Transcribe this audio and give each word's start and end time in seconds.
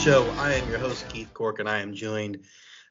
show. 0.00 0.24
I 0.38 0.54
am 0.54 0.66
your 0.70 0.78
host, 0.78 1.06
Keith 1.10 1.34
Cork, 1.34 1.58
and 1.58 1.68
I 1.68 1.80
am 1.80 1.92
joined 1.92 2.44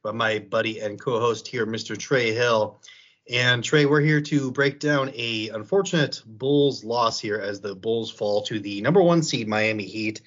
by 0.04 0.12
my 0.12 0.38
buddy 0.38 0.80
and 0.80 1.02
co-host 1.02 1.48
here, 1.48 1.66
Mr. 1.66 1.98
Trey 1.98 2.34
Hill. 2.34 2.80
And 3.28 3.64
Trey, 3.64 3.88
we're 3.88 4.00
here 4.02 4.21
to 4.21 4.52
break 4.52 4.80
down 4.80 5.09
a 5.16 5.50
unfortunate 5.50 6.22
Bulls 6.23 6.84
loss 6.84 7.20
here 7.20 7.38
as 7.38 7.62
the 7.62 7.73
Bulls 7.73 8.12
fall 8.12 8.44
to 8.44 8.59
the 8.59 8.82
number 8.82 9.02
one 9.02 9.23
seed 9.23 9.48
Miami 9.48 9.86
Heat, 9.86 10.22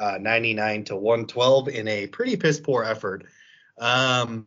uh, 0.00 0.16
99 0.18 0.84
to 0.84 0.96
112 0.96 1.68
in 1.68 1.86
a 1.86 2.06
pretty 2.06 2.36
piss 2.36 2.58
poor 2.58 2.82
effort. 2.82 3.26
Um, 3.78 4.46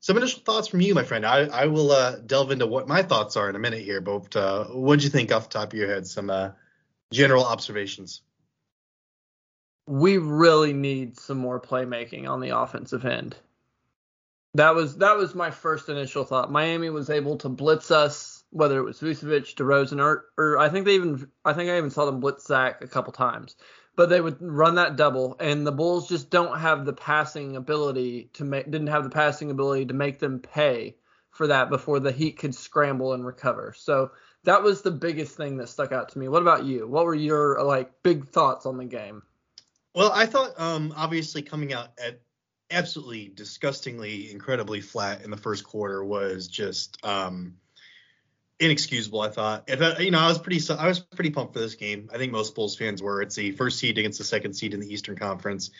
some 0.00 0.16
initial 0.16 0.40
thoughts 0.40 0.68
from 0.68 0.80
you, 0.80 0.94
my 0.94 1.04
friend. 1.04 1.26
I, 1.26 1.48
I 1.48 1.66
will 1.66 1.92
uh, 1.92 2.16
delve 2.16 2.50
into 2.50 2.66
what 2.66 2.88
my 2.88 3.02
thoughts 3.02 3.36
are 3.36 3.50
in 3.50 3.56
a 3.56 3.58
minute 3.58 3.82
here, 3.82 4.00
but 4.00 4.34
uh, 4.34 4.64
what'd 4.68 5.04
you 5.04 5.10
think 5.10 5.32
off 5.32 5.50
the 5.50 5.58
top 5.58 5.74
of 5.74 5.78
your 5.78 5.88
head? 5.88 6.06
Some 6.06 6.30
uh, 6.30 6.52
general 7.12 7.44
observations 7.44 8.22
we 9.88 10.18
really 10.18 10.74
need 10.74 11.18
some 11.18 11.38
more 11.38 11.58
playmaking 11.58 12.28
on 12.28 12.40
the 12.40 12.50
offensive 12.50 13.06
end. 13.06 13.34
That 14.54 14.74
was 14.74 14.98
that 14.98 15.16
was 15.16 15.34
my 15.34 15.50
first 15.50 15.88
initial 15.88 16.24
thought. 16.24 16.52
Miami 16.52 16.90
was 16.90 17.08
able 17.08 17.38
to 17.38 17.48
blitz 17.48 17.90
us, 17.90 18.44
whether 18.50 18.78
it 18.78 18.84
was 18.84 19.00
Vucevic, 19.00 19.54
DeRozan, 19.54 20.02
or, 20.02 20.26
or 20.36 20.58
I 20.58 20.68
think 20.68 20.84
they 20.84 20.94
even 20.94 21.30
I 21.44 21.54
think 21.54 21.70
I 21.70 21.78
even 21.78 21.90
saw 21.90 22.04
them 22.04 22.20
blitz 22.20 22.46
Zach 22.46 22.82
a 22.82 22.88
couple 22.88 23.12
times. 23.14 23.56
But 23.96 24.10
they 24.10 24.20
would 24.20 24.36
run 24.40 24.74
that 24.76 24.96
double, 24.96 25.36
and 25.40 25.66
the 25.66 25.72
Bulls 25.72 26.08
just 26.08 26.30
don't 26.30 26.58
have 26.58 26.84
the 26.84 26.92
passing 26.92 27.56
ability 27.56 28.30
to 28.34 28.44
make 28.44 28.70
didn't 28.70 28.88
have 28.88 29.04
the 29.04 29.10
passing 29.10 29.50
ability 29.50 29.86
to 29.86 29.94
make 29.94 30.18
them 30.18 30.38
pay 30.38 30.96
for 31.30 31.46
that 31.46 31.70
before 31.70 31.98
the 31.98 32.12
Heat 32.12 32.38
could 32.38 32.54
scramble 32.54 33.14
and 33.14 33.24
recover. 33.24 33.74
So 33.76 34.10
that 34.44 34.62
was 34.62 34.82
the 34.82 34.90
biggest 34.90 35.36
thing 35.36 35.56
that 35.56 35.68
stuck 35.68 35.92
out 35.92 36.10
to 36.10 36.18
me. 36.18 36.28
What 36.28 36.42
about 36.42 36.64
you? 36.64 36.86
What 36.86 37.06
were 37.06 37.14
your 37.14 37.62
like 37.62 38.02
big 38.02 38.26
thoughts 38.28 38.66
on 38.66 38.76
the 38.76 38.84
game? 38.84 39.22
Well, 39.94 40.12
I 40.12 40.26
thought 40.26 40.58
um, 40.58 40.92
obviously 40.96 41.42
coming 41.42 41.72
out 41.72 41.88
at 41.98 42.20
absolutely 42.70 43.32
disgustingly 43.34 44.30
incredibly 44.30 44.80
flat 44.80 45.24
in 45.24 45.30
the 45.30 45.36
first 45.36 45.64
quarter 45.64 46.04
was 46.04 46.48
just 46.48 47.04
um, 47.04 47.54
inexcusable. 48.60 49.20
I 49.20 49.30
thought, 49.30 49.64
if 49.68 49.80
I, 49.80 49.98
you 49.98 50.10
know, 50.10 50.18
I 50.18 50.28
was 50.28 50.38
pretty 50.38 50.60
I 50.72 50.86
was 50.86 51.00
pretty 51.00 51.30
pumped 51.30 51.54
for 51.54 51.60
this 51.60 51.74
game. 51.74 52.10
I 52.12 52.18
think 52.18 52.32
most 52.32 52.54
Bulls 52.54 52.76
fans 52.76 53.02
were. 53.02 53.22
It's 53.22 53.36
the 53.36 53.52
first 53.52 53.78
seed 53.78 53.98
against 53.98 54.18
the 54.18 54.24
second 54.24 54.54
seed 54.54 54.74
in 54.74 54.80
the 54.80 54.92
Eastern 54.92 55.16
Conference. 55.16 55.70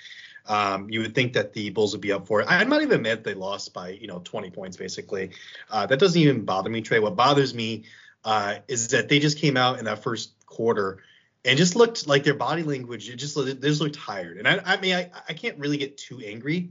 Um, 0.47 0.89
you 0.89 1.01
would 1.01 1.15
think 1.15 1.35
that 1.35 1.53
the 1.53 1.71
Bulls 1.71 1.93
would 1.93 2.01
be 2.01 2.13
up 2.13 2.27
for 2.27 2.41
it. 2.41 2.47
I'm 2.49 2.71
not 2.71 2.83
even 2.83 3.03
mad 3.03 3.23
they 3.23 3.35
lost 3.35 3.75
by 3.75 3.91
you 3.91 4.07
know 4.07 4.21
20 4.25 4.51
points 4.51 4.77
basically. 4.77 5.31
Uh, 5.71 5.87
that 5.87 5.99
doesn't 5.99 6.21
even 6.21 6.45
bother 6.45 6.71
me, 6.71 6.81
Trey. 6.81 7.01
What 7.01 7.17
bothers 7.17 7.55
me 7.55 7.85
uh, 8.25 8.57
is 8.67 8.89
that 8.89 9.09
they 9.09 9.19
just 9.19 9.39
came 9.39 9.57
out 9.57 9.79
in 9.79 9.85
that 9.85 10.03
first 10.03 10.33
quarter 10.47 11.03
and 11.45 11.57
just 11.57 11.77
looked 11.77 12.07
like 12.07 12.25
their 12.25 12.35
body 12.35 12.63
language. 12.63 13.09
It 13.09 13.17
just 13.17 13.37
they 13.37 13.55
just 13.55 13.81
looked 13.81 13.95
tired. 13.95 14.39
And 14.39 14.49
I, 14.49 14.61
I 14.65 14.81
mean, 14.81 14.95
I, 14.95 15.11
I 15.29 15.33
can't 15.33 15.59
really 15.59 15.77
get 15.77 15.97
too 15.97 16.21
angry 16.21 16.71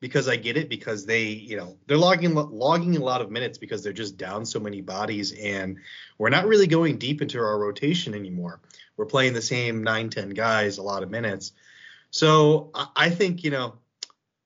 because 0.00 0.28
I 0.28 0.36
get 0.36 0.56
it 0.56 0.68
because 0.68 1.06
they, 1.06 1.24
you 1.24 1.56
know, 1.56 1.76
they're 1.86 1.96
logging 1.96 2.34
logging 2.34 2.96
a 2.96 3.04
lot 3.04 3.20
of 3.20 3.30
minutes 3.30 3.58
because 3.58 3.82
they're 3.82 3.92
just 3.92 4.16
down 4.16 4.46
so 4.46 4.60
many 4.60 4.80
bodies 4.80 5.32
and 5.32 5.78
we're 6.18 6.30
not 6.30 6.46
really 6.46 6.66
going 6.66 6.98
deep 6.98 7.20
into 7.20 7.38
our 7.38 7.58
rotation 7.58 8.14
anymore. 8.14 8.60
We're 8.96 9.06
playing 9.06 9.34
the 9.34 9.42
same 9.42 9.82
nine, 9.82 10.10
ten 10.10 10.30
guys 10.30 10.78
a 10.78 10.82
lot 10.82 11.02
of 11.02 11.10
minutes. 11.10 11.52
So 12.10 12.70
I, 12.74 12.88
I 12.96 13.10
think, 13.10 13.44
you 13.44 13.50
know, 13.50 13.74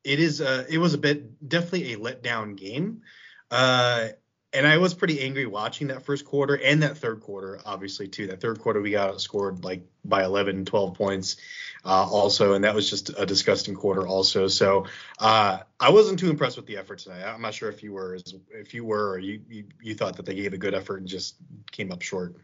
it 0.04 0.18
is 0.18 0.40
uh, 0.40 0.64
it 0.68 0.78
was 0.78 0.94
a 0.94 0.98
bit 0.98 1.48
definitely 1.48 1.92
a 1.92 1.98
letdown 1.98 2.56
game. 2.56 3.02
Uh, 3.50 4.08
and 4.52 4.66
I 4.66 4.78
was 4.78 4.92
pretty 4.92 5.20
angry 5.20 5.46
watching 5.46 5.88
that 5.88 6.02
first 6.02 6.24
quarter 6.24 6.54
and 6.54 6.82
that 6.82 6.98
third 6.98 7.20
quarter, 7.20 7.60
obviously 7.64 8.08
too. 8.08 8.26
That 8.26 8.40
third 8.40 8.60
quarter 8.60 8.80
we 8.80 8.90
got 8.90 9.20
scored 9.20 9.64
like 9.64 9.82
by 10.04 10.24
11, 10.24 10.66
12 10.66 10.94
points, 10.94 11.36
uh, 11.84 12.06
also, 12.08 12.52
and 12.54 12.64
that 12.64 12.74
was 12.74 12.88
just 12.90 13.10
a 13.16 13.24
disgusting 13.24 13.74
quarter 13.74 14.06
also. 14.06 14.48
So 14.48 14.86
uh, 15.18 15.60
I 15.80 15.90
wasn't 15.90 16.18
too 16.18 16.30
impressed 16.30 16.56
with 16.56 16.66
the 16.66 16.76
effort 16.76 16.98
tonight. 16.98 17.24
I'm 17.24 17.40
not 17.40 17.54
sure 17.54 17.70
if 17.70 17.82
you 17.82 17.92
were, 17.92 18.18
if 18.50 18.74
you 18.74 18.84
were, 18.84 19.12
or 19.12 19.18
you, 19.18 19.40
you 19.48 19.64
you 19.80 19.94
thought 19.94 20.16
that 20.16 20.26
they 20.26 20.34
gave 20.34 20.52
a 20.52 20.58
good 20.58 20.74
effort 20.74 20.98
and 20.98 21.08
just 21.08 21.36
came 21.70 21.90
up 21.90 22.02
short. 22.02 22.36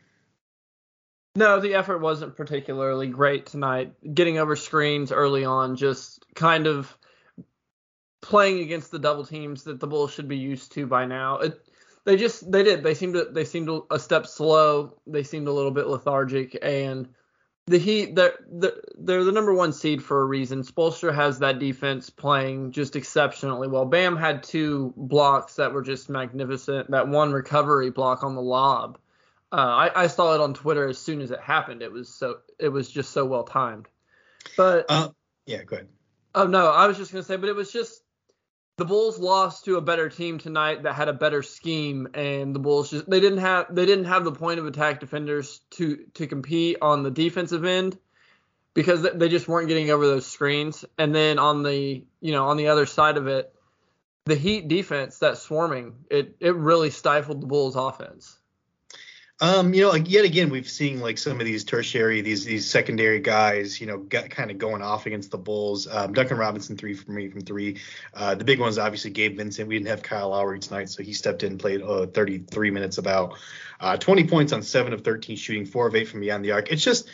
No, 1.37 1.61
the 1.61 1.75
effort 1.75 1.99
wasn't 1.99 2.37
particularly 2.37 3.07
great 3.07 3.47
tonight. 3.47 3.93
Getting 4.15 4.39
over 4.39 4.57
screens 4.57 5.13
early 5.13 5.45
on, 5.45 5.77
just 5.77 6.25
kind 6.35 6.67
of 6.67 6.97
playing 8.21 8.61
against 8.61 8.91
the 8.91 8.99
double 8.99 9.25
teams 9.25 9.65
that 9.65 9.79
the 9.79 9.87
Bulls 9.87 10.13
should 10.13 10.27
be 10.27 10.37
used 10.37 10.73
to 10.73 10.87
by 10.87 11.05
now. 11.05 11.39
It, 11.39 11.68
they 12.09 12.17
just 12.17 12.51
they 12.51 12.63
did. 12.63 12.83
They 12.83 12.95
seemed 12.95 13.13
to 13.13 13.27
they 13.31 13.45
seemed 13.45 13.69
a 13.91 13.99
step 13.99 14.27
slow. 14.27 14.97
They 15.07 15.23
seemed 15.23 15.47
a 15.47 15.53
little 15.53 15.71
bit 15.71 15.89
lethargic, 15.89 16.57
and 16.63 17.07
the 17.67 17.77
Heat 17.77 18.17
they're 18.17 18.33
they're 18.99 19.25
the 19.25 19.33
number 19.33 19.53
one 19.53 19.75
seed 19.75 20.03
for 20.03 20.23
a 20.23 20.25
reason. 20.25 20.63
Spoelstra 20.63 21.15
has 21.15 21.39
that 21.41 21.59
defense 21.59 22.09
playing 22.09 22.73
just 22.73 22.97
exceptionally 22.97 23.69
well. 23.69 23.85
Bam 23.85 24.17
had 24.17 24.43
two 24.43 24.95
blocks 24.97 25.57
that 25.57 25.75
were 25.75 25.83
just 25.83 26.09
magnificent. 26.09 26.91
That 26.91 27.09
one 27.09 27.31
recovery 27.31 27.91
block 27.91 28.25
on 28.25 28.35
the 28.35 28.41
lob. 28.41 28.97
Uh, 29.53 29.57
I, 29.57 30.05
I 30.05 30.07
saw 30.07 30.35
it 30.35 30.41
on 30.41 30.55
Twitter 30.55 30.89
as 30.89 30.97
soon 30.97 31.21
as 31.21 31.31
it 31.31 31.41
happened. 31.41 31.83
It 31.83 31.93
was 31.93 32.09
so 32.09 32.39
it 32.59 32.71
was 32.71 32.91
just 32.91 33.11
so 33.11 33.27
well 33.27 33.45
timed. 33.45 33.87
But 34.57 34.87
uh, 34.89 35.11
yeah, 35.45 35.63
go 35.63 35.77
ahead. 35.77 35.89
Oh 36.35 36.47
no, 36.47 36.71
I 36.71 36.87
was 36.87 36.97
just 36.97 37.13
gonna 37.13 37.23
say, 37.23 37.37
but 37.37 37.51
it 37.51 37.55
was 37.55 37.71
just 37.71 38.01
the 38.79 38.85
Bulls 38.85 39.19
lost 39.19 39.65
to 39.65 39.77
a 39.77 39.81
better 39.81 40.09
team 40.09 40.39
tonight 40.39 40.85
that 40.85 40.95
had 40.95 41.09
a 41.09 41.13
better 41.13 41.43
scheme, 41.43 42.09
and 42.15 42.55
the 42.55 42.61
Bulls 42.61 42.91
just 42.91 43.11
they 43.11 43.19
didn't 43.19 43.41
have 43.41 43.75
they 43.75 43.85
didn't 43.85 44.05
have 44.05 44.25
the 44.25 44.33
point 44.33 44.61
of 44.61 44.67
attack 44.67 45.01
defenders 45.01 45.61
to 45.73 46.05
to 46.15 46.29
compete 46.29 46.79
on 46.81 47.03
the 47.03 47.11
defensive 47.11 47.65
end 47.65 47.99
because 48.75 49.03
they 49.03 49.29
just 49.29 49.49
weren't 49.49 49.67
getting 49.67 49.91
over 49.91 50.07
those 50.07 50.27
screens. 50.27 50.85
And 50.97 51.13
then 51.13 51.41
on 51.41 51.65
the 51.65 52.05
you 52.21 52.33
know 52.33 52.47
on 52.47 52.57
the 52.57 52.69
other 52.69 52.87
side 52.87 53.17
of 53.17 53.27
it, 53.27 53.53
the 54.27 54.37
Heat 54.37 54.69
defense 54.69 55.19
that 55.19 55.39
swarming 55.39 55.97
it 56.09 56.37
it 56.39 56.55
really 56.55 56.91
stifled 56.91 57.43
the 57.43 57.49
Bulls 57.49 57.75
offense. 57.75 58.38
Um, 59.41 59.73
you 59.73 59.83
know, 59.83 59.91
like 59.91 60.11
yet 60.11 60.25
again, 60.25 60.51
we've 60.51 60.69
seen 60.69 61.01
like 61.01 61.17
some 61.17 61.39
of 61.39 61.47
these 61.47 61.63
tertiary, 61.63 62.23
these 62.23 62.45
these 62.45 62.69
secondary 62.69 63.21
guys, 63.21 63.81
you 63.81 63.87
know, 63.87 63.99
got 63.99 64.31
kind 64.31 64.51
of 64.51 64.59
going 64.59 64.83
off 64.83 65.07
against 65.07 65.31
the 65.31 65.39
Bulls. 65.39 65.87
Um, 65.87 66.13
Duncan 66.13 66.39
Robinson 66.39 66.77
three 66.77 66.95
for 66.95 67.13
me 67.13 67.29
from 67.29 67.43
three. 67.43 67.79
Uh, 68.15 68.35
the 68.35 68.43
big 68.43 68.59
ones 68.59 68.79
obviously 68.79 69.13
Gabe 69.13 69.37
Vincent. 69.37 69.69
We 69.69 69.77
didn't 69.77 69.91
have 69.91 70.03
Kyle 70.03 70.31
Lowry 70.31 70.59
tonight, 70.59 70.89
so 70.91 71.05
he 71.05 71.13
stepped 71.13 71.45
in, 71.45 71.57
played 71.57 71.83
uh, 71.83 72.07
33 72.07 72.73
minutes, 72.73 72.99
about 72.99 73.39
uh, 73.79 73.97
20 73.97 74.27
points 74.27 74.53
on 74.53 74.61
seven 74.63 74.93
of 74.93 75.03
13 75.03 75.37
shooting, 75.37 75.65
four 75.67 75.87
of 75.87 75.95
eight 75.95 76.09
from 76.09 76.19
beyond 76.19 76.45
the 76.45 76.51
arc. 76.51 76.73
It's 76.73 76.83
just 76.83 77.09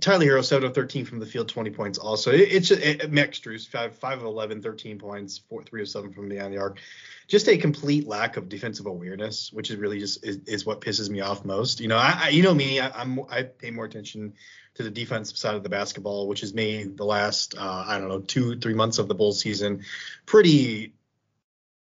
Tyler 0.00 0.26
Herro, 0.26 0.44
7 0.44 0.64
of 0.64 0.74
13 0.74 1.04
from 1.04 1.18
the 1.18 1.26
field, 1.26 1.48
20 1.48 1.70
points 1.70 1.98
also. 1.98 2.30
It, 2.30 2.52
it's 2.52 2.68
just, 2.68 2.80
it, 2.82 3.10
Max 3.10 3.40
Strus, 3.40 3.66
5, 3.66 3.96
5 3.96 4.18
of 4.18 4.24
11, 4.24 4.62
13 4.62 4.98
points, 4.98 5.38
4, 5.48 5.64
3 5.64 5.82
of 5.82 5.88
7 5.88 6.12
from 6.12 6.28
beyond 6.28 6.54
the 6.54 6.58
arc. 6.58 6.78
Just 7.26 7.48
a 7.48 7.56
complete 7.56 8.06
lack 8.06 8.36
of 8.36 8.48
defensive 8.48 8.86
awareness, 8.86 9.52
which 9.52 9.70
is 9.70 9.76
really 9.76 9.98
just 9.98 10.24
is, 10.24 10.38
is 10.46 10.64
what 10.64 10.80
pisses 10.80 11.10
me 11.10 11.20
off 11.20 11.44
most. 11.44 11.80
You 11.80 11.88
know, 11.88 11.96
I, 11.96 12.16
I 12.24 12.28
you 12.28 12.42
know 12.42 12.54
me, 12.54 12.78
I, 12.78 13.02
am 13.02 13.20
I 13.28 13.42
pay 13.42 13.70
more 13.70 13.84
attention 13.84 14.34
to 14.74 14.82
the 14.84 14.90
defensive 14.90 15.36
side 15.36 15.56
of 15.56 15.62
the 15.62 15.68
basketball, 15.68 16.28
which 16.28 16.40
has 16.40 16.54
made 16.54 16.96
the 16.96 17.04
last 17.04 17.56
uh, 17.56 17.84
I 17.86 17.98
don't 17.98 18.08
know 18.08 18.20
two 18.20 18.58
three 18.58 18.74
months 18.74 18.98
of 18.98 19.08
the 19.08 19.14
Bulls 19.14 19.40
season 19.40 19.84
pretty 20.26 20.92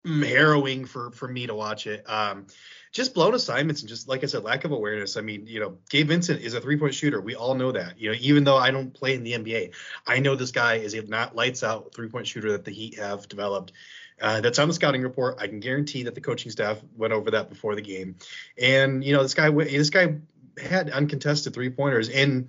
harrowing 0.09 0.85
for 0.85 1.11
for 1.13 1.29
me 1.29 1.47
to 1.47 1.55
watch 1.55 1.87
it. 1.87 2.09
Um, 2.09 2.47
just 2.91 3.15
blown 3.15 3.35
assignments 3.35 3.83
and 3.83 3.89
just 3.89 4.09
like 4.09 4.23
I 4.23 4.27
said, 4.27 4.43
lack 4.43 4.65
of 4.65 4.73
awareness. 4.73 5.17
I 5.17 5.21
mean, 5.21 5.47
you 5.47 5.61
know, 5.61 5.79
Gabe 5.91 6.09
Vincent 6.09 6.41
is 6.41 6.55
a 6.55 6.61
three 6.61 6.77
point 6.77 6.95
shooter. 6.95 7.21
We 7.21 7.35
all 7.35 7.55
know 7.55 7.73
that. 7.73 8.01
You 8.01 8.11
know, 8.11 8.17
even 8.21 8.45
though 8.45 8.57
I 8.57 8.71
don't 8.71 8.93
play 8.93 9.15
in 9.15 9.23
the 9.23 9.33
NBA, 9.33 9.75
I 10.07 10.21
know 10.21 10.35
this 10.35 10.51
guy 10.51 10.77
is 10.77 10.95
a 10.95 11.03
not 11.03 11.37
lights 11.37 11.63
out 11.63 11.95
three 11.95 12.09
point 12.09 12.27
shooter 12.27 12.53
that 12.53 12.65
the 12.65 12.73
Heat 12.73 12.99
have 12.99 13.29
developed. 13.29 13.73
Uh, 14.21 14.41
that's 14.41 14.59
on 14.59 14.67
the 14.67 14.75
scouting 14.75 15.03
report. 15.03 15.37
I 15.39 15.47
can 15.47 15.61
guarantee 15.61 16.05
that 16.05 16.15
the 16.15 16.21
coaching 16.21 16.51
staff 16.51 16.81
went 16.97 17.13
over 17.13 17.31
that 17.33 17.49
before 17.49 17.77
the 17.77 17.83
game. 17.83 18.17
And 18.61 19.05
you 19.05 19.13
know, 19.13 19.23
this 19.23 19.35
guy 19.35 19.51
this 19.51 19.91
guy 19.91 20.17
had 20.61 20.91
uncontested 20.91 21.55
three 21.55 21.71
pointers 21.71 22.09
and 22.09 22.49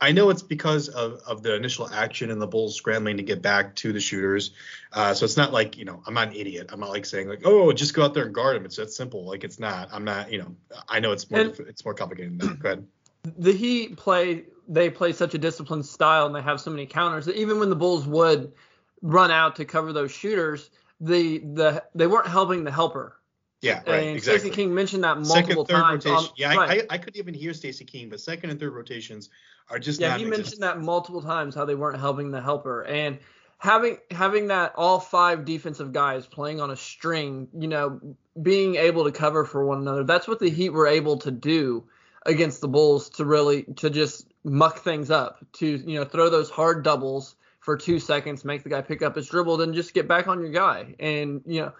I 0.00 0.12
know 0.12 0.30
it's 0.30 0.42
because 0.42 0.88
of, 0.88 1.20
of 1.26 1.42
the 1.42 1.54
initial 1.54 1.88
action 1.90 2.30
and 2.30 2.40
the 2.40 2.46
Bulls 2.46 2.76
scrambling 2.76 3.16
to 3.16 3.22
get 3.22 3.42
back 3.42 3.74
to 3.76 3.92
the 3.92 4.00
shooters. 4.00 4.52
Uh, 4.92 5.12
so 5.12 5.24
it's 5.24 5.36
not 5.36 5.52
like, 5.52 5.76
you 5.76 5.84
know, 5.84 6.02
I'm 6.06 6.14
not 6.14 6.28
an 6.28 6.34
idiot. 6.34 6.68
I'm 6.72 6.80
not 6.80 6.90
like 6.90 7.04
saying 7.04 7.28
like, 7.28 7.42
oh, 7.44 7.72
just 7.72 7.94
go 7.94 8.04
out 8.04 8.14
there 8.14 8.24
and 8.24 8.34
guard 8.34 8.56
them. 8.56 8.64
It's 8.64 8.76
that 8.76 8.92
simple. 8.92 9.24
Like 9.24 9.42
it's 9.42 9.58
not. 9.58 9.88
I'm 9.92 10.04
not, 10.04 10.30
you 10.30 10.38
know, 10.38 10.54
I 10.88 11.00
know 11.00 11.12
it's 11.12 11.28
more 11.30 11.40
and 11.40 11.60
it's 11.60 11.84
more 11.84 11.94
complicated 11.94 12.38
than 12.38 12.48
that. 12.48 12.60
Go 12.60 12.68
ahead. 12.68 12.86
The 13.36 13.52
Heat 13.52 13.96
play 13.96 14.44
they 14.68 14.90
play 14.90 15.12
such 15.12 15.34
a 15.34 15.38
disciplined 15.38 15.86
style 15.86 16.26
and 16.26 16.34
they 16.34 16.42
have 16.42 16.60
so 16.60 16.70
many 16.70 16.86
counters 16.86 17.26
that 17.26 17.36
even 17.36 17.58
when 17.58 17.70
the 17.70 17.76
Bulls 17.76 18.06
would 18.06 18.52
run 19.02 19.30
out 19.30 19.56
to 19.56 19.64
cover 19.64 19.92
those 19.92 20.12
shooters, 20.12 20.70
the 21.00 21.38
the 21.38 21.82
they 21.94 22.06
weren't 22.06 22.28
helping 22.28 22.64
the 22.64 22.70
helper. 22.70 23.17
Yeah, 23.60 23.82
right. 23.86 24.04
And 24.04 24.16
exactly. 24.16 24.38
Stacey 24.38 24.54
King 24.54 24.74
mentioned 24.74 25.04
that 25.04 25.18
multiple 25.18 25.66
second, 25.66 25.66
third 25.66 25.82
times. 25.82 26.04
Rotation. 26.04 26.28
On, 26.28 26.34
yeah, 26.36 26.54
right. 26.54 26.70
I, 26.70 26.74
I, 26.74 26.86
I 26.90 26.98
could 26.98 27.16
even 27.16 27.34
hear 27.34 27.52
Stacey 27.52 27.84
King, 27.84 28.08
but 28.08 28.20
second 28.20 28.50
and 28.50 28.60
third 28.60 28.72
rotations 28.72 29.30
are 29.68 29.78
just 29.78 30.00
yeah. 30.00 30.16
he 30.16 30.24
mentioned 30.24 30.62
that 30.62 30.80
multiple 30.80 31.22
times 31.22 31.54
how 31.54 31.64
they 31.64 31.74
weren't 31.74 31.98
helping 31.98 32.30
the 32.30 32.40
helper 32.40 32.82
and 32.82 33.18
having 33.58 33.98
having 34.10 34.46
that 34.48 34.72
all 34.76 35.00
five 35.00 35.44
defensive 35.44 35.92
guys 35.92 36.26
playing 36.26 36.60
on 36.60 36.70
a 36.70 36.76
string, 36.76 37.48
you 37.58 37.68
know, 37.68 38.00
being 38.40 38.76
able 38.76 39.04
to 39.04 39.12
cover 39.12 39.44
for 39.44 39.66
one 39.66 39.78
another. 39.78 40.04
That's 40.04 40.28
what 40.28 40.38
the 40.38 40.50
Heat 40.50 40.70
were 40.70 40.86
able 40.86 41.18
to 41.18 41.30
do 41.30 41.84
against 42.24 42.60
the 42.60 42.68
Bulls 42.68 43.10
to 43.10 43.24
really 43.24 43.64
to 43.76 43.90
just 43.90 44.26
muck 44.44 44.78
things 44.78 45.10
up, 45.10 45.44
to 45.54 45.66
you 45.66 45.98
know 45.98 46.04
throw 46.04 46.30
those 46.30 46.48
hard 46.48 46.84
doubles 46.84 47.34
for 47.58 47.76
two 47.76 47.98
seconds, 47.98 48.44
make 48.44 48.62
the 48.62 48.70
guy 48.70 48.80
pick 48.80 49.02
up 49.02 49.16
his 49.16 49.28
dribble, 49.28 49.56
then 49.56 49.74
just 49.74 49.92
get 49.92 50.06
back 50.06 50.28
on 50.28 50.40
your 50.40 50.52
guy. 50.52 50.94
And 51.00 51.42
you 51.44 51.62
know 51.62 51.72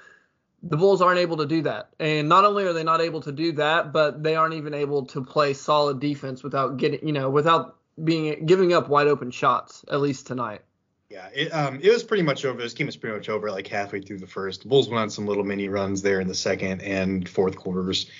the 0.62 0.76
Bulls 0.76 1.00
aren't 1.00 1.20
able 1.20 1.36
to 1.36 1.46
do 1.46 1.62
that. 1.62 1.90
And 1.98 2.28
not 2.28 2.44
only 2.44 2.64
are 2.64 2.72
they 2.72 2.84
not 2.84 3.00
able 3.00 3.20
to 3.22 3.32
do 3.32 3.52
that, 3.52 3.92
but 3.92 4.22
they 4.22 4.34
aren't 4.34 4.54
even 4.54 4.74
able 4.74 5.06
to 5.06 5.24
play 5.24 5.54
solid 5.54 6.00
defense 6.00 6.42
without 6.42 6.76
getting 6.76 7.06
you 7.06 7.12
know 7.12 7.30
without 7.30 7.76
being 8.02 8.46
giving 8.46 8.72
up 8.72 8.88
wide 8.88 9.06
open 9.06 9.30
shots 9.30 9.84
at 9.90 10.00
least 10.00 10.26
tonight. 10.26 10.62
Yeah, 11.10 11.28
it 11.34 11.48
um 11.50 11.80
it 11.82 11.90
was 11.90 12.02
pretty 12.02 12.22
much 12.22 12.44
over. 12.44 12.60
This 12.60 12.74
game 12.74 12.86
was 12.86 12.96
pretty 12.96 13.16
much 13.16 13.28
over 13.28 13.50
like 13.50 13.66
halfway 13.66 14.00
through 14.00 14.18
the 14.18 14.26
first. 14.26 14.62
The 14.62 14.68
Bulls 14.68 14.88
went 14.88 15.00
on 15.00 15.10
some 15.10 15.26
little 15.26 15.44
mini 15.44 15.68
runs 15.68 16.02
there 16.02 16.20
in 16.20 16.28
the 16.28 16.34
second 16.34 16.82
and 16.82 17.28
fourth 17.28 17.56
quarters, 17.56 18.10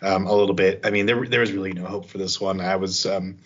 um, 0.00 0.26
a 0.26 0.34
little 0.34 0.54
bit. 0.54 0.80
I 0.84 0.90
mean, 0.90 1.06
there 1.06 1.26
there 1.26 1.40
was 1.40 1.52
really 1.52 1.72
no 1.72 1.84
hope 1.84 2.06
for 2.06 2.18
this 2.18 2.40
one. 2.40 2.60
I 2.60 2.76
was 2.76 3.06
um 3.06 3.38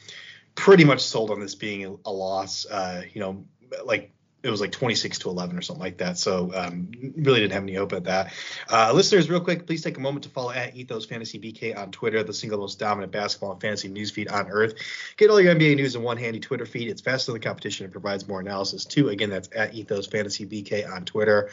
pretty 0.54 0.84
much 0.84 1.00
sold 1.00 1.31
on 1.31 1.40
this 1.40 1.54
being 1.54 1.84
a, 1.84 1.96
a 2.04 2.12
loss. 2.12 2.66
Uh, 2.66 3.02
you 3.12 3.20
know, 3.20 3.44
like 3.84 4.12
it 4.42 4.50
was 4.50 4.60
like 4.60 4.72
26 4.72 5.20
to 5.20 5.28
11 5.28 5.56
or 5.56 5.62
something 5.62 5.82
like 5.82 5.98
that. 5.98 6.18
So 6.18 6.50
um, 6.54 6.90
really 7.16 7.40
didn't 7.40 7.52
have 7.52 7.62
any 7.62 7.74
hope 7.74 7.92
at 7.92 8.04
that. 8.04 8.32
Uh, 8.68 8.92
listeners, 8.92 9.30
real 9.30 9.40
quick, 9.40 9.66
please 9.66 9.82
take 9.82 9.96
a 9.96 10.00
moment 10.00 10.24
to 10.24 10.30
follow 10.30 10.50
at 10.50 10.74
Ethos 10.74 11.06
Fantasy 11.06 11.38
BK 11.38 11.76
on 11.76 11.92
Twitter, 11.92 12.22
the 12.22 12.32
single 12.32 12.58
most 12.58 12.78
dominant 12.78 13.12
basketball 13.12 13.52
and 13.52 13.60
fantasy 13.60 13.88
news 13.88 14.10
feed 14.10 14.28
on 14.28 14.48
earth. 14.48 14.74
Get 15.16 15.30
all 15.30 15.40
your 15.40 15.54
NBA 15.54 15.76
news 15.76 15.94
in 15.94 16.02
one 16.02 16.16
handy 16.16 16.40
Twitter 16.40 16.66
feed. 16.66 16.88
It's 16.88 17.00
faster 17.00 17.32
than 17.32 17.40
the 17.40 17.46
competition 17.46 17.84
and 17.84 17.92
provides 17.92 18.26
more 18.26 18.40
analysis 18.40 18.84
too. 18.84 19.10
Again, 19.10 19.30
that's 19.30 19.48
at 19.54 19.74
Ethos 19.74 20.06
Fantasy 20.06 20.44
BK 20.44 20.90
on 20.90 21.04
Twitter. 21.04 21.50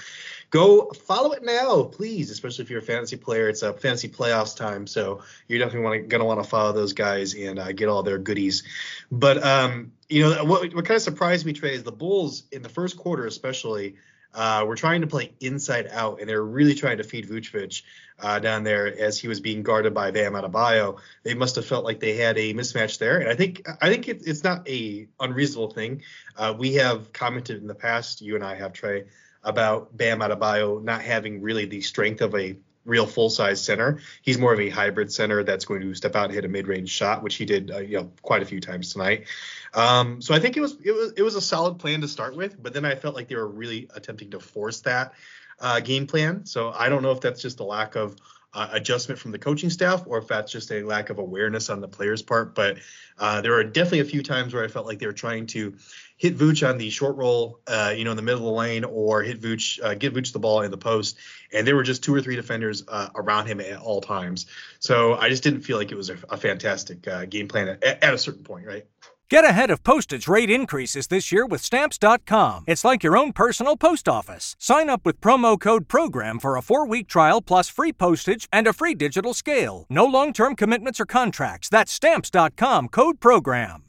Go 0.49 0.89
follow 0.91 1.31
it 1.33 1.43
now, 1.43 1.83
please, 1.83 2.31
especially 2.31 2.63
if 2.63 2.71
you're 2.71 2.79
a 2.79 2.83
fantasy 2.83 3.17
player. 3.17 3.49
It's 3.49 3.61
a 3.61 3.73
fantasy 3.73 4.09
playoffs 4.09 4.55
time, 4.55 4.87
so 4.87 5.21
you're 5.47 5.59
definitely 5.59 5.99
going 5.99 6.21
to 6.21 6.25
want 6.25 6.41
to 6.43 6.49
follow 6.49 6.71
those 6.73 6.93
guys 6.93 7.35
and 7.35 7.59
uh, 7.59 7.71
get 7.71 7.87
all 7.87 8.01
their 8.01 8.17
goodies. 8.17 8.63
But 9.11 9.43
um, 9.43 9.91
you 10.09 10.23
know 10.23 10.43
what, 10.45 10.73
what 10.73 10.85
kind 10.85 10.95
of 10.95 11.03
surprised 11.03 11.45
me, 11.45 11.53
Trey, 11.53 11.75
is 11.75 11.83
the 11.83 11.91
Bulls 11.91 12.43
in 12.51 12.63
the 12.63 12.69
first 12.69 12.97
quarter, 12.97 13.25
especially. 13.25 13.95
Uh, 14.31 14.63
were 14.67 14.75
trying 14.75 15.01
to 15.01 15.07
play 15.07 15.33
inside 15.39 15.87
out, 15.91 16.19
and 16.19 16.29
they're 16.29 16.43
really 16.43 16.75
trying 16.75 16.97
to 16.97 17.03
feed 17.03 17.27
Vucevic 17.27 17.81
uh, 18.19 18.37
down 18.37 18.63
there 18.63 18.85
as 18.85 19.17
he 19.17 19.27
was 19.27 19.39
being 19.39 19.63
guarded 19.63 19.91
by 19.95 20.11
Bam 20.11 20.33
Adebayo. 20.33 20.99
They 21.23 21.33
must 21.33 21.55
have 21.55 21.65
felt 21.65 21.83
like 21.83 21.99
they 21.99 22.15
had 22.15 22.37
a 22.37 22.53
mismatch 22.53 22.99
there, 22.99 23.17
and 23.17 23.27
I 23.27 23.33
think 23.33 23.67
I 23.81 23.89
think 23.89 24.07
it, 24.07 24.21
it's 24.27 24.43
not 24.43 24.69
a 24.69 25.07
unreasonable 25.19 25.71
thing. 25.71 26.03
Uh, 26.37 26.53
we 26.55 26.75
have 26.75 27.11
commented 27.11 27.59
in 27.59 27.65
the 27.65 27.73
past, 27.73 28.21
you 28.21 28.35
and 28.35 28.43
I 28.43 28.53
have 28.53 28.71
Trey, 28.71 29.05
about 29.43 29.95
Bam 29.95 30.19
Adebayo 30.19 30.83
not 30.83 31.01
having 31.01 31.41
really 31.41 31.65
the 31.65 31.81
strength 31.81 32.21
of 32.21 32.35
a 32.35 32.57
real 32.85 33.05
full 33.05 33.29
size 33.29 33.61
center. 33.63 33.99
He's 34.21 34.37
more 34.37 34.53
of 34.53 34.59
a 34.59 34.69
hybrid 34.69 35.11
center 35.11 35.43
that's 35.43 35.65
going 35.65 35.81
to 35.81 35.93
step 35.93 36.15
out 36.15 36.25
and 36.25 36.33
hit 36.33 36.45
a 36.45 36.47
mid 36.47 36.67
range 36.67 36.89
shot, 36.89 37.23
which 37.23 37.35
he 37.35 37.45
did, 37.45 37.71
uh, 37.71 37.79
you 37.79 37.97
know, 37.97 38.11
quite 38.21 38.41
a 38.41 38.45
few 38.45 38.59
times 38.59 38.93
tonight. 38.93 39.27
Um, 39.73 40.21
so 40.21 40.33
I 40.33 40.39
think 40.39 40.57
it 40.57 40.61
was 40.61 40.77
it 40.83 40.91
was 40.91 41.13
it 41.15 41.21
was 41.21 41.35
a 41.35 41.41
solid 41.41 41.79
plan 41.79 42.01
to 42.01 42.07
start 42.07 42.35
with, 42.35 42.61
but 42.61 42.73
then 42.73 42.85
I 42.85 42.95
felt 42.95 43.15
like 43.15 43.27
they 43.27 43.35
were 43.35 43.47
really 43.47 43.87
attempting 43.93 44.31
to 44.31 44.39
force 44.39 44.81
that 44.81 45.13
uh, 45.59 45.79
game 45.79 46.07
plan. 46.07 46.45
So 46.45 46.71
I 46.71 46.89
don't 46.89 47.03
know 47.03 47.11
if 47.11 47.21
that's 47.21 47.41
just 47.41 47.59
a 47.59 47.63
lack 47.63 47.95
of 47.95 48.15
uh, 48.53 48.69
adjustment 48.71 49.19
from 49.19 49.31
the 49.31 49.37
coaching 49.37 49.69
staff 49.69 50.03
or 50.07 50.17
if 50.17 50.27
that's 50.27 50.51
just 50.51 50.71
a 50.71 50.81
lack 50.81 51.11
of 51.11 51.19
awareness 51.19 51.69
on 51.69 51.81
the 51.81 51.87
players' 51.87 52.23
part. 52.23 52.55
But 52.55 52.77
uh, 53.19 53.41
there 53.41 53.51
were 53.51 53.63
definitely 53.63 53.99
a 53.99 54.05
few 54.05 54.23
times 54.23 54.53
where 54.53 54.63
I 54.63 54.67
felt 54.67 54.87
like 54.87 54.99
they 54.99 55.05
were 55.05 55.13
trying 55.13 55.45
to 55.47 55.75
hit 56.19 56.37
Vooch 56.37 56.67
on 56.67 56.77
the 56.77 56.89
short 56.91 57.15
roll, 57.15 57.59
uh, 57.65 57.93
you 57.95 58.03
know, 58.03 58.11
in 58.11 58.17
the 58.17 58.21
middle 58.21 58.41
of 58.41 58.45
the 58.45 58.51
lane, 58.51 58.83
or 58.83 59.23
hit 59.23 59.41
Vooch, 59.41 59.81
uh, 59.81 59.95
get 59.95 60.13
Vooch 60.13 60.31
the 60.31 60.39
ball 60.39 60.61
in 60.61 60.69
the 60.69 60.77
post, 60.77 61.17
and 61.51 61.65
there 61.65 61.75
were 61.75 61.83
just 61.83 62.03
two 62.03 62.13
or 62.13 62.21
three 62.21 62.35
defenders 62.35 62.83
uh, 62.87 63.07
around 63.15 63.47
him 63.47 63.59
at 63.59 63.79
all 63.79 64.01
times. 64.01 64.45
So 64.79 65.15
I 65.15 65.29
just 65.29 65.41
didn't 65.41 65.61
feel 65.61 65.77
like 65.77 65.91
it 65.91 65.95
was 65.95 66.09
a, 66.09 66.17
a 66.29 66.37
fantastic 66.37 67.07
uh, 67.07 67.25
game 67.25 67.47
plan 67.47 67.69
at, 67.69 67.83
at 68.03 68.13
a 68.13 68.17
certain 68.17 68.43
point, 68.43 68.67
right? 68.67 68.85
Get 69.29 69.45
ahead 69.45 69.69
of 69.69 69.83
postage 69.83 70.27
rate 70.27 70.49
increases 70.49 71.07
this 71.07 71.31
year 71.31 71.45
with 71.45 71.61
Stamps.com. 71.61 72.63
It's 72.65 72.83
like 72.83 73.03
your 73.03 73.15
own 73.15 73.31
personal 73.31 73.77
post 73.77 74.09
office. 74.09 74.55
Sign 74.59 74.89
up 74.89 75.05
with 75.05 75.21
promo 75.21 75.57
code 75.57 75.87
PROGRAM 75.87 76.39
for 76.39 76.57
a 76.57 76.63
four 76.63 76.85
week 76.87 77.07
trial 77.07 77.39
plus 77.39 77.69
free 77.69 77.93
postage 77.93 78.49
and 78.51 78.65
a 78.65 78.73
free 78.73 78.95
digital 78.95 79.35
scale. 79.35 79.85
No 79.87 80.03
long 80.05 80.33
term 80.33 80.55
commitments 80.55 80.99
or 80.99 81.05
contracts. 81.05 81.69
That's 81.69 81.91
Stamps.com 81.91 82.87
code 82.89 83.19
PROGRAM. 83.19 83.88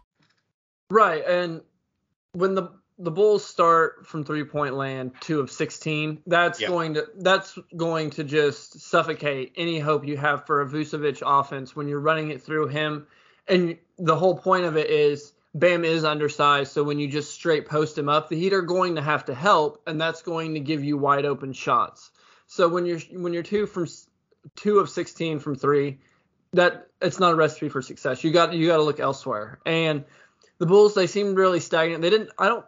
Right, 0.91 1.23
and 1.25 1.61
when 2.33 2.53
the 2.53 2.69
the 2.99 3.11
Bulls 3.11 3.43
start 3.43 4.05
from 4.05 4.23
three 4.23 4.43
point 4.43 4.75
land, 4.75 5.13
two 5.21 5.39
of 5.39 5.49
16, 5.49 6.21
that's 6.27 6.61
yep. 6.61 6.69
going 6.69 6.93
to 6.95 7.07
that's 7.17 7.57
going 7.75 8.11
to 8.11 8.23
just 8.23 8.79
suffocate 8.79 9.53
any 9.55 9.79
hope 9.79 10.05
you 10.05 10.17
have 10.17 10.45
for 10.45 10.61
a 10.61 10.67
Vucevic 10.67 11.23
offense 11.25 11.75
when 11.75 11.87
you're 11.87 11.99
running 11.99 12.29
it 12.29 12.43
through 12.43 12.67
him. 12.67 13.07
And 13.47 13.77
the 13.97 14.15
whole 14.15 14.37
point 14.37 14.65
of 14.65 14.77
it 14.77 14.89
is 14.89 15.33
Bam 15.55 15.83
is 15.83 16.03
undersized, 16.03 16.71
so 16.71 16.83
when 16.83 16.99
you 16.99 17.07
just 17.07 17.33
straight 17.33 17.67
post 17.67 17.97
him 17.97 18.07
up, 18.07 18.29
the 18.29 18.37
Heat 18.37 18.53
are 18.53 18.61
going 18.61 18.95
to 18.95 19.01
have 19.01 19.25
to 19.25 19.33
help, 19.33 19.81
and 19.87 19.99
that's 19.99 20.21
going 20.21 20.53
to 20.53 20.59
give 20.59 20.83
you 20.83 20.97
wide 20.97 21.25
open 21.25 21.53
shots. 21.53 22.11
So 22.47 22.67
when 22.67 22.85
you're 22.85 22.99
when 23.13 23.33
you're 23.33 23.43
two 23.43 23.65
from 23.65 23.87
two 24.55 24.79
of 24.79 24.89
16 24.89 25.39
from 25.39 25.55
three, 25.55 25.99
that 26.53 26.87
it's 27.01 27.19
not 27.19 27.33
a 27.33 27.35
recipe 27.35 27.69
for 27.69 27.81
success. 27.81 28.23
You 28.23 28.31
got 28.31 28.53
you 28.53 28.67
got 28.67 28.77
to 28.77 28.83
look 28.83 28.99
elsewhere. 28.99 29.59
And 29.65 30.05
the 30.61 30.67
Bulls 30.67 30.93
they 30.93 31.07
seemed 31.07 31.37
really 31.37 31.59
stagnant. 31.59 32.03
They 32.03 32.11
didn't. 32.11 32.29
I 32.37 32.47
don't. 32.47 32.63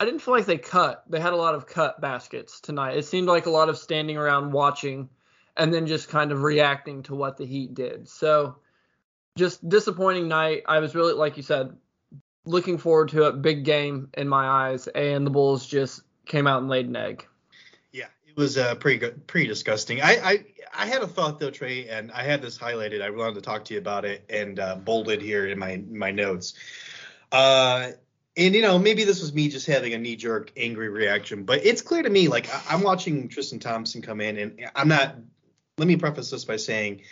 I 0.00 0.06
didn't 0.06 0.20
feel 0.20 0.32
like 0.32 0.46
they 0.46 0.56
cut. 0.56 1.04
They 1.10 1.20
had 1.20 1.34
a 1.34 1.36
lot 1.36 1.54
of 1.54 1.66
cut 1.66 2.00
baskets 2.00 2.58
tonight. 2.58 2.96
It 2.96 3.04
seemed 3.04 3.28
like 3.28 3.44
a 3.44 3.50
lot 3.50 3.68
of 3.68 3.76
standing 3.76 4.16
around 4.16 4.50
watching, 4.50 5.10
and 5.54 5.72
then 5.72 5.86
just 5.86 6.08
kind 6.08 6.32
of 6.32 6.42
reacting 6.42 7.02
to 7.02 7.14
what 7.14 7.36
the 7.36 7.44
Heat 7.44 7.74
did. 7.74 8.08
So 8.08 8.56
just 9.36 9.68
disappointing 9.68 10.26
night. 10.26 10.62
I 10.66 10.78
was 10.78 10.94
really 10.94 11.12
like 11.12 11.36
you 11.36 11.42
said 11.42 11.76
looking 12.46 12.78
forward 12.78 13.10
to 13.10 13.24
a 13.24 13.32
big 13.32 13.66
game 13.66 14.08
in 14.14 14.26
my 14.26 14.70
eyes, 14.70 14.88
and 14.88 15.26
the 15.26 15.30
Bulls 15.30 15.66
just 15.66 16.00
came 16.24 16.46
out 16.46 16.62
and 16.62 16.70
laid 16.70 16.86
an 16.86 16.96
egg. 16.96 17.26
Yeah, 17.92 18.08
it 18.26 18.38
was 18.38 18.56
uh, 18.56 18.74
pretty 18.76 19.00
good, 19.00 19.26
pretty 19.26 19.48
disgusting. 19.48 20.00
I, 20.00 20.12
I 20.16 20.44
I 20.76 20.86
had 20.86 21.02
a 21.02 21.06
thought 21.06 21.38
though, 21.38 21.50
Trey, 21.50 21.88
and 21.88 22.10
I 22.10 22.22
had 22.22 22.40
this 22.40 22.58
highlighted. 22.58 23.02
I 23.02 23.10
wanted 23.10 23.34
to 23.34 23.42
talk 23.42 23.66
to 23.66 23.74
you 23.74 23.80
about 23.80 24.06
it 24.06 24.24
and 24.30 24.58
uh, 24.58 24.76
bolded 24.76 25.20
here 25.20 25.46
in 25.46 25.58
my 25.58 25.82
my 25.90 26.10
notes. 26.10 26.54
Uh, 27.34 27.90
and 28.36 28.54
you 28.54 28.62
know, 28.62 28.78
maybe 28.78 29.02
this 29.02 29.20
was 29.20 29.34
me 29.34 29.48
just 29.48 29.66
having 29.66 29.92
a 29.92 29.98
knee 29.98 30.14
jerk 30.14 30.52
angry 30.56 30.88
reaction, 30.88 31.42
but 31.42 31.66
it's 31.66 31.82
clear 31.82 32.02
to 32.02 32.10
me. 32.10 32.28
Like 32.28 32.48
I, 32.54 32.74
I'm 32.74 32.82
watching 32.82 33.28
Tristan 33.28 33.58
Thompson 33.58 34.02
come 34.02 34.20
in, 34.20 34.38
and 34.38 34.70
I'm 34.74 34.88
not. 34.88 35.16
Let 35.76 35.88
me 35.88 35.96
preface 35.96 36.30
this 36.30 36.44
by 36.44 36.56
saying 36.56 37.02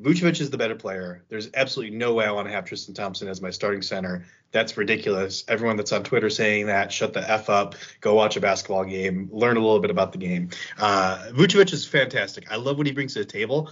Vucevic 0.00 0.40
is 0.40 0.50
the 0.50 0.58
better 0.58 0.76
player. 0.76 1.24
There's 1.28 1.50
absolutely 1.54 1.96
no 1.96 2.14
way 2.14 2.24
I 2.24 2.30
want 2.30 2.46
to 2.46 2.54
have 2.54 2.64
Tristan 2.64 2.94
Thompson 2.94 3.26
as 3.26 3.42
my 3.42 3.50
starting 3.50 3.82
center. 3.82 4.24
That's 4.52 4.76
ridiculous. 4.76 5.42
Everyone 5.48 5.76
that's 5.76 5.92
on 5.92 6.04
Twitter 6.04 6.30
saying 6.30 6.66
that, 6.66 6.92
shut 6.92 7.12
the 7.12 7.28
f 7.28 7.50
up. 7.50 7.74
Go 8.00 8.14
watch 8.14 8.36
a 8.36 8.40
basketball 8.40 8.84
game. 8.84 9.28
Learn 9.32 9.56
a 9.56 9.60
little 9.60 9.80
bit 9.80 9.90
about 9.90 10.12
the 10.12 10.18
game. 10.18 10.50
Uh, 10.78 11.26
Vucevic 11.32 11.72
is 11.72 11.84
fantastic. 11.84 12.52
I 12.52 12.56
love 12.56 12.78
what 12.78 12.86
he 12.86 12.92
brings 12.92 13.14
to 13.14 13.20
the 13.20 13.24
table. 13.24 13.70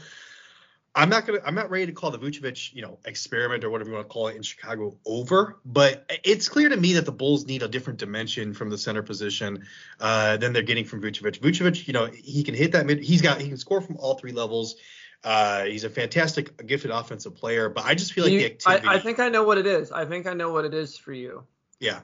I'm 0.96 1.08
not 1.08 1.26
gonna. 1.26 1.40
I'm 1.44 1.54
not 1.56 1.70
ready 1.70 1.86
to 1.86 1.92
call 1.92 2.12
the 2.12 2.18
Vucevic, 2.18 2.72
you 2.72 2.82
know, 2.82 2.98
experiment 3.04 3.64
or 3.64 3.70
whatever 3.70 3.90
you 3.90 3.96
want 3.96 4.08
to 4.08 4.12
call 4.12 4.28
it 4.28 4.36
in 4.36 4.42
Chicago 4.42 4.96
over. 5.04 5.58
But 5.64 6.08
it's 6.22 6.48
clear 6.48 6.68
to 6.68 6.76
me 6.76 6.94
that 6.94 7.04
the 7.04 7.12
Bulls 7.12 7.46
need 7.46 7.64
a 7.64 7.68
different 7.68 7.98
dimension 7.98 8.54
from 8.54 8.70
the 8.70 8.78
center 8.78 9.02
position 9.02 9.66
uh, 9.98 10.36
than 10.36 10.52
they're 10.52 10.62
getting 10.62 10.84
from 10.84 11.02
Vucevic. 11.02 11.40
Vucevic, 11.40 11.88
you 11.88 11.94
know, 11.94 12.06
he 12.06 12.44
can 12.44 12.54
hit 12.54 12.72
that 12.72 12.86
mid. 12.86 13.00
He's 13.00 13.22
got. 13.22 13.40
He 13.40 13.48
can 13.48 13.56
score 13.56 13.80
from 13.80 13.96
all 13.96 14.14
three 14.14 14.32
levels. 14.32 14.76
Uh, 15.24 15.64
he's 15.64 15.84
a 15.84 15.90
fantastic, 15.90 16.64
gifted 16.66 16.90
offensive 16.90 17.34
player, 17.34 17.68
but 17.70 17.84
I 17.84 17.94
just 17.94 18.12
feel 18.12 18.24
like 18.24 18.34
you, 18.34 18.40
the 18.40 18.46
activity. 18.46 18.86
I, 18.86 18.94
I, 18.94 18.98
think 19.00 19.18
I 19.18 19.30
know 19.30 19.42
what 19.42 19.56
it 19.56 19.66
is. 19.66 19.90
I 19.90 20.04
think 20.04 20.26
I 20.26 20.34
know 20.34 20.52
what 20.52 20.66
it 20.66 20.74
is 20.74 20.98
for 20.98 21.14
you. 21.14 21.44
Yeah. 21.80 22.00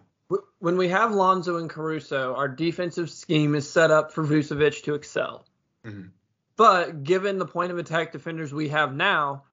When 0.59 0.79
we 0.79 0.89
have 0.89 1.13
Lonzo 1.13 1.59
and 1.59 1.69
Caruso, 1.69 2.35
our 2.35 2.49
defensive 2.49 3.11
scheme 3.11 3.55
is 3.55 3.69
set 3.71 3.91
up 3.91 4.13
for 4.13 4.25
Vucevic 4.25 4.85
to 4.85 4.95
excel. 4.95 5.45
Mm-hmm. 5.85 6.09
But 6.61 7.05
given 7.05 7.39
the 7.39 7.47
point 7.47 7.73
of 7.73 7.79
attack 7.79 8.13
defenders 8.13 8.53
we 8.53 8.69
have 8.69 8.95
now, 8.95 9.45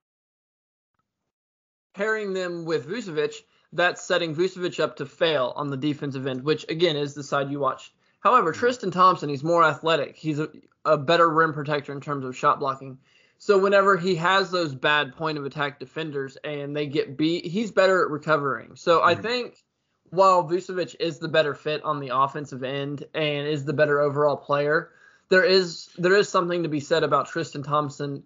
pairing 1.94 2.34
them 2.34 2.66
with 2.66 2.86
Vucevic, 2.86 3.32
that's 3.72 4.02
setting 4.02 4.34
Vucevic 4.34 4.78
up 4.78 4.96
to 4.96 5.06
fail 5.06 5.54
on 5.56 5.70
the 5.70 5.78
defensive 5.78 6.26
end, 6.26 6.44
which 6.44 6.66
again 6.68 6.96
is 6.98 7.14
the 7.14 7.22
side 7.22 7.50
you 7.50 7.60
watch. 7.60 7.94
However, 8.20 8.52
mm-hmm. 8.52 8.60
Tristan 8.60 8.90
Thompson, 8.90 9.30
he's 9.30 9.42
more 9.42 9.64
athletic. 9.64 10.16
He's 10.16 10.38
a, 10.38 10.50
a 10.84 10.98
better 10.98 11.30
rim 11.30 11.54
protector 11.54 11.94
in 11.94 12.02
terms 12.02 12.26
of 12.26 12.36
shot 12.36 12.60
blocking. 12.60 12.98
So 13.38 13.56
whenever 13.56 13.96
he 13.96 14.14
has 14.16 14.50
those 14.50 14.74
bad 14.74 15.16
point 15.16 15.38
of 15.38 15.46
attack 15.46 15.80
defenders 15.80 16.36
and 16.44 16.76
they 16.76 16.84
get 16.84 17.16
beat, 17.16 17.46
he's 17.46 17.70
better 17.70 18.04
at 18.04 18.10
recovering. 18.10 18.76
So 18.76 18.98
mm-hmm. 18.98 19.08
I 19.08 19.14
think 19.14 19.64
while 20.10 20.46
Vucevic 20.46 20.94
is 21.00 21.18
the 21.18 21.28
better 21.28 21.54
fit 21.54 21.82
on 21.84 22.00
the 22.00 22.14
offensive 22.14 22.62
end 22.62 23.04
and 23.14 23.48
is 23.48 23.64
the 23.64 23.72
better 23.72 23.98
overall 23.98 24.36
player, 24.36 24.90
there 25.30 25.44
is 25.44 25.88
there 25.98 26.16
is 26.16 26.28
something 26.28 26.62
to 26.62 26.68
be 26.68 26.80
said 26.80 27.04
about 27.04 27.28
Tristan 27.28 27.62
Thompson 27.62 28.22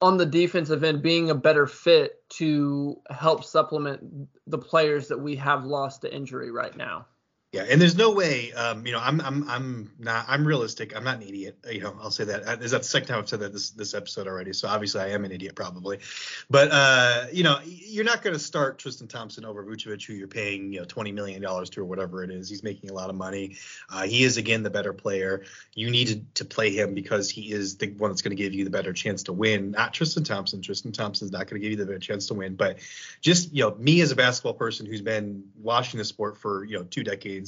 on 0.00 0.16
the 0.16 0.26
defensive 0.26 0.82
end 0.82 1.02
being 1.02 1.30
a 1.30 1.34
better 1.34 1.66
fit 1.66 2.28
to 2.28 3.00
help 3.10 3.44
supplement 3.44 4.28
the 4.46 4.58
players 4.58 5.08
that 5.08 5.20
we 5.20 5.36
have 5.36 5.64
lost 5.64 6.02
to 6.02 6.14
injury 6.14 6.50
right 6.50 6.76
now. 6.76 7.06
Yeah, 7.52 7.66
and 7.68 7.78
there's 7.78 7.98
no 7.98 8.12
way, 8.12 8.50
um, 8.54 8.86
you 8.86 8.92
know, 8.92 8.98
I'm 8.98 9.20
I'm 9.20 9.46
I'm 9.46 9.92
not 9.98 10.24
I'm 10.26 10.46
realistic. 10.46 10.96
I'm 10.96 11.04
not 11.04 11.16
an 11.16 11.22
idiot. 11.22 11.58
You 11.70 11.82
know, 11.82 11.94
I'll 12.00 12.10
say 12.10 12.24
that. 12.24 12.62
Is 12.62 12.70
that 12.70 12.78
the 12.78 12.88
second 12.88 13.08
time 13.08 13.18
I've 13.18 13.28
said 13.28 13.40
that 13.40 13.52
this 13.52 13.72
this 13.72 13.92
episode 13.92 14.26
already? 14.26 14.54
So 14.54 14.68
obviously 14.68 15.02
I 15.02 15.08
am 15.08 15.26
an 15.26 15.32
idiot 15.32 15.54
probably. 15.54 15.98
But 16.48 16.70
uh, 16.72 17.26
you 17.30 17.42
know, 17.42 17.58
you're 17.62 18.06
not 18.06 18.22
going 18.22 18.32
to 18.32 18.38
start 18.38 18.78
Tristan 18.78 19.06
Thompson 19.06 19.44
over 19.44 19.62
Vucevic, 19.62 20.06
who 20.06 20.14
you're 20.14 20.28
paying 20.28 20.72
you 20.72 20.80
know 20.80 20.86
20 20.86 21.12
million 21.12 21.42
dollars 21.42 21.68
to 21.70 21.82
or 21.82 21.84
whatever 21.84 22.24
it 22.24 22.30
is. 22.30 22.48
He's 22.48 22.62
making 22.62 22.88
a 22.88 22.94
lot 22.94 23.10
of 23.10 23.16
money. 23.16 23.56
Uh, 23.90 24.04
he 24.04 24.24
is 24.24 24.38
again 24.38 24.62
the 24.62 24.70
better 24.70 24.94
player. 24.94 25.44
You 25.74 25.90
need 25.90 26.34
to 26.36 26.46
play 26.46 26.70
him 26.70 26.94
because 26.94 27.28
he 27.28 27.52
is 27.52 27.76
the 27.76 27.88
one 27.98 28.10
that's 28.10 28.22
going 28.22 28.34
to 28.34 28.42
give 28.42 28.54
you 28.54 28.64
the 28.64 28.70
better 28.70 28.94
chance 28.94 29.24
to 29.24 29.34
win. 29.34 29.72
Not 29.72 29.92
Tristan 29.92 30.24
Thompson. 30.24 30.62
Tristan 30.62 30.92
Thompson's 30.92 31.32
not 31.32 31.48
going 31.48 31.60
to 31.60 31.68
give 31.68 31.72
you 31.72 31.84
the 31.84 31.84
better 31.84 31.98
chance 31.98 32.28
to 32.28 32.34
win. 32.34 32.54
But 32.54 32.78
just 33.20 33.52
you 33.52 33.62
know, 33.62 33.74
me 33.74 34.00
as 34.00 34.10
a 34.10 34.16
basketball 34.16 34.54
person 34.54 34.86
who's 34.86 35.02
been 35.02 35.44
watching 35.60 35.98
the 35.98 36.04
sport 36.06 36.38
for 36.38 36.64
you 36.64 36.78
know 36.78 36.84
two 36.84 37.04
decades 37.04 37.41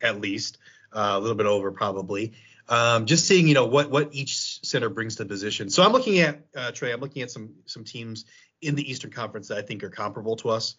at 0.00 0.20
least, 0.20 0.58
uh, 0.92 1.12
a 1.14 1.20
little 1.20 1.36
bit 1.36 1.46
over 1.46 1.70
probably. 1.72 2.32
Um, 2.68 3.06
just 3.06 3.26
seeing, 3.26 3.48
you 3.48 3.54
know, 3.54 3.66
what 3.66 3.90
what 3.90 4.10
each 4.12 4.64
center 4.64 4.90
brings 4.90 5.16
to 5.16 5.24
the 5.24 5.28
position. 5.28 5.70
So 5.70 5.82
I'm 5.82 5.92
looking 5.92 6.18
at 6.20 6.40
uh, 6.54 6.70
Trey. 6.72 6.92
I'm 6.92 7.00
looking 7.00 7.22
at 7.22 7.30
some 7.30 7.54
some 7.66 7.84
teams 7.84 8.26
in 8.60 8.74
the 8.74 8.90
Eastern 8.90 9.10
Conference 9.10 9.48
that 9.48 9.58
I 9.58 9.62
think 9.62 9.82
are 9.84 9.90
comparable 9.90 10.36
to 10.36 10.50
us. 10.50 10.76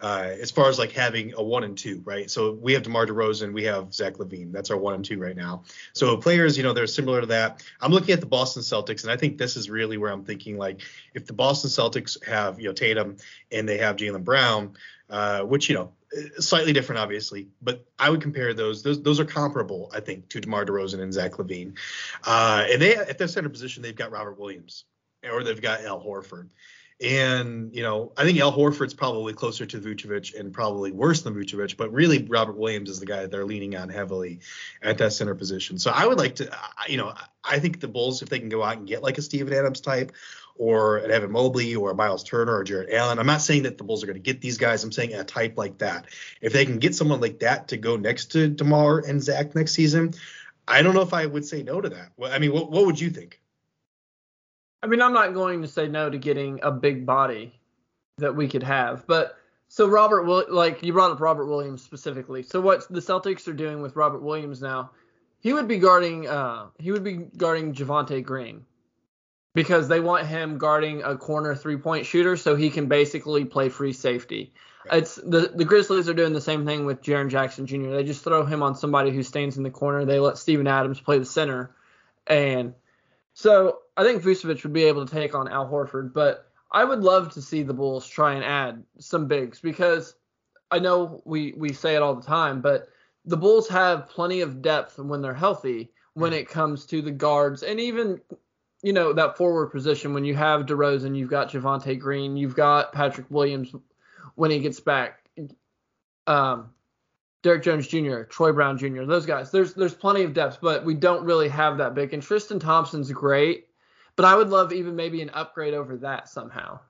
Uh, 0.00 0.30
as 0.40 0.52
far 0.52 0.68
as 0.68 0.78
like 0.78 0.92
having 0.92 1.34
a 1.36 1.42
one 1.42 1.64
and 1.64 1.76
two, 1.76 2.00
right? 2.04 2.30
So 2.30 2.52
we 2.52 2.72
have 2.74 2.84
DeMar 2.84 3.06
DeRozan, 3.06 3.52
we 3.52 3.64
have 3.64 3.92
Zach 3.92 4.14
LaVine. 4.14 4.52
That's 4.52 4.70
our 4.70 4.76
one 4.76 4.94
and 4.94 5.04
two 5.04 5.18
right 5.18 5.34
now. 5.34 5.64
So 5.92 6.16
players, 6.16 6.56
you 6.56 6.62
know, 6.62 6.72
they're 6.72 6.86
similar 6.86 7.20
to 7.20 7.26
that. 7.28 7.64
I'm 7.80 7.90
looking 7.90 8.12
at 8.12 8.20
the 8.20 8.26
Boston 8.26 8.62
Celtics, 8.62 9.02
and 9.02 9.10
I 9.10 9.16
think 9.16 9.38
this 9.38 9.56
is 9.56 9.68
really 9.68 9.96
where 9.96 10.12
I'm 10.12 10.24
thinking 10.24 10.56
like 10.56 10.82
if 11.14 11.26
the 11.26 11.32
Boston 11.32 11.70
Celtics 11.70 12.24
have, 12.24 12.60
you 12.60 12.68
know, 12.68 12.74
Tatum 12.74 13.16
and 13.50 13.68
they 13.68 13.78
have 13.78 13.96
Jaylen 13.96 14.22
Brown, 14.22 14.74
uh, 15.10 15.40
which 15.40 15.68
you 15.68 15.74
know 15.74 15.90
slightly 16.38 16.72
different, 16.72 17.00
obviously, 17.00 17.48
but 17.62 17.84
I 17.98 18.10
would 18.10 18.22
compare 18.22 18.54
those. 18.54 18.82
Those 18.82 19.02
those 19.02 19.20
are 19.20 19.24
comparable, 19.24 19.90
I 19.94 20.00
think, 20.00 20.28
to 20.30 20.40
DeMar 20.40 20.64
DeRozan 20.64 21.00
and 21.00 21.12
Zach 21.12 21.32
LaVine. 21.32 21.76
Uh, 22.24 22.66
and 22.70 22.80
they 22.80 22.96
at 22.96 23.18
their 23.18 23.28
center 23.28 23.48
position, 23.48 23.82
they've 23.82 23.94
got 23.94 24.10
Robert 24.10 24.38
Williams 24.38 24.84
or 25.30 25.42
they've 25.42 25.60
got 25.60 25.84
Al 25.84 26.02
Horford. 26.02 26.50
And 27.00 27.72
you 27.74 27.82
know, 27.82 28.12
I 28.16 28.24
think 28.24 28.40
Al 28.40 28.52
Horford's 28.52 28.94
probably 28.94 29.32
closer 29.32 29.64
to 29.66 29.78
Vucevic 29.78 30.38
and 30.38 30.52
probably 30.52 30.90
worse 30.90 31.22
than 31.22 31.34
Vucevic, 31.34 31.76
but 31.76 31.92
really 31.92 32.24
Robert 32.24 32.56
Williams 32.56 32.90
is 32.90 32.98
the 32.98 33.06
guy 33.06 33.26
they're 33.26 33.44
leaning 33.44 33.76
on 33.76 33.88
heavily 33.88 34.40
at 34.82 34.98
that 34.98 35.12
center 35.12 35.36
position. 35.36 35.78
So 35.78 35.92
I 35.94 36.06
would 36.06 36.18
like 36.18 36.34
to, 36.36 36.50
you 36.88 36.96
know, 36.96 37.14
I 37.44 37.60
think 37.60 37.78
the 37.78 37.86
Bulls, 37.86 38.22
if 38.22 38.28
they 38.28 38.40
can 38.40 38.48
go 38.48 38.64
out 38.64 38.78
and 38.78 38.86
get 38.86 39.02
like 39.04 39.16
a 39.16 39.22
Steven 39.22 39.52
Adams 39.52 39.80
type 39.80 40.10
or 40.58 40.98
an 40.98 41.10
Evan 41.10 41.30
Mobley 41.30 41.74
or 41.74 41.92
a 41.92 41.94
Miles 41.94 42.24
Turner 42.24 42.54
or 42.54 42.64
Jarrett 42.64 42.92
Allen. 42.92 43.18
I'm 43.18 43.26
not 43.26 43.40
saying 43.40 43.62
that 43.62 43.78
the 43.78 43.84
Bulls 43.84 44.02
are 44.02 44.06
going 44.06 44.14
to 44.14 44.20
get 44.20 44.40
these 44.40 44.58
guys. 44.58 44.84
I'm 44.84 44.92
saying 44.92 45.14
a 45.14 45.24
type 45.24 45.56
like 45.56 45.78
that. 45.78 46.06
If 46.40 46.52
they 46.52 46.66
can 46.66 46.78
get 46.78 46.94
someone 46.94 47.20
like 47.20 47.38
that 47.38 47.68
to 47.68 47.76
go 47.76 47.96
next 47.96 48.32
to 48.32 48.48
DeMar 48.48 48.98
and 48.98 49.22
Zach 49.22 49.54
next 49.54 49.72
season, 49.72 50.14
I 50.66 50.82
don't 50.82 50.94
know 50.94 51.02
if 51.02 51.14
I 51.14 51.24
would 51.24 51.46
say 51.46 51.62
no 51.62 51.80
to 51.80 51.88
that. 51.88 52.12
I 52.22 52.38
mean, 52.38 52.52
what, 52.52 52.70
what 52.70 52.84
would 52.84 53.00
you 53.00 53.10
think? 53.10 53.40
I 54.82 54.86
mean, 54.86 55.00
I'm 55.00 55.12
not 55.12 55.32
going 55.32 55.62
to 55.62 55.68
say 55.68 55.88
no 55.88 56.10
to 56.10 56.18
getting 56.18 56.60
a 56.62 56.70
big 56.70 57.06
body 57.06 57.58
that 58.18 58.34
we 58.34 58.48
could 58.48 58.64
have, 58.64 59.06
but 59.06 59.36
so 59.68 59.86
Robert, 59.86 60.50
like 60.50 60.82
you 60.82 60.92
brought 60.92 61.10
up 61.10 61.20
Robert 61.20 61.46
Williams 61.46 61.82
specifically. 61.82 62.42
So 62.42 62.60
what 62.60 62.88
the 62.88 63.00
Celtics 63.00 63.46
are 63.48 63.52
doing 63.52 63.82
with 63.82 63.96
Robert 63.96 64.22
Williams 64.22 64.62
now, 64.62 64.90
he 65.40 65.52
would 65.52 65.68
be 65.68 65.78
guarding, 65.78 66.26
uh, 66.26 66.66
he 66.78 66.90
would 66.90 67.04
be 67.04 67.28
guarding 67.36 67.74
Javonte 67.74 68.24
Green 68.24 68.64
because 69.58 69.88
they 69.88 69.98
want 69.98 70.24
him 70.24 70.56
guarding 70.56 71.02
a 71.02 71.16
corner 71.16 71.52
three 71.52 71.76
point 71.76 72.06
shooter 72.06 72.36
so 72.36 72.54
he 72.54 72.70
can 72.70 72.86
basically 72.86 73.44
play 73.44 73.68
free 73.68 73.92
safety. 73.92 74.52
It's 74.92 75.16
the 75.16 75.50
the 75.52 75.64
Grizzlies 75.64 76.08
are 76.08 76.14
doing 76.14 76.32
the 76.32 76.40
same 76.40 76.64
thing 76.64 76.86
with 76.86 77.02
Jaren 77.02 77.28
Jackson 77.28 77.66
Jr. 77.66 77.90
They 77.90 78.04
just 78.04 78.22
throw 78.22 78.44
him 78.44 78.62
on 78.62 78.76
somebody 78.76 79.10
who 79.10 79.24
stands 79.24 79.56
in 79.56 79.64
the 79.64 79.70
corner. 79.70 80.04
They 80.04 80.20
let 80.20 80.38
Steven 80.38 80.68
Adams 80.68 81.00
play 81.00 81.18
the 81.18 81.24
center, 81.24 81.74
and 82.28 82.72
so 83.34 83.80
I 83.96 84.04
think 84.04 84.22
Vucevic 84.22 84.62
would 84.62 84.72
be 84.72 84.84
able 84.84 85.04
to 85.04 85.12
take 85.12 85.34
on 85.34 85.48
Al 85.48 85.68
Horford. 85.68 86.12
But 86.12 86.48
I 86.70 86.84
would 86.84 87.00
love 87.00 87.32
to 87.32 87.42
see 87.42 87.64
the 87.64 87.74
Bulls 87.74 88.06
try 88.06 88.34
and 88.34 88.44
add 88.44 88.84
some 89.00 89.26
bigs 89.26 89.60
because 89.60 90.14
I 90.70 90.78
know 90.78 91.20
we 91.24 91.52
we 91.56 91.72
say 91.72 91.96
it 91.96 92.02
all 92.02 92.14
the 92.14 92.22
time, 92.22 92.60
but 92.60 92.90
the 93.24 93.36
Bulls 93.36 93.66
have 93.70 94.08
plenty 94.08 94.40
of 94.40 94.62
depth 94.62 95.00
when 95.00 95.20
they're 95.20 95.34
healthy 95.34 95.90
when 96.14 96.30
mm. 96.30 96.36
it 96.36 96.48
comes 96.48 96.86
to 96.86 97.02
the 97.02 97.10
guards 97.10 97.64
and 97.64 97.80
even 97.80 98.20
you 98.82 98.92
know, 98.92 99.12
that 99.12 99.36
forward 99.36 99.68
position 99.68 100.14
when 100.14 100.24
you 100.24 100.34
have 100.34 100.66
DeRozan, 100.66 101.16
you've 101.16 101.30
got 101.30 101.50
Javonte 101.50 101.98
Green, 101.98 102.36
you've 102.36 102.54
got 102.54 102.92
Patrick 102.92 103.26
Williams 103.30 103.74
when 104.34 104.50
he 104.50 104.60
gets 104.60 104.78
back, 104.78 105.24
um, 106.26 106.70
Derrick 107.42 107.62
Jones 107.62 107.88
Jr., 107.88 108.22
Troy 108.22 108.52
Brown 108.52 108.78
Jr., 108.78 109.04
those 109.04 109.26
guys. 109.26 109.50
There's 109.50 109.74
there's 109.74 109.94
plenty 109.94 110.22
of 110.22 110.34
depth, 110.34 110.58
but 110.60 110.84
we 110.84 110.94
don't 110.94 111.24
really 111.24 111.48
have 111.48 111.78
that 111.78 111.94
big. 111.94 112.14
And 112.14 112.22
Tristan 112.22 112.58
Thompson's 112.58 113.10
great, 113.10 113.66
but 114.16 114.24
I 114.24 114.34
would 114.34 114.50
love 114.50 114.72
even 114.72 114.96
maybe 114.96 115.22
an 115.22 115.30
upgrade 115.30 115.74
over 115.74 115.96
that 115.98 116.28
somehow. 116.28 116.80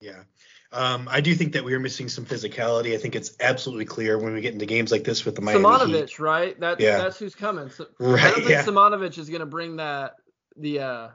Yeah. 0.00 0.24
Um, 0.72 1.06
I 1.10 1.20
do 1.20 1.34
think 1.34 1.52
that 1.52 1.64
we 1.64 1.74
are 1.74 1.80
missing 1.80 2.08
some 2.08 2.24
physicality. 2.24 2.94
I 2.94 2.98
think 2.98 3.14
it's 3.14 3.36
absolutely 3.40 3.84
clear 3.84 4.18
when 4.18 4.32
we 4.32 4.40
get 4.40 4.54
into 4.54 4.64
games 4.64 4.90
like 4.90 5.04
this 5.04 5.24
with 5.26 5.34
the 5.34 5.42
Miami 5.42 5.62
Simonovic, 5.62 6.08
Heat. 6.08 6.18
right? 6.18 6.58
That's 6.58 6.80
yeah. 6.80 6.96
that's 6.96 7.18
who's 7.18 7.34
coming. 7.34 7.68
So, 7.68 7.86
right, 7.98 8.20
I 8.20 8.30
don't 8.30 8.34
think 8.36 8.50
yeah. 8.50 8.64
Simonovic 8.64 9.18
is 9.18 9.28
going 9.28 9.40
to 9.40 9.46
bring 9.46 9.76
that 9.76 10.16
the 10.56 10.80
uh 10.80 11.08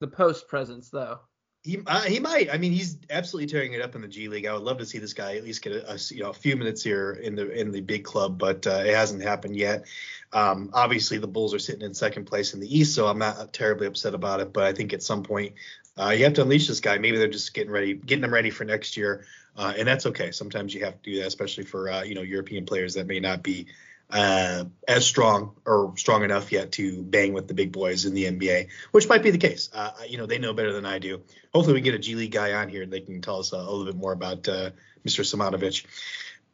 the 0.00 0.06
post 0.06 0.48
presence 0.48 0.90
though. 0.90 1.20
He, 1.66 1.80
uh, 1.84 2.02
he 2.02 2.20
might. 2.20 2.48
I 2.48 2.58
mean, 2.58 2.70
he's 2.70 2.96
absolutely 3.10 3.48
tearing 3.48 3.72
it 3.72 3.82
up 3.82 3.96
in 3.96 4.00
the 4.00 4.06
G 4.06 4.28
League. 4.28 4.46
I 4.46 4.52
would 4.52 4.62
love 4.62 4.78
to 4.78 4.86
see 4.86 4.98
this 4.98 5.12
guy 5.12 5.34
at 5.34 5.42
least 5.42 5.62
get 5.62 5.72
a, 5.72 5.94
a 5.94 5.98
you 6.10 6.22
know 6.22 6.30
a 6.30 6.34
few 6.34 6.54
minutes 6.54 6.80
here 6.80 7.12
in 7.14 7.34
the 7.34 7.50
in 7.50 7.72
the 7.72 7.80
big 7.80 8.04
club, 8.04 8.38
but 8.38 8.64
uh, 8.68 8.84
it 8.86 8.94
hasn't 8.94 9.22
happened 9.22 9.56
yet. 9.56 9.84
Um, 10.32 10.70
obviously, 10.72 11.18
the 11.18 11.26
Bulls 11.26 11.52
are 11.54 11.58
sitting 11.58 11.82
in 11.82 11.92
second 11.92 12.26
place 12.26 12.54
in 12.54 12.60
the 12.60 12.78
East, 12.78 12.94
so 12.94 13.08
I'm 13.08 13.18
not 13.18 13.52
terribly 13.52 13.88
upset 13.88 14.14
about 14.14 14.38
it. 14.38 14.52
But 14.52 14.62
I 14.62 14.72
think 14.72 14.92
at 14.92 15.02
some 15.02 15.24
point 15.24 15.54
uh, 15.98 16.10
you 16.10 16.22
have 16.22 16.34
to 16.34 16.42
unleash 16.42 16.68
this 16.68 16.78
guy. 16.78 16.98
Maybe 16.98 17.18
they're 17.18 17.26
just 17.26 17.52
getting 17.52 17.72
ready, 17.72 17.94
getting 17.94 18.22
them 18.22 18.32
ready 18.32 18.50
for 18.50 18.64
next 18.64 18.96
year, 18.96 19.24
uh, 19.56 19.74
and 19.76 19.88
that's 19.88 20.06
okay. 20.06 20.30
Sometimes 20.30 20.72
you 20.72 20.84
have 20.84 21.02
to 21.02 21.10
do 21.10 21.18
that, 21.18 21.26
especially 21.26 21.64
for 21.64 21.90
uh, 21.90 22.02
you 22.04 22.14
know 22.14 22.22
European 22.22 22.64
players 22.64 22.94
that 22.94 23.08
may 23.08 23.18
not 23.18 23.42
be 23.42 23.66
uh, 24.10 24.64
as 24.86 25.04
strong 25.04 25.56
or 25.64 25.92
strong 25.96 26.22
enough 26.22 26.52
yet 26.52 26.72
to 26.72 27.02
bang 27.02 27.32
with 27.32 27.48
the 27.48 27.54
big 27.54 27.72
boys 27.72 28.04
in 28.04 28.14
the 28.14 28.24
NBA, 28.24 28.68
which 28.92 29.08
might 29.08 29.22
be 29.22 29.30
the 29.30 29.38
case. 29.38 29.68
Uh, 29.72 29.90
you 30.08 30.16
know, 30.16 30.26
they 30.26 30.38
know 30.38 30.52
better 30.52 30.72
than 30.72 30.86
I 30.86 30.98
do. 30.98 31.22
Hopefully, 31.52 31.74
we 31.74 31.80
get 31.80 31.94
a 31.94 31.98
G 31.98 32.14
League 32.14 32.32
guy 32.32 32.52
on 32.52 32.68
here 32.68 32.82
and 32.82 32.92
they 32.92 33.00
can 33.00 33.20
tell 33.20 33.40
us 33.40 33.52
a, 33.52 33.56
a 33.56 33.58
little 33.58 33.84
bit 33.84 33.96
more 33.96 34.12
about 34.12 34.48
uh, 34.48 34.70
Mr. 35.04 35.24
Simonovic. 35.24 35.84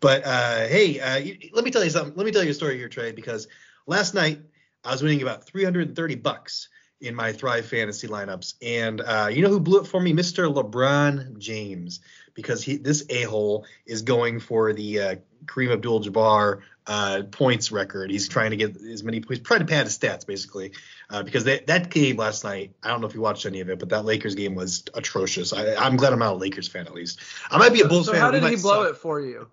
But 0.01 0.27
uh, 0.27 0.67
hey, 0.67 0.99
uh, 0.99 1.35
let 1.53 1.65
me 1.65 1.71
tell 1.71 1.85
you 1.85 1.91
something. 1.91 2.15
Let 2.17 2.25
me 2.25 2.33
tell 2.33 2.43
you 2.43 2.51
a 2.51 2.55
story 2.55 2.77
here, 2.77 2.89
Trey, 2.89 3.13
because 3.13 3.49
last 3.87 4.15
night 4.15 4.41
I 4.85 4.93
was 4.93 5.03
winning 5.03 5.23
about 5.23 5.45
330 5.45 6.15
bucks 6.17 6.69
in 7.01 7.15
my 7.15 7.33
Thrive 7.33 7.67
fantasy 7.67 8.09
lineups, 8.09 8.55
and 8.63 9.01
uh, 9.01 9.29
you 9.31 9.43
know 9.43 9.49
who 9.49 9.61
blew 9.61 9.81
it 9.81 9.87
for 9.87 10.01
me? 10.01 10.13
Mr. 10.13 10.53
LeBron 10.53 11.39
James, 11.39 12.01
because 12.35 12.63
he 12.63 12.77
this 12.79 13.05
a 13.11 13.23
hole 13.23 13.67
is 13.87 14.03
going 14.03 14.41
for 14.41 14.73
the 14.73 15.19
Kareem 15.47 15.73
Abdul-Jabbar 15.73 16.63
uh, 16.87 17.23
points 17.31 17.71
record. 17.71 18.11
He's 18.11 18.29
trying 18.29 18.51
to 18.51 18.57
get 18.57 18.77
as 18.77 19.03
many. 19.03 19.23
He's 19.29 19.41
trying 19.41 19.61
to 19.61 19.67
pad 19.67 19.87
his 19.87 19.99
stats 19.99 20.27
basically 20.27 20.73
uh, 21.11 21.23
because 21.23 21.45
they, 21.45 21.61
that 21.67 21.91
game 21.91 22.17
last 22.17 22.45
night. 22.45 22.73
I 22.83 22.89
don't 22.89 23.01
know 23.01 23.07
if 23.07 23.15
you 23.15 23.21
watched 23.21 23.47
any 23.47 23.61
of 23.61 23.71
it, 23.71 23.79
but 23.79 23.89
that 23.91 24.05
Lakers 24.05 24.35
game 24.35 24.55
was 24.55 24.85
atrocious. 24.95 25.53
I, 25.53 25.87
am 25.87 25.97
glad 25.97 26.13
I'm 26.13 26.19
not 26.19 26.35
a 26.35 26.37
Lakers 26.37 26.69
fan 26.69 26.87
at 26.87 26.95
least. 26.95 27.21
I 27.51 27.59
might 27.59 27.73
be 27.73 27.83
a 27.83 27.89
Bulls 27.89 28.07
so 28.07 28.13
fan. 28.13 28.21
How 28.21 28.31
did 28.31 28.43
he 28.45 28.57
blow 28.57 28.85
suck. 28.85 28.95
it 28.95 28.97
for 28.99 29.21
you? 29.21 29.49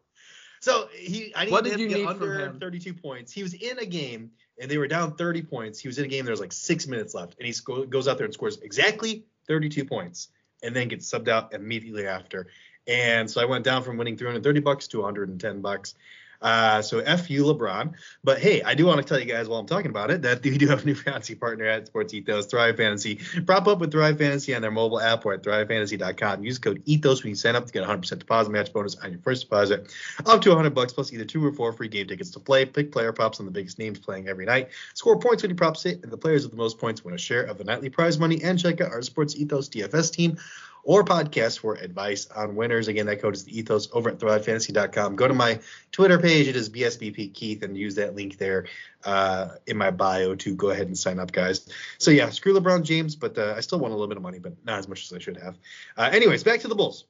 So 0.62 0.90
he, 0.94 1.34
I 1.36 1.48
what 1.48 1.64
did 1.64 1.80
you 1.80 1.88
need 1.88 2.06
under 2.06 2.54
32 2.60 2.94
points. 2.94 3.32
He 3.32 3.44
was 3.44 3.54
in 3.54 3.80
a 3.80 3.86
game 3.86 4.32
and 4.60 4.70
they 4.70 4.78
were 4.78 4.88
down 4.88 5.16
30 5.16 5.44
points. 5.44 5.80
He 5.80 5.88
was 5.88 5.98
in 5.98 6.06
a 6.06 6.08
game. 6.08 6.26
There 6.26 6.34
was 6.34 6.42
like 6.42 6.52
six 6.52 6.86
minutes 6.86 7.14
left, 7.14 7.36
and 7.40 7.46
he 7.46 7.54
sco- 7.54 7.86
goes 7.86 8.08
out 8.08 8.18
there 8.18 8.26
and 8.26 8.34
scores 8.34 8.58
exactly 8.58 9.24
32 9.48 9.86
points, 9.86 10.30
and 10.62 10.76
then 10.76 10.90
gets 10.90 11.10
subbed 11.10 11.30
out 11.30 11.54
immediately 11.54 12.06
after. 12.06 12.48
And 12.88 13.30
so 13.30 13.40
I 13.40 13.46
went 13.46 13.64
down 13.64 13.84
from 13.84 13.98
winning 13.98 14.18
330 14.18 14.60
bucks 14.62 14.88
to 14.90 14.98
110 14.98 15.62
bucks. 15.62 15.96
Uh, 16.42 16.82
so 16.82 17.00
F 17.00 17.30
you, 17.30 17.44
LeBron. 17.44 17.94
But 18.24 18.40
hey, 18.40 18.62
I 18.62 18.74
do 18.74 18.86
want 18.86 19.02
to 19.02 19.08
tell 19.08 19.20
you 19.20 19.26
guys 19.26 19.48
while 19.48 19.60
I'm 19.60 19.66
talking 19.66 19.90
about 19.90 20.12
it 20.12 20.22
that 20.22 20.44
we 20.44 20.58
do 20.58 20.68
have 20.68 20.84
a 20.84 20.86
new 20.86 20.96
fantasy 20.96 21.36
partner 21.36 21.66
at 21.66 21.88
Sports 21.88 22.14
Ethos, 22.14 22.46
Thrive 22.46 22.78
Fantasy. 22.78 23.20
Prop 23.46 23.68
up 23.68 23.80
with 23.80 23.92
Thrive 23.92 24.18
Fantasy 24.18 24.56
on 24.56 24.62
their 24.62 24.72
mobile 24.72 25.00
app 25.00 25.26
or 25.26 25.34
at 25.34 25.44
thrivefantasy.com. 25.44 26.44
Use 26.44 26.60
code 26.60 26.84
ETHOS 26.86 27.24
when 27.24 27.30
you 27.30 27.36
sign 27.36 27.56
up 27.56 27.66
to 27.66 27.74
get 27.74 27.86
100% 27.86 28.20
deposit 28.20 28.52
match 28.52 28.72
bonus 28.72 28.96
on 28.96 29.12
your 29.12 29.20
first 29.22 29.44
deposit 29.44 29.94
up 30.26 30.42
to 30.42 30.50
100 30.50 30.74
bucks 30.74 30.94
plus 30.94 31.12
either 31.14 31.26
two 31.26 31.46
or 31.46 31.52
four 31.52 31.74
free 31.74 31.88
game 31.88 32.08
tickets 32.08 32.32
to 32.32 32.40
play. 32.40 32.66
Pick 32.66 32.92
player 32.92 33.12
props 33.12 33.40
on 33.40 33.46
the 33.46 33.52
biggest 33.52 33.80
names 33.80 34.00
playing 34.00 34.28
every 34.28 34.46
night. 34.46 34.70
Score 34.94 35.20
points 35.20 35.44
when 35.44 35.50
you 35.50 35.56
props 35.56 35.84
hit, 35.84 36.02
and 36.04 36.12
the 36.12 36.18
players 36.18 36.44
with 36.44 36.52
the 36.52 36.58
most 36.58 36.78
points 36.78 37.04
win 37.04 37.14
a 37.14 37.18
share 37.18 37.44
of 37.44 37.58
the 37.58 37.64
nightly 37.64 37.90
prize 37.90 38.18
money. 38.18 38.42
And 38.44 38.60
check 38.60 38.82
out 38.82 38.92
our 38.92 39.02
Sports 39.02 39.36
Ethos 39.36 39.70
DFS 39.70 40.12
team 40.12 40.38
or 40.84 41.04
podcast 41.04 41.60
for 41.60 41.76
advice 41.76 42.28
on 42.28 42.56
winners. 42.56 42.88
Again, 42.88 43.06
that 43.08 43.22
code 43.22 43.36
is 43.36 43.44
the 43.44 43.58
ethos 43.58 43.90
over 43.94 44.10
at 44.10 44.20
thrivefantasy.com. 44.20 45.16
Go 45.16 45.28
to 45.28 45.34
my 45.34 45.60
Twitter 45.92 46.18
page. 46.18 46.48
It 46.48 46.56
is 46.56 46.70
BSBP 46.70 47.34
Keith 47.34 47.64
and 47.64 47.78
use 47.78 47.96
that 47.96 48.16
link 48.16 48.38
there 48.38 48.68
uh, 49.06 49.50
in 49.68 49.78
my 49.78 49.92
bio 49.92 50.36
to 50.36 50.56
go 50.56 50.70
ahead 50.70 50.88
and 50.88 50.98
sign 50.98 51.20
up, 51.20 51.32
guys. 51.32 51.68
So, 51.98 52.12
yeah, 52.12 52.30
screw 52.30 52.54
LeBron 52.54 52.84
James, 52.84 53.16
but 53.16 53.38
uh, 53.38 53.54
I 53.56 53.60
still 53.62 53.80
want 53.80 53.92
a 53.92 53.96
little 53.96 54.08
bit 54.08 54.18
of 54.18 54.24
money, 54.24 54.40
but 54.40 54.54
not 54.66 54.80
as 54.80 54.88
much 54.88 55.06
as 55.06 55.14
I 55.14 55.20
should 55.20 55.38
have. 55.38 55.58
Uh, 55.98 56.10
anyways, 56.12 56.44
back 56.44 56.62
to 56.62 56.68
the 56.68 56.76
Bulls. 56.76 57.06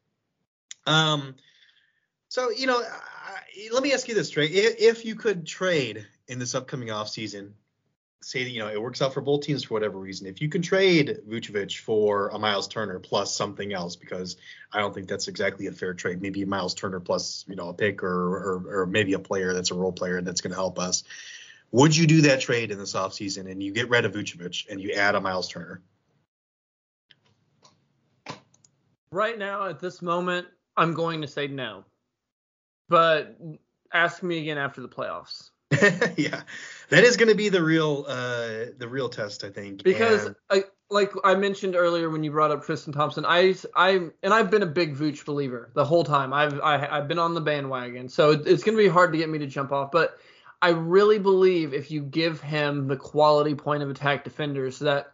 Um, 0.85 1.35
so, 2.27 2.51
you 2.51 2.67
know, 2.67 2.83
let 3.71 3.83
me 3.83 3.93
ask 3.93 4.07
you 4.07 4.15
this, 4.15 4.29
Trey. 4.29 4.45
If, 4.45 4.79
if 4.79 5.05
you 5.05 5.15
could 5.15 5.45
trade 5.45 6.05
in 6.27 6.39
this 6.39 6.55
upcoming 6.55 6.89
offseason 6.89 7.53
say 8.21 8.43
that 8.43 8.49
you 8.49 8.59
know 8.59 8.67
it 8.67 8.81
works 8.81 9.01
out 9.01 9.13
for 9.13 9.21
both 9.21 9.41
teams 9.41 9.63
for 9.63 9.73
whatever 9.73 9.97
reason. 9.97 10.27
If 10.27 10.41
you 10.41 10.49
can 10.49 10.61
trade 10.61 11.19
Vucevic 11.27 11.79
for 11.79 12.29
a 12.29 12.39
Miles 12.39 12.67
Turner 12.67 12.99
plus 12.99 13.35
something 13.35 13.73
else, 13.73 13.95
because 13.95 14.37
I 14.73 14.79
don't 14.79 14.93
think 14.93 15.07
that's 15.07 15.27
exactly 15.27 15.67
a 15.67 15.71
fair 15.71 15.93
trade. 15.93 16.21
Maybe 16.21 16.43
Miles 16.45 16.73
Turner 16.73 16.99
plus 16.99 17.45
you 17.47 17.55
know 17.55 17.69
a 17.69 17.73
pick 17.73 18.03
or 18.03 18.09
or, 18.09 18.81
or 18.81 18.85
maybe 18.85 19.13
a 19.13 19.19
player 19.19 19.53
that's 19.53 19.71
a 19.71 19.75
role 19.75 19.93
player 19.93 20.21
that's 20.21 20.41
going 20.41 20.51
to 20.51 20.57
help 20.57 20.79
us. 20.79 21.03
Would 21.71 21.95
you 21.95 22.07
do 22.07 22.21
that 22.21 22.41
trade 22.41 22.71
in 22.71 22.79
this 22.79 22.93
offseason 22.93 23.49
and 23.49 23.61
you 23.61 23.71
get 23.71 23.89
rid 23.89 24.05
of 24.05 24.13
Vucevic 24.13 24.69
and 24.69 24.81
you 24.81 24.93
add 24.93 25.15
a 25.15 25.21
Miles 25.21 25.47
Turner? 25.47 25.81
Right 29.11 29.37
now, 29.37 29.67
at 29.67 29.79
this 29.79 30.01
moment, 30.01 30.47
I'm 30.77 30.93
going 30.93 31.21
to 31.21 31.27
say 31.27 31.47
no. 31.47 31.85
But 32.89 33.37
ask 33.93 34.23
me 34.23 34.39
again 34.39 34.57
after 34.57 34.81
the 34.81 34.89
playoffs. 34.89 35.51
yeah, 36.17 36.41
that 36.89 37.03
is 37.03 37.15
going 37.15 37.29
to 37.29 37.35
be 37.35 37.49
the 37.49 37.63
real 37.63 38.05
uh, 38.07 38.65
the 38.77 38.87
real 38.89 39.09
test, 39.09 39.43
I 39.43 39.49
think. 39.49 39.83
Because 39.83 40.25
and... 40.25 40.35
I, 40.49 40.63
like 40.89 41.11
I 41.23 41.35
mentioned 41.35 41.75
earlier 41.75 42.09
when 42.09 42.23
you 42.23 42.31
brought 42.31 42.51
up 42.51 42.63
Tristan 42.63 42.93
Thompson, 42.93 43.25
I 43.27 43.55
I 43.75 44.09
and 44.23 44.33
I've 44.33 44.49
been 44.49 44.63
a 44.63 44.67
big 44.67 44.95
Vooch 44.95 45.25
believer 45.25 45.71
the 45.75 45.85
whole 45.85 46.03
time. 46.03 46.33
I've 46.33 46.59
I, 46.61 46.77
have 46.77 46.89
i 46.89 46.95
have 46.95 47.07
been 47.07 47.19
on 47.19 47.33
the 47.33 47.41
bandwagon, 47.41 48.09
so 48.09 48.31
it's 48.31 48.63
going 48.63 48.77
to 48.77 48.83
be 48.83 48.87
hard 48.87 49.11
to 49.11 49.17
get 49.17 49.29
me 49.29 49.37
to 49.37 49.47
jump 49.47 49.71
off. 49.71 49.91
But 49.91 50.17
I 50.61 50.69
really 50.69 51.19
believe 51.19 51.73
if 51.73 51.91
you 51.91 52.01
give 52.01 52.41
him 52.41 52.87
the 52.87 52.97
quality 52.97 53.55
point 53.55 53.83
of 53.83 53.89
attack 53.89 54.23
defenders, 54.23 54.79
that 54.79 55.13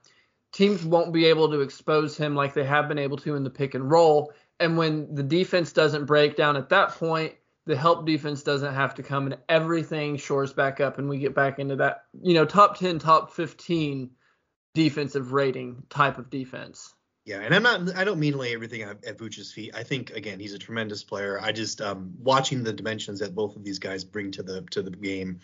teams 0.54 0.86
won't 0.86 1.14
be 1.14 1.26
able 1.26 1.50
to 1.50 1.62
expose 1.62 2.18
him 2.18 2.36
like 2.36 2.54
they 2.54 2.64
have 2.64 2.88
been 2.88 2.98
able 2.98 3.18
to 3.18 3.36
in 3.36 3.44
the 3.44 3.50
pick 3.50 3.76
and 3.76 3.92
roll. 3.92 4.34
And 4.60 4.78
when 4.78 5.14
the 5.14 5.24
defense 5.24 5.74
doesn't 5.74 6.06
break 6.06 6.38
down 6.38 6.56
at 6.56 6.70
that 6.70 6.92
point, 6.92 7.34
the 7.66 7.76
help 7.76 8.06
defense 8.06 8.44
doesn't 8.44 8.74
have 8.74 8.96
to 8.96 9.04
come 9.04 9.26
and 9.26 9.38
everything 9.50 10.18
shores 10.18 10.54
back 10.54 10.80
up 10.80 10.98
and 10.98 11.10
we 11.10 11.18
get 11.18 11.36
back 11.36 11.60
into 11.60 11.76
that 11.78 12.04
you 12.22 12.34
know 12.34 12.46
top 12.46 12.78
10 12.78 13.00
top 13.00 13.34
15 13.34 14.12
defensive 14.74 15.32
rating 15.32 15.84
type 15.90 16.18
of 16.18 16.30
defense. 16.30 16.94
Yeah 17.26 17.40
and 17.40 17.56
i'm 17.56 17.64
not 17.64 17.96
i 17.96 18.04
don't 18.04 18.20
mean 18.20 18.38
lay 18.38 18.54
everything 18.54 18.82
at, 18.84 19.18
Vooch's 19.18 19.52
feet. 19.52 19.76
I 19.76 19.84
think 19.84 20.12
again 20.12 20.40
he's 20.40 20.54
a 20.54 20.60
tremendous 20.60 21.04
player. 21.04 21.40
I 21.42 21.52
just 21.52 21.82
um 21.82 22.14
watching 22.20 22.64
the 22.64 22.74
dimensions 22.74 23.20
that 23.20 23.34
both 23.34 23.56
of 23.56 23.64
these 23.64 23.80
guys 23.80 24.04
bring 24.04 24.32
to 24.32 24.44
the 24.44 24.62
to 24.72 24.82
the 24.82 24.92
game 24.92 25.40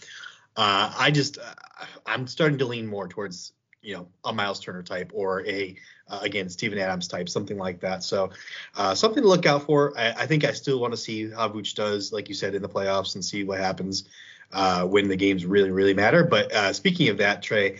uh 0.57 0.93
i 0.97 1.09
just 1.11 1.37
uh, 1.37 1.85
i'm 2.05 2.27
starting 2.27 2.57
to 2.57 2.65
lean 2.65 2.85
more 2.85 3.07
towards 3.07 3.53
you 3.81 3.95
know 3.95 4.07
a 4.25 4.33
Miles 4.33 4.59
Turner 4.59 4.83
type 4.83 5.11
or 5.13 5.45
a 5.47 5.75
uh, 6.07 6.19
again 6.21 6.49
Steven 6.49 6.77
Adams 6.77 7.07
type, 7.07 7.29
something 7.29 7.57
like 7.57 7.79
that. 7.81 8.03
So 8.03 8.29
uh, 8.75 8.95
something 8.95 9.23
to 9.23 9.29
look 9.29 9.45
out 9.45 9.63
for. 9.63 9.97
I, 9.97 10.11
I 10.11 10.25
think 10.25 10.43
I 10.43 10.51
still 10.51 10.79
want 10.79 10.93
to 10.93 10.97
see 10.97 11.29
how 11.29 11.49
Vooch 11.49 11.75
does, 11.75 12.13
like 12.13 12.29
you 12.29 12.35
said, 12.35 12.55
in 12.55 12.61
the 12.61 12.69
playoffs 12.69 13.15
and 13.15 13.23
see 13.23 13.43
what 13.43 13.59
happens 13.59 14.09
uh, 14.51 14.85
when 14.85 15.07
the 15.07 15.15
games 15.15 15.45
really 15.45 15.71
really 15.71 15.93
matter. 15.93 16.23
But 16.23 16.51
uh, 16.53 16.73
speaking 16.73 17.09
of 17.09 17.17
that, 17.17 17.41
Trey. 17.41 17.79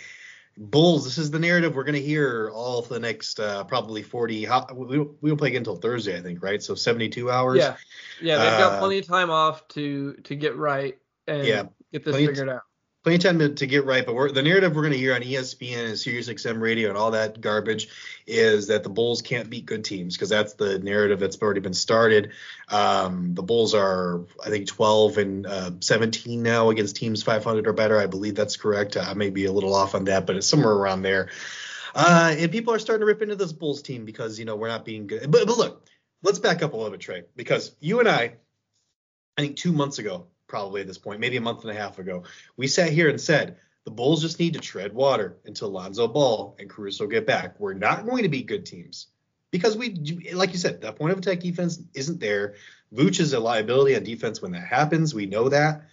Bulls, 0.58 1.06
this 1.06 1.18
is 1.18 1.32
the 1.32 1.40
narrative 1.40 1.76
we're 1.76 1.86
going 1.86 1.96
to 1.96 2.02
hear 2.02 2.52
all 2.54 2.82
for 2.82 2.94
the 2.96 3.00
next 3.00 3.40
uh, 3.40 3.64
probably 3.64 4.04
40. 4.04 4.44
How, 4.44 4.68
we, 4.76 5.00
we 5.00 5.30
don't 5.30 5.38
play 5.38 5.48
again 5.48 5.60
until 5.60 5.78
Thursday, 5.78 6.16
I 6.18 6.22
think, 6.22 6.44
right? 6.44 6.62
So 6.62 6.76
72 6.76 7.32
hours. 7.32 7.58
Yeah, 7.58 7.78
yeah, 8.22 8.38
they've 8.38 8.60
got 8.60 8.74
uh, 8.74 8.80
plenty 8.80 9.00
of 9.00 9.08
time 9.08 9.30
off 9.30 9.66
to 9.70 10.14
to 10.26 10.36
get 10.36 10.58
right 10.58 10.98
and 11.26 11.48
yeah, 11.48 11.64
get 11.94 12.04
this 12.04 12.18
figured 12.18 12.50
out 12.50 12.64
plenty 13.04 13.16
of 13.16 13.24
time 13.24 13.40
to, 13.40 13.50
to 13.50 13.68
get 13.68 13.86
right. 13.86 14.06
But 14.06 14.34
the 14.34 14.42
narrative 14.42 14.76
we're 14.76 14.84
going 14.84 14.94
to 14.94 15.00
hear 15.00 15.16
on 15.16 15.22
ESPN 15.22 15.86
and 15.86 15.94
SiriusXM 15.94 16.62
radio 16.62 16.90
and 16.90 16.98
all 16.98 17.12
that 17.12 17.42
garbage 17.42 17.90
is 18.28 18.68
that 18.68 18.84
the 18.84 18.90
Bulls 18.90 19.22
can't 19.22 19.50
beat 19.50 19.66
good 19.66 19.84
teams 19.84 20.16
because 20.16 20.30
that's 20.30 20.54
the 20.54 20.80
narrative 20.80 21.20
that's 21.20 21.42
already 21.42 21.62
been 21.62 21.74
started. 21.74 22.32
Um, 22.70 23.34
the 23.34 23.44
Bulls 23.44 23.74
are, 23.74 24.22
I 24.46 24.50
think, 24.50 24.68
12 24.68 25.18
and 25.18 25.46
uh, 25.46 25.72
17 25.80 26.44
now 26.44 26.70
against 26.70 26.96
teams 26.96 27.24
500 27.24 27.68
or 27.68 27.74
better. 27.74 28.00
I 28.00 28.06
believe 28.06 28.36
that's 28.36 28.58
correct. 28.58 28.98
I 28.98 29.14
may 29.14 29.30
be 29.30 29.46
a 29.46 29.52
little 29.52 29.74
off 29.74 29.96
on 29.96 30.06
that, 30.06 30.28
but 30.28 30.36
it's 30.36 30.48
somewhere 30.48 30.74
around 30.74 31.02
there. 31.02 31.30
Uh, 31.94 32.36
and 32.38 32.52
people 32.52 32.74
are 32.74 32.80
starting 32.80 33.02
to 33.02 33.06
rip 33.06 33.22
into 33.22 33.36
this 33.36 33.52
Bulls 33.52 33.82
team 33.82 34.06
because 34.06 34.40
you 34.40 34.46
know 34.46 34.56
we're 34.56 34.68
not 34.68 34.86
being 34.86 35.08
good. 35.08 35.30
But, 35.30 35.46
but 35.46 35.58
look, 35.58 35.88
let's 36.24 36.40
back 36.40 36.62
up 36.64 36.74
a 36.74 36.76
little 36.76 36.92
bit, 36.92 37.02
Trey, 37.02 37.24
because 37.36 37.76
you 37.80 38.00
and 38.00 38.08
I, 38.08 38.36
I 39.38 39.42
think 39.42 39.58
two 39.58 39.74
months 39.74 40.00
ago, 40.00 40.28
probably 40.52 40.82
at 40.82 40.88
this 40.88 40.98
point, 40.98 41.22
maybe 41.22 41.38
a 41.38 41.42
month 41.42 41.62
and 41.62 41.72
a 41.72 41.80
half 41.80 41.98
ago, 41.98 42.24
we 42.58 42.68
sat 42.68 42.90
here 42.92 43.10
and 43.10 43.20
said 43.20 43.56
the 43.86 43.92
Bulls 43.92 44.22
just 44.22 44.38
need 44.38 44.54
to 44.54 44.60
tread 44.60 44.94
water 44.94 45.38
until 45.46 45.70
Lonzo 45.70 46.08
Ball 46.10 46.56
and 46.60 46.70
Caruso 46.70 47.08
get 47.08 47.26
back. 47.26 47.58
We're 47.58 47.74
not 47.74 48.06
going 48.06 48.24
to 48.24 48.30
be 48.30 48.44
good 48.44 48.66
teams 48.66 49.08
because 49.50 49.78
we, 49.78 49.96
like 50.34 50.52
you 50.52 50.60
said, 50.60 50.82
that 50.82 50.98
point 50.98 51.14
of 51.14 51.20
attack 51.20 51.40
defense 51.40 51.82
isn't 51.94 52.20
there. 52.20 52.56
Vooch 52.94 53.22
is 53.22 53.32
a 53.32 53.40
liability 53.40 53.96
on 53.96 54.04
defense 54.04 54.42
when 54.42 54.52
that 54.52 54.68
happens. 54.68 55.16
We 55.16 55.26
know 55.26 55.48
that. 55.50 55.84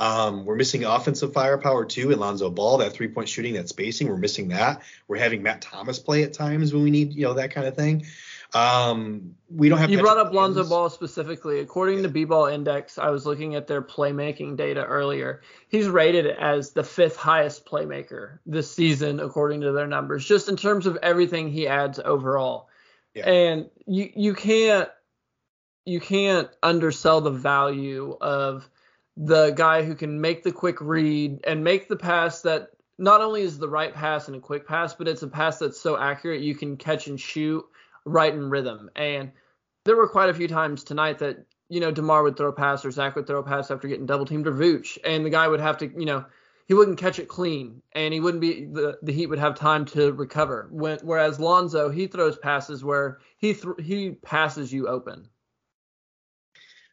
Um, 0.00 0.44
we're 0.44 0.56
missing 0.56 0.84
offensive 0.84 1.32
firepower 1.32 1.84
too 1.84 2.10
in 2.10 2.18
Lonzo 2.18 2.50
Ball, 2.50 2.78
that 2.78 2.92
three 2.92 3.08
point 3.08 3.28
shooting, 3.28 3.54
that 3.54 3.68
spacing. 3.68 4.08
We're 4.08 4.16
missing 4.16 4.48
that. 4.48 4.82
We're 5.06 5.18
having 5.18 5.42
Matt 5.42 5.62
Thomas 5.62 6.00
play 6.00 6.24
at 6.24 6.32
times 6.32 6.74
when 6.74 6.82
we 6.82 6.90
need, 6.90 7.14
you 7.14 7.22
know, 7.22 7.34
that 7.34 7.52
kind 7.52 7.66
of 7.66 7.76
thing. 7.76 8.06
Um, 8.54 9.34
we 9.50 9.68
don't 9.68 9.78
have. 9.78 9.90
You 9.90 10.00
brought 10.00 10.16
up 10.16 10.32
Lonzo 10.32 10.66
Ball 10.66 10.88
specifically. 10.88 11.60
According 11.60 11.98
yeah. 11.98 12.02
to 12.04 12.08
B-Ball 12.08 12.46
Index, 12.46 12.98
I 12.98 13.10
was 13.10 13.26
looking 13.26 13.54
at 13.54 13.66
their 13.66 13.82
playmaking 13.82 14.56
data 14.56 14.84
earlier. 14.84 15.42
He's 15.68 15.86
rated 15.86 16.26
as 16.26 16.72
the 16.72 16.82
fifth 16.82 17.16
highest 17.16 17.66
playmaker 17.66 18.38
this 18.46 18.72
season, 18.72 19.20
according 19.20 19.60
to 19.62 19.72
their 19.72 19.86
numbers, 19.86 20.24
just 20.24 20.48
in 20.48 20.56
terms 20.56 20.86
of 20.86 20.96
everything 21.02 21.50
he 21.50 21.68
adds 21.68 21.98
overall. 21.98 22.68
Yeah. 23.14 23.28
And 23.28 23.70
you 23.86 24.10
you 24.16 24.34
can't 24.34 24.88
you 25.84 26.00
can't 26.00 26.48
undersell 26.62 27.20
the 27.20 27.30
value 27.30 28.16
of 28.20 28.68
the 29.16 29.50
guy 29.50 29.82
who 29.82 29.94
can 29.94 30.20
make 30.20 30.42
the 30.42 30.52
quick 30.52 30.80
read 30.80 31.40
and 31.44 31.64
make 31.64 31.88
the 31.88 31.96
pass 31.96 32.42
that 32.42 32.70
not 32.98 33.20
only 33.20 33.42
is 33.42 33.58
the 33.58 33.68
right 33.68 33.92
pass 33.92 34.28
and 34.28 34.36
a 34.36 34.40
quick 34.40 34.66
pass, 34.66 34.94
but 34.94 35.08
it's 35.08 35.22
a 35.22 35.28
pass 35.28 35.58
that's 35.58 35.80
so 35.80 35.98
accurate 35.98 36.40
you 36.40 36.54
can 36.54 36.76
catch 36.76 37.08
and 37.08 37.20
shoot 37.20 37.64
right 38.08 38.32
in 38.32 38.50
rhythm. 38.50 38.90
And 38.96 39.32
there 39.84 39.96
were 39.96 40.08
quite 40.08 40.30
a 40.30 40.34
few 40.34 40.48
times 40.48 40.84
tonight 40.84 41.18
that, 41.18 41.44
you 41.68 41.80
know, 41.80 41.90
DeMar 41.90 42.22
would 42.22 42.36
throw 42.36 42.48
a 42.48 42.52
pass 42.52 42.84
or 42.84 42.90
Zach 42.90 43.16
would 43.16 43.26
throw 43.26 43.40
a 43.40 43.44
pass 43.44 43.70
after 43.70 43.88
getting 43.88 44.06
double 44.06 44.26
teamed 44.26 44.46
or 44.46 44.52
Vooch. 44.52 44.98
And 45.04 45.24
the 45.24 45.30
guy 45.30 45.48
would 45.48 45.60
have 45.60 45.78
to, 45.78 45.86
you 45.86 46.06
know, 46.06 46.24
he 46.66 46.74
wouldn't 46.74 46.98
catch 46.98 47.18
it 47.18 47.28
clean 47.28 47.82
and 47.92 48.12
he 48.12 48.20
wouldn't 48.20 48.42
be 48.42 48.66
the, 48.66 48.98
the 49.02 49.12
Heat 49.12 49.26
would 49.26 49.38
have 49.38 49.54
time 49.54 49.86
to 49.86 50.12
recover. 50.12 50.68
When, 50.70 50.98
whereas 51.02 51.40
Lonzo, 51.40 51.88
he 51.88 52.06
throws 52.06 52.38
passes 52.38 52.84
where 52.84 53.18
he 53.38 53.54
th- 53.54 53.76
he 53.82 54.10
passes 54.10 54.72
you 54.72 54.86
open. 54.86 55.28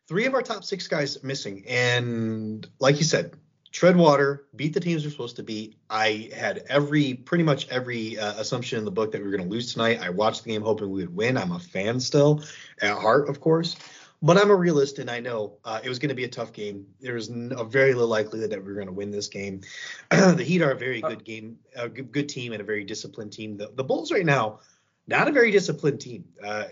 Three 0.08 0.26
of 0.26 0.34
our 0.34 0.42
top 0.42 0.64
six 0.64 0.88
guys 0.88 1.22
missing. 1.24 1.66
And 1.68 2.66
like 2.80 2.98
you 2.98 3.04
said, 3.04 3.34
tread 3.76 3.98
water, 3.98 4.46
beat 4.56 4.74
the 4.74 4.80
teams 4.80 5.04
we're 5.04 5.12
supposed 5.12 5.36
to 5.36 5.44
beat. 5.44 5.76
I 5.90 6.32
had 6.34 6.64
every 6.70 7.14
pretty 7.14 7.44
much 7.44 7.68
every 7.68 8.18
uh, 8.18 8.40
assumption 8.40 8.80
in 8.80 8.86
the 8.86 8.92
book 8.92 9.12
that 9.12 9.18
we 9.20 9.26
were 9.26 9.36
going 9.36 9.50
to 9.50 9.54
lose 9.54 9.74
tonight. 9.74 10.00
I 10.02 10.10
watched 10.10 10.46
the 10.46 10.52
game 10.52 10.62
hoping 10.62 10.90
we 10.90 11.02
would 11.02 11.14
win. 11.14 11.36
I'm 11.36 11.52
a 11.52 11.60
fan 11.60 12.00
still 12.00 12.42
at 12.82 12.98
heart, 12.98 13.28
of 13.28 13.42
course, 13.42 13.76
but 14.22 14.38
I'm 14.38 14.50
a 14.50 14.56
realist 14.56 15.00
and 15.00 15.12
I 15.12 15.20
know 15.20 15.58
uh, 15.66 15.82
it 15.84 15.90
was 15.90 16.00
going 16.00 16.08
to 16.08 16.16
be 16.16 16.24
a 16.24 16.30
tough 16.30 16.54
game. 16.54 16.88
There 17.02 17.16
was 17.16 17.28
a 17.28 17.66
very 17.66 17.94
low 17.94 18.08
likelihood 18.08 18.50
that 18.52 18.62
we 18.62 18.70
were 18.70 18.76
going 18.76 18.88
to 18.88 18.94
win 18.94 19.12
this 19.12 19.28
game. 19.28 19.60
the 20.10 20.42
Heat 20.42 20.62
are 20.62 20.72
a 20.72 20.78
very 20.78 21.02
good 21.02 21.26
game, 21.26 21.60
a 21.76 21.90
good, 21.90 22.14
good 22.14 22.30
team 22.30 22.54
and 22.54 22.62
a 22.62 22.66
very 22.66 22.86
disciplined 22.86 23.34
team. 23.34 23.58
The, 23.58 23.72
the 23.76 23.84
Bulls 23.84 24.10
right 24.10 24.26
now 24.26 24.62
not 25.08 25.28
a 25.28 25.32
very 25.32 25.52
disciplined 25.52 26.02
team. 26.02 26.26
Uh, 26.44 26.64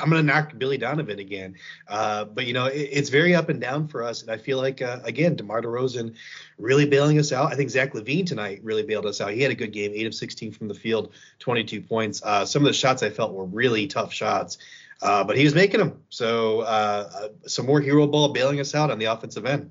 I'm 0.00 0.10
going 0.10 0.20
to 0.20 0.22
knock 0.22 0.58
Billy 0.58 0.76
Donovan 0.76 1.18
again, 1.18 1.54
uh, 1.88 2.24
but 2.24 2.46
you 2.46 2.52
know 2.52 2.66
it, 2.66 2.88
it's 2.92 3.10
very 3.10 3.34
up 3.34 3.48
and 3.48 3.60
down 3.60 3.86
for 3.86 4.02
us. 4.02 4.22
And 4.22 4.30
I 4.30 4.38
feel 4.38 4.58
like 4.58 4.82
uh, 4.82 5.00
again, 5.04 5.36
DeMar 5.36 5.62
DeRozan 5.62 6.14
really 6.58 6.86
bailing 6.86 7.18
us 7.18 7.32
out. 7.32 7.52
I 7.52 7.56
think 7.56 7.70
Zach 7.70 7.92
LaVine 7.92 8.26
tonight 8.26 8.60
really 8.62 8.82
bailed 8.82 9.06
us 9.06 9.20
out. 9.20 9.32
He 9.32 9.42
had 9.42 9.52
a 9.52 9.54
good 9.54 9.72
game, 9.72 9.92
eight 9.94 10.06
of 10.06 10.14
16 10.14 10.52
from 10.52 10.68
the 10.68 10.74
field, 10.74 11.12
22 11.38 11.80
points. 11.82 12.22
Uh, 12.22 12.44
some 12.44 12.62
of 12.62 12.66
the 12.66 12.72
shots 12.72 13.02
I 13.02 13.10
felt 13.10 13.32
were 13.32 13.44
really 13.44 13.86
tough 13.86 14.12
shots, 14.12 14.58
uh, 15.02 15.22
but 15.22 15.36
he 15.36 15.44
was 15.44 15.54
making 15.54 15.80
them. 15.80 16.02
So 16.08 16.60
uh, 16.60 17.28
some 17.46 17.66
more 17.66 17.80
hero 17.80 18.06
ball 18.06 18.32
bailing 18.32 18.60
us 18.60 18.74
out 18.74 18.90
on 18.90 18.98
the 18.98 19.06
offensive 19.06 19.46
end. 19.46 19.70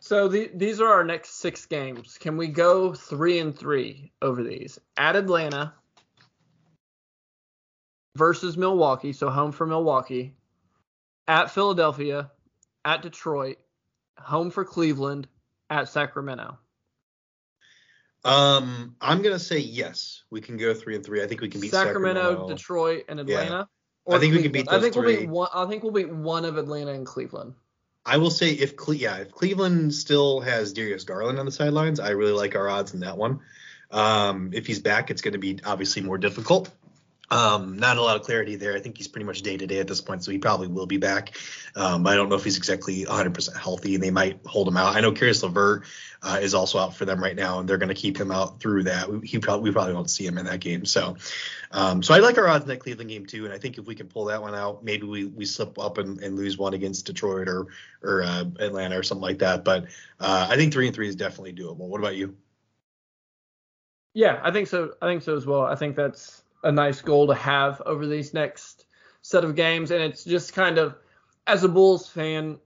So 0.00 0.28
the, 0.28 0.50
these 0.52 0.80
are 0.80 0.88
our 0.88 1.04
next 1.04 1.38
six 1.38 1.64
games. 1.64 2.18
Can 2.18 2.36
we 2.36 2.48
go 2.48 2.92
three 2.92 3.38
and 3.38 3.56
three 3.56 4.10
over 4.20 4.42
these? 4.42 4.78
At 4.96 5.16
Atlanta 5.16 5.72
versus 8.16 8.56
Milwaukee, 8.56 9.12
so 9.12 9.30
home 9.30 9.52
for 9.52 9.66
Milwaukee. 9.66 10.34
At 11.28 11.50
Philadelphia, 11.50 12.30
at 12.84 13.02
Detroit, 13.02 13.58
home 14.18 14.50
for 14.50 14.64
Cleveland, 14.64 15.28
at 15.70 15.88
Sacramento. 15.88 16.58
Um, 18.24 18.96
I'm 19.00 19.22
gonna 19.22 19.38
say 19.38 19.58
yes. 19.58 20.22
We 20.30 20.40
can 20.40 20.56
go 20.56 20.74
three 20.74 20.94
and 20.94 21.04
three. 21.04 21.22
I 21.22 21.26
think 21.26 21.40
we 21.40 21.48
can 21.48 21.60
beat 21.60 21.70
Sacramento, 21.70 22.20
Sacramento. 22.20 22.48
Detroit, 22.48 23.04
and 23.08 23.20
Atlanta. 23.20 23.68
I 24.08 24.18
think 24.18 24.34
we 24.34 24.42
can 24.42 24.50
Cleveland. 24.50 24.52
beat 24.52 24.68
I 24.68 24.72
those 24.74 24.82
think 24.82 24.94
we'll 24.96 25.04
three. 25.04 25.16
beat 25.22 25.28
one. 25.28 25.48
I 25.54 25.66
think 25.66 25.82
we'll 25.82 25.92
beat 25.92 26.10
one 26.10 26.44
of 26.44 26.56
Atlanta 26.56 26.92
and 26.92 27.06
Cleveland. 27.06 27.54
I 28.04 28.16
will 28.16 28.30
say 28.30 28.50
if 28.50 28.76
Cle- 28.76 28.94
yeah, 28.94 29.16
if 29.18 29.30
Cleveland 29.30 29.94
still 29.94 30.40
has 30.40 30.72
Darius 30.72 31.04
Garland 31.04 31.38
on 31.38 31.46
the 31.46 31.52
sidelines, 31.52 32.00
I 32.00 32.10
really 32.10 32.32
like 32.32 32.56
our 32.56 32.68
odds 32.68 32.94
in 32.94 33.00
that 33.00 33.16
one. 33.16 33.40
Um, 33.92 34.50
if 34.52 34.66
he's 34.66 34.80
back, 34.80 35.10
it's 35.10 35.22
going 35.22 35.32
to 35.32 35.38
be 35.38 35.60
obviously 35.64 36.02
more 36.02 36.18
difficult. 36.18 36.70
Um, 37.32 37.78
not 37.78 37.96
a 37.96 38.02
lot 38.02 38.16
of 38.16 38.24
clarity 38.24 38.56
there. 38.56 38.76
I 38.76 38.80
think 38.80 38.98
he's 38.98 39.08
pretty 39.08 39.24
much 39.24 39.40
day 39.40 39.56
to 39.56 39.66
day 39.66 39.78
at 39.78 39.88
this 39.88 40.02
point, 40.02 40.22
so 40.22 40.30
he 40.30 40.36
probably 40.36 40.68
will 40.68 40.84
be 40.84 40.98
back. 40.98 41.34
Um, 41.74 42.06
I 42.06 42.14
don't 42.14 42.28
know 42.28 42.34
if 42.34 42.44
he's 42.44 42.58
exactly 42.58 43.06
100% 43.06 43.56
healthy, 43.56 43.94
and 43.94 44.04
they 44.04 44.10
might 44.10 44.40
hold 44.44 44.68
him 44.68 44.76
out. 44.76 44.94
I 44.94 45.00
know 45.00 45.12
Caris 45.12 45.42
LeVert 45.42 45.84
uh, 46.22 46.40
is 46.42 46.52
also 46.52 46.78
out 46.78 46.94
for 46.94 47.06
them 47.06 47.22
right 47.22 47.34
now, 47.34 47.58
and 47.58 47.66
they're 47.66 47.78
going 47.78 47.88
to 47.88 47.94
keep 47.94 48.18
him 48.18 48.30
out 48.30 48.60
through 48.60 48.82
that. 48.82 49.10
We, 49.10 49.26
he 49.26 49.38
probably 49.38 49.70
we 49.70 49.72
probably 49.72 49.94
won't 49.94 50.10
see 50.10 50.26
him 50.26 50.36
in 50.36 50.44
that 50.44 50.60
game. 50.60 50.84
So, 50.84 51.16
um, 51.70 52.02
so 52.02 52.12
I 52.12 52.18
like 52.18 52.36
our 52.36 52.46
odds 52.46 52.64
in 52.64 52.68
that 52.68 52.80
Cleveland 52.80 53.08
game 53.08 53.24
too, 53.24 53.46
and 53.46 53.54
I 53.54 53.56
think 53.56 53.78
if 53.78 53.86
we 53.86 53.94
can 53.94 54.08
pull 54.08 54.26
that 54.26 54.42
one 54.42 54.54
out, 54.54 54.84
maybe 54.84 55.06
we, 55.06 55.24
we 55.24 55.46
slip 55.46 55.78
up 55.78 55.96
and, 55.96 56.20
and 56.20 56.36
lose 56.36 56.58
one 56.58 56.74
against 56.74 57.06
Detroit 57.06 57.48
or 57.48 57.68
or 58.02 58.24
uh, 58.24 58.44
Atlanta 58.60 58.98
or 58.98 59.02
something 59.02 59.22
like 59.22 59.38
that. 59.38 59.64
But 59.64 59.84
uh, 60.20 60.48
I 60.50 60.56
think 60.56 60.74
three 60.74 60.86
and 60.86 60.94
three 60.94 61.08
is 61.08 61.16
definitely 61.16 61.54
doable. 61.54 61.88
What 61.88 61.98
about 61.98 62.14
you? 62.14 62.36
Yeah, 64.12 64.38
I 64.42 64.50
think 64.50 64.68
so. 64.68 64.92
I 65.00 65.06
think 65.06 65.22
so 65.22 65.34
as 65.34 65.46
well. 65.46 65.62
I 65.62 65.76
think 65.76 65.96
that's 65.96 66.42
a 66.62 66.72
nice 66.72 67.00
goal 67.00 67.26
to 67.28 67.34
have 67.34 67.80
over 67.86 68.06
these 68.06 68.32
next 68.34 68.86
set 69.22 69.44
of 69.44 69.54
games, 69.54 69.90
and 69.90 70.02
it's 70.02 70.24
just 70.24 70.52
kind 70.52 70.78
of 70.78 70.96
as 71.46 71.64
a 71.64 71.68
Bulls 71.68 72.08
fan, 72.08 72.58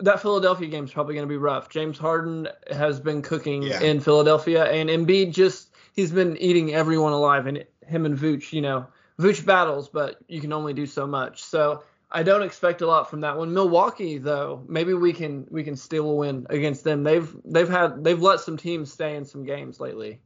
that 0.00 0.20
Philadelphia 0.20 0.68
game 0.68 0.84
is 0.84 0.92
probably 0.92 1.14
going 1.14 1.26
to 1.26 1.32
be 1.32 1.36
rough. 1.36 1.68
James 1.68 1.98
Harden 1.98 2.48
has 2.70 2.98
been 3.00 3.22
cooking 3.22 3.62
Yeah. 3.62 3.80
in 3.80 4.00
Philadelphia, 4.00 4.64
and 4.64 4.88
Embiid 4.88 5.32
just 5.32 5.70
he's 5.92 6.10
been 6.12 6.36
eating 6.38 6.74
everyone 6.74 7.12
alive, 7.12 7.46
and 7.46 7.64
him 7.86 8.06
and 8.06 8.16
Vooch, 8.18 8.52
you 8.52 8.60
know, 8.62 8.86
Vooch 9.18 9.44
battles, 9.44 9.88
but 9.88 10.16
you 10.28 10.40
can 10.40 10.52
only 10.52 10.72
do 10.72 10.86
so 10.86 11.06
much. 11.06 11.42
So 11.42 11.82
I 12.10 12.22
don't 12.22 12.42
expect 12.42 12.80
a 12.80 12.86
lot 12.86 13.10
from 13.10 13.20
that 13.20 13.36
one. 13.36 13.52
Milwaukee, 13.52 14.18
though, 14.18 14.64
maybe 14.68 14.94
we 14.94 15.12
can 15.12 15.46
we 15.50 15.62
can 15.62 15.76
steal 15.76 16.10
a 16.10 16.14
win 16.14 16.46
against 16.50 16.82
them. 16.84 17.02
They've 17.04 17.32
they've 17.44 17.68
had 17.68 18.02
they've 18.02 18.20
let 18.20 18.40
some 18.40 18.56
teams 18.56 18.92
stay 18.92 19.14
in 19.16 19.24
some 19.24 19.44
games 19.44 19.78
lately. 19.78 20.20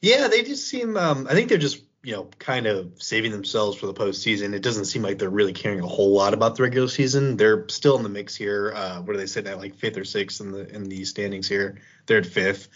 Yeah, 0.00 0.28
they 0.28 0.42
just 0.42 0.68
seem. 0.68 0.96
Um, 0.96 1.26
I 1.28 1.34
think 1.34 1.48
they're 1.48 1.58
just 1.58 1.82
you 2.02 2.12
know 2.12 2.28
kind 2.38 2.66
of 2.66 3.02
saving 3.02 3.32
themselves 3.32 3.76
for 3.76 3.86
the 3.86 3.94
postseason. 3.94 4.54
It 4.54 4.62
doesn't 4.62 4.84
seem 4.86 5.02
like 5.02 5.18
they're 5.18 5.30
really 5.30 5.52
caring 5.52 5.80
a 5.80 5.86
whole 5.86 6.12
lot 6.12 6.34
about 6.34 6.56
the 6.56 6.62
regular 6.62 6.88
season. 6.88 7.36
They're 7.36 7.68
still 7.68 7.96
in 7.96 8.02
the 8.02 8.08
mix 8.08 8.34
here. 8.34 8.72
Uh, 8.74 9.02
what 9.02 9.16
are 9.16 9.18
they 9.18 9.26
sitting 9.26 9.50
at 9.50 9.58
like 9.58 9.74
fifth 9.74 9.96
or 9.96 10.04
sixth 10.04 10.40
in 10.40 10.52
the 10.52 10.68
in 10.68 10.84
the 10.84 11.04
standings 11.04 11.48
here? 11.48 11.80
They're 12.06 12.18
at 12.18 12.26
fifth. 12.26 12.68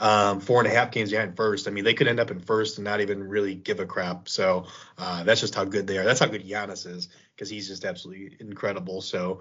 Um, 0.00 0.38
four 0.38 0.60
and 0.60 0.68
a 0.68 0.74
half 0.74 0.92
games 0.92 1.10
behind 1.10 1.36
first. 1.36 1.66
I 1.66 1.72
mean, 1.72 1.82
they 1.82 1.92
could 1.92 2.06
end 2.06 2.20
up 2.20 2.30
in 2.30 2.38
first 2.38 2.78
and 2.78 2.84
not 2.84 3.00
even 3.00 3.28
really 3.28 3.56
give 3.56 3.80
a 3.80 3.86
crap. 3.86 4.28
So 4.28 4.66
uh, 4.96 5.24
that's 5.24 5.40
just 5.40 5.56
how 5.56 5.64
good 5.64 5.88
they 5.88 5.98
are. 5.98 6.04
That's 6.04 6.20
how 6.20 6.26
good 6.26 6.46
Giannis 6.46 6.86
is 6.86 7.08
because 7.34 7.50
he's 7.50 7.66
just 7.66 7.84
absolutely 7.84 8.36
incredible. 8.38 9.00
So 9.00 9.40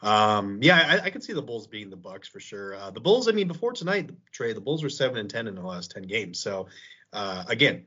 um, 0.00 0.60
yeah, 0.62 1.00
I, 1.02 1.06
I 1.06 1.10
could 1.10 1.24
see 1.24 1.32
the 1.32 1.42
Bulls 1.42 1.66
beating 1.66 1.90
the 1.90 1.96
Bucks 1.96 2.28
for 2.28 2.40
sure. 2.40 2.74
Uh, 2.74 2.90
the 2.90 3.00
Bulls, 3.00 3.28
I 3.28 3.32
mean, 3.32 3.48
before 3.48 3.72
tonight, 3.72 4.10
Trey, 4.32 4.52
the 4.52 4.60
Bulls 4.60 4.82
were 4.82 4.88
seven 4.88 5.18
and 5.18 5.28
ten 5.28 5.46
in 5.46 5.54
the 5.54 5.62
last 5.62 5.90
ten 5.90 6.04
games. 6.04 6.38
So 6.38 6.68
uh, 7.12 7.44
again, 7.48 7.84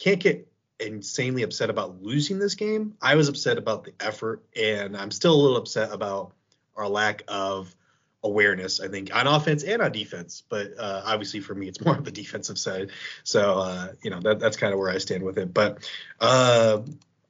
can't 0.00 0.18
get 0.18 0.48
insanely 0.80 1.42
upset 1.42 1.70
about 1.70 2.02
losing 2.02 2.38
this 2.38 2.54
game. 2.54 2.94
I 3.02 3.14
was 3.14 3.28
upset 3.28 3.58
about 3.58 3.84
the 3.84 3.92
effort, 4.00 4.42
and 4.56 4.96
I'm 4.96 5.10
still 5.10 5.34
a 5.34 5.40
little 5.40 5.58
upset 5.58 5.92
about 5.92 6.32
our 6.74 6.88
lack 6.88 7.22
of 7.28 7.74
awareness. 8.24 8.80
I 8.80 8.88
think 8.88 9.14
on 9.14 9.26
offense 9.26 9.62
and 9.62 9.82
on 9.82 9.92
defense, 9.92 10.42
but 10.48 10.72
uh, 10.78 11.02
obviously 11.04 11.40
for 11.40 11.54
me, 11.54 11.68
it's 11.68 11.84
more 11.84 11.96
of 11.96 12.04
the 12.04 12.10
defensive 12.10 12.58
side. 12.58 12.90
So 13.24 13.58
uh, 13.58 13.88
you 14.02 14.10
know 14.10 14.20
that 14.20 14.40
that's 14.40 14.56
kind 14.56 14.72
of 14.72 14.78
where 14.78 14.90
I 14.90 14.98
stand 14.98 15.22
with 15.22 15.38
it. 15.38 15.52
But 15.52 15.88
uh, 16.18 16.80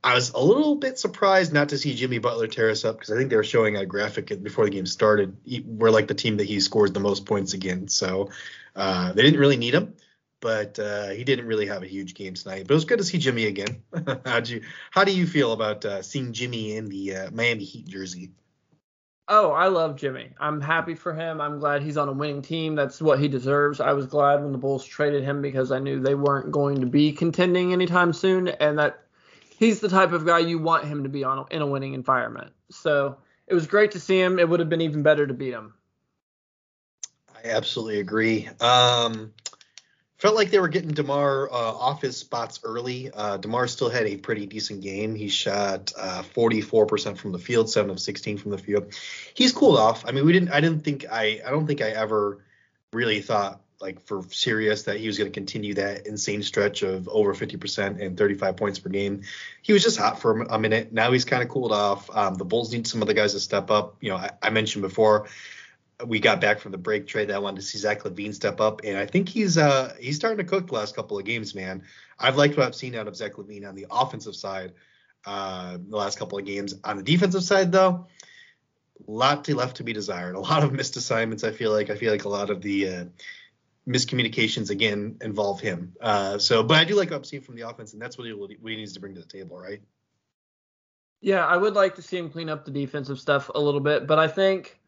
I 0.02 0.14
was 0.14 0.30
a 0.30 0.40
little 0.40 0.76
bit 0.76 0.98
surprised 0.98 1.52
not 1.52 1.70
to 1.70 1.78
see 1.78 1.94
Jimmy 1.94 2.18
Butler 2.18 2.46
tear 2.46 2.70
us 2.70 2.84
up 2.84 2.96
because 2.96 3.12
I 3.12 3.16
think 3.16 3.30
they 3.30 3.36
were 3.36 3.44
showing 3.44 3.76
a 3.76 3.84
graphic 3.84 4.42
before 4.42 4.64
the 4.64 4.70
game 4.70 4.86
started. 4.86 5.36
We're 5.66 5.90
like 5.90 6.06
the 6.06 6.14
team 6.14 6.36
that 6.36 6.46
he 6.46 6.60
scores 6.60 6.92
the 6.92 7.00
most 7.00 7.26
points 7.26 7.52
against. 7.52 7.98
So 7.98 8.30
uh, 8.76 9.12
they 9.12 9.22
didn't 9.22 9.40
really 9.40 9.56
need 9.56 9.74
him, 9.74 9.94
but 10.40 10.78
uh, 10.78 11.08
he 11.08 11.24
didn't 11.24 11.46
really 11.46 11.66
have 11.66 11.82
a 11.82 11.86
huge 11.86 12.14
game 12.14 12.34
tonight. 12.34 12.66
But 12.66 12.72
it 12.72 12.76
was 12.76 12.84
good 12.84 12.98
to 12.98 13.04
see 13.04 13.18
Jimmy 13.18 13.46
again. 13.46 13.82
How'd 14.24 14.48
you? 14.48 14.62
How 14.90 15.04
do 15.04 15.12
you 15.12 15.26
feel 15.26 15.52
about 15.52 15.84
uh, 15.84 16.02
seeing 16.02 16.32
Jimmy 16.32 16.76
in 16.76 16.88
the 16.88 17.14
uh, 17.14 17.30
Miami 17.30 17.64
Heat 17.64 17.86
jersey? 17.86 18.32
Oh, 19.32 19.52
I 19.52 19.68
love 19.68 19.94
Jimmy. 19.94 20.30
I'm 20.40 20.60
happy 20.60 20.96
for 20.96 21.14
him. 21.14 21.40
I'm 21.40 21.60
glad 21.60 21.82
he's 21.82 21.96
on 21.96 22.08
a 22.08 22.12
winning 22.12 22.42
team. 22.42 22.74
That's 22.74 23.00
what 23.00 23.20
he 23.20 23.28
deserves. 23.28 23.78
I 23.78 23.92
was 23.92 24.06
glad 24.06 24.42
when 24.42 24.50
the 24.50 24.58
Bulls 24.58 24.84
traded 24.84 25.22
him 25.22 25.40
because 25.40 25.70
I 25.70 25.78
knew 25.78 26.00
they 26.00 26.16
weren't 26.16 26.50
going 26.50 26.80
to 26.80 26.86
be 26.86 27.12
contending 27.12 27.72
anytime 27.72 28.12
soon, 28.12 28.48
and 28.48 28.80
that 28.80 29.04
he's 29.56 29.78
the 29.78 29.88
type 29.88 30.10
of 30.12 30.26
guy 30.26 30.40
you 30.40 30.58
want 30.58 30.84
him 30.86 31.04
to 31.04 31.08
be 31.08 31.22
on 31.22 31.46
in 31.52 31.62
a 31.62 31.66
winning 31.66 31.94
environment. 31.94 32.52
So 32.70 33.18
it 33.46 33.54
was 33.54 33.68
great 33.68 33.92
to 33.92 34.00
see 34.00 34.20
him. 34.20 34.40
It 34.40 34.48
would 34.48 34.58
have 34.58 34.68
been 34.68 34.80
even 34.80 35.04
better 35.04 35.26
to 35.26 35.34
beat 35.34 35.52
him. 35.52 35.74
I 37.44 37.50
absolutely 37.50 38.00
agree. 38.00 38.48
Um, 38.60 39.32
felt 40.20 40.36
like 40.36 40.50
they 40.50 40.58
were 40.58 40.68
getting 40.68 40.90
Demar 40.90 41.50
uh, 41.50 41.54
off 41.54 42.02
his 42.02 42.16
spots 42.16 42.60
early. 42.62 43.10
Uh, 43.10 43.38
Demar 43.38 43.66
still 43.66 43.88
had 43.88 44.06
a 44.06 44.18
pretty 44.18 44.44
decent 44.44 44.82
game. 44.82 45.14
He 45.14 45.28
shot 45.28 45.92
uh, 45.98 46.22
44% 46.34 47.16
from 47.16 47.32
the 47.32 47.38
field, 47.38 47.70
seven 47.70 47.90
of 47.90 47.98
16 47.98 48.36
from 48.36 48.50
the 48.50 48.58
field. 48.58 48.92
He's 49.32 49.52
cooled 49.52 49.78
off. 49.78 50.04
I 50.06 50.12
mean, 50.12 50.26
we 50.26 50.32
didn't. 50.32 50.50
I 50.50 50.60
didn't 50.60 50.84
think. 50.84 51.06
I. 51.10 51.40
I 51.44 51.50
don't 51.50 51.66
think 51.66 51.80
I 51.80 51.90
ever 51.90 52.44
really 52.92 53.22
thought 53.22 53.60
like 53.80 54.00
for 54.02 54.22
serious 54.30 54.82
that 54.82 54.98
he 54.98 55.06
was 55.06 55.16
going 55.16 55.30
to 55.30 55.34
continue 55.34 55.72
that 55.72 56.06
insane 56.06 56.42
stretch 56.42 56.82
of 56.82 57.08
over 57.08 57.34
50% 57.34 58.04
and 58.04 58.16
35 58.16 58.56
points 58.56 58.78
per 58.78 58.90
game. 58.90 59.22
He 59.62 59.72
was 59.72 59.82
just 59.82 59.96
hot 59.96 60.20
for 60.20 60.42
a 60.42 60.58
minute. 60.58 60.92
Now 60.92 61.12
he's 61.12 61.24
kind 61.24 61.42
of 61.42 61.48
cooled 61.48 61.72
off. 61.72 62.14
Um, 62.14 62.34
the 62.34 62.44
Bulls 62.44 62.72
need 62.72 62.86
some 62.86 63.00
of 63.00 63.08
the 63.08 63.14
guys 63.14 63.32
to 63.32 63.40
step 63.40 63.70
up. 63.70 63.96
You 64.02 64.10
know, 64.10 64.16
I, 64.16 64.30
I 64.42 64.50
mentioned 64.50 64.82
before 64.82 65.28
we 66.06 66.20
got 66.20 66.40
back 66.40 66.60
from 66.60 66.72
the 66.72 66.78
break 66.78 67.06
trade 67.06 67.28
that 67.28 67.36
I 67.36 67.38
wanted 67.38 67.56
to 67.56 67.62
see 67.62 67.78
Zach 67.78 68.02
LaVine 68.02 68.34
step 68.34 68.60
up, 68.60 68.82
and 68.84 68.96
I 68.96 69.06
think 69.06 69.28
he's 69.28 69.58
uh 69.58 69.94
he's 70.00 70.16
starting 70.16 70.38
to 70.38 70.44
cook 70.44 70.68
the 70.68 70.74
last 70.74 70.96
couple 70.96 71.18
of 71.18 71.24
games, 71.24 71.54
man. 71.54 71.82
I've 72.18 72.36
liked 72.36 72.56
what 72.56 72.66
I've 72.66 72.74
seen 72.74 72.94
out 72.94 73.08
of 73.08 73.16
Zach 73.16 73.34
LaVine 73.34 73.68
on 73.68 73.74
the 73.74 73.86
offensive 73.90 74.36
side 74.36 74.72
uh 75.26 75.76
the 75.76 75.96
last 75.96 76.18
couple 76.18 76.38
of 76.38 76.44
games. 76.44 76.74
On 76.84 76.96
the 76.96 77.02
defensive 77.02 77.44
side, 77.44 77.72
though, 77.72 78.06
a 79.06 79.10
lot 79.10 79.44
to 79.44 79.54
left 79.54 79.76
to 79.76 79.84
be 79.84 79.92
desired. 79.92 80.34
A 80.34 80.40
lot 80.40 80.62
of 80.62 80.72
missed 80.72 80.96
assignments. 80.96 81.44
I 81.44 81.52
feel 81.52 81.72
like 81.72 81.90
I 81.90 81.96
feel 81.96 82.12
like 82.12 82.24
a 82.24 82.28
lot 82.28 82.50
of 82.50 82.62
the 82.62 82.88
uh, 82.88 83.04
miscommunications 83.88 84.70
again 84.70 85.16
involve 85.20 85.60
him. 85.60 85.94
Uh, 86.00 86.38
so, 86.38 86.62
but 86.62 86.76
I 86.76 86.84
do 86.84 86.94
like 86.94 87.10
what 87.10 87.16
I'm 87.16 87.24
seeing 87.24 87.42
from 87.42 87.56
the 87.56 87.68
offense, 87.68 87.92
and 87.92 88.00
that's 88.00 88.16
what 88.16 88.26
he, 88.26 88.32
what 88.32 88.50
he 88.50 88.76
needs 88.76 88.94
to 88.94 89.00
bring 89.00 89.14
to 89.14 89.20
the 89.20 89.26
table, 89.26 89.58
right? 89.58 89.80
Yeah, 91.20 91.44
I 91.44 91.56
would 91.56 91.74
like 91.74 91.96
to 91.96 92.02
see 92.02 92.16
him 92.16 92.30
clean 92.30 92.48
up 92.48 92.64
the 92.64 92.70
defensive 92.70 93.20
stuff 93.20 93.50
a 93.54 93.60
little 93.60 93.80
bit, 93.80 94.06
but 94.06 94.18
I 94.18 94.26
think 94.26 94.79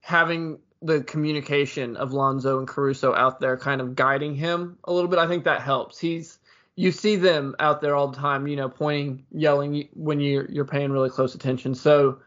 having 0.00 0.58
the 0.80 1.02
communication 1.02 1.96
of 1.96 2.12
Lonzo 2.12 2.58
and 2.58 2.68
Caruso 2.68 3.14
out 3.14 3.40
there 3.40 3.56
kind 3.56 3.80
of 3.80 3.96
guiding 3.96 4.34
him 4.34 4.78
a 4.84 4.92
little 4.92 5.08
bit, 5.08 5.18
I 5.18 5.26
think 5.26 5.44
that 5.44 5.62
helps. 5.62 5.98
He's 5.98 6.38
you 6.76 6.92
see 6.92 7.16
them 7.16 7.56
out 7.58 7.80
there 7.80 7.96
all 7.96 8.06
the 8.06 8.16
time, 8.16 8.46
you 8.46 8.54
know, 8.54 8.68
pointing, 8.68 9.24
yelling 9.32 9.88
when 9.94 10.20
you're 10.20 10.48
you're 10.48 10.64
paying 10.64 10.92
really 10.92 11.10
close 11.10 11.34
attention. 11.34 11.74
So 11.74 12.20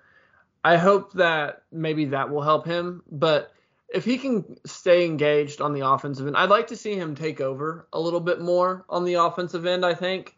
I 0.64 0.78
hope 0.78 1.14
that 1.14 1.64
maybe 1.72 2.06
that 2.06 2.30
will 2.30 2.42
help 2.42 2.66
him, 2.66 3.04
but 3.10 3.52
if 3.94 4.06
he 4.06 4.18
can 4.18 4.58
stay 4.66 5.06
engaged 5.06 5.60
on 5.60 5.74
the 5.74 5.86
offensive 5.86 6.28
end, 6.28 6.38
I'd 6.38 6.50
like 6.50 6.68
to 6.68 6.78
see 6.78 6.96
him 6.96 7.16
take 7.16 7.42
over 7.42 7.88
a 7.92 8.00
little 8.00 8.20
bit 8.20 8.40
more 8.40 8.86
on 8.90 9.04
the 9.04 9.16
offensive 9.16 9.66
end, 9.66 9.86
I 9.86 9.94
think 9.94 10.36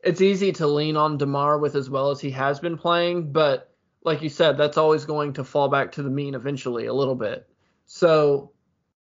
it's 0.00 0.20
easy 0.20 0.52
to 0.52 0.66
lean 0.66 0.96
on 0.96 1.16
DeMar 1.16 1.58
with 1.58 1.74
as 1.74 1.88
well 1.88 2.10
as 2.10 2.20
he 2.20 2.30
has 2.30 2.60
been 2.60 2.76
playing, 2.76 3.32
but 3.32 3.73
like 4.04 4.22
you 4.22 4.28
said, 4.28 4.56
that's 4.56 4.76
always 4.76 5.04
going 5.04 5.32
to 5.34 5.44
fall 5.44 5.68
back 5.68 5.92
to 5.92 6.02
the 6.02 6.10
mean 6.10 6.34
eventually 6.34 6.86
a 6.86 6.92
little 6.94 7.14
bit. 7.14 7.48
So 7.86 8.52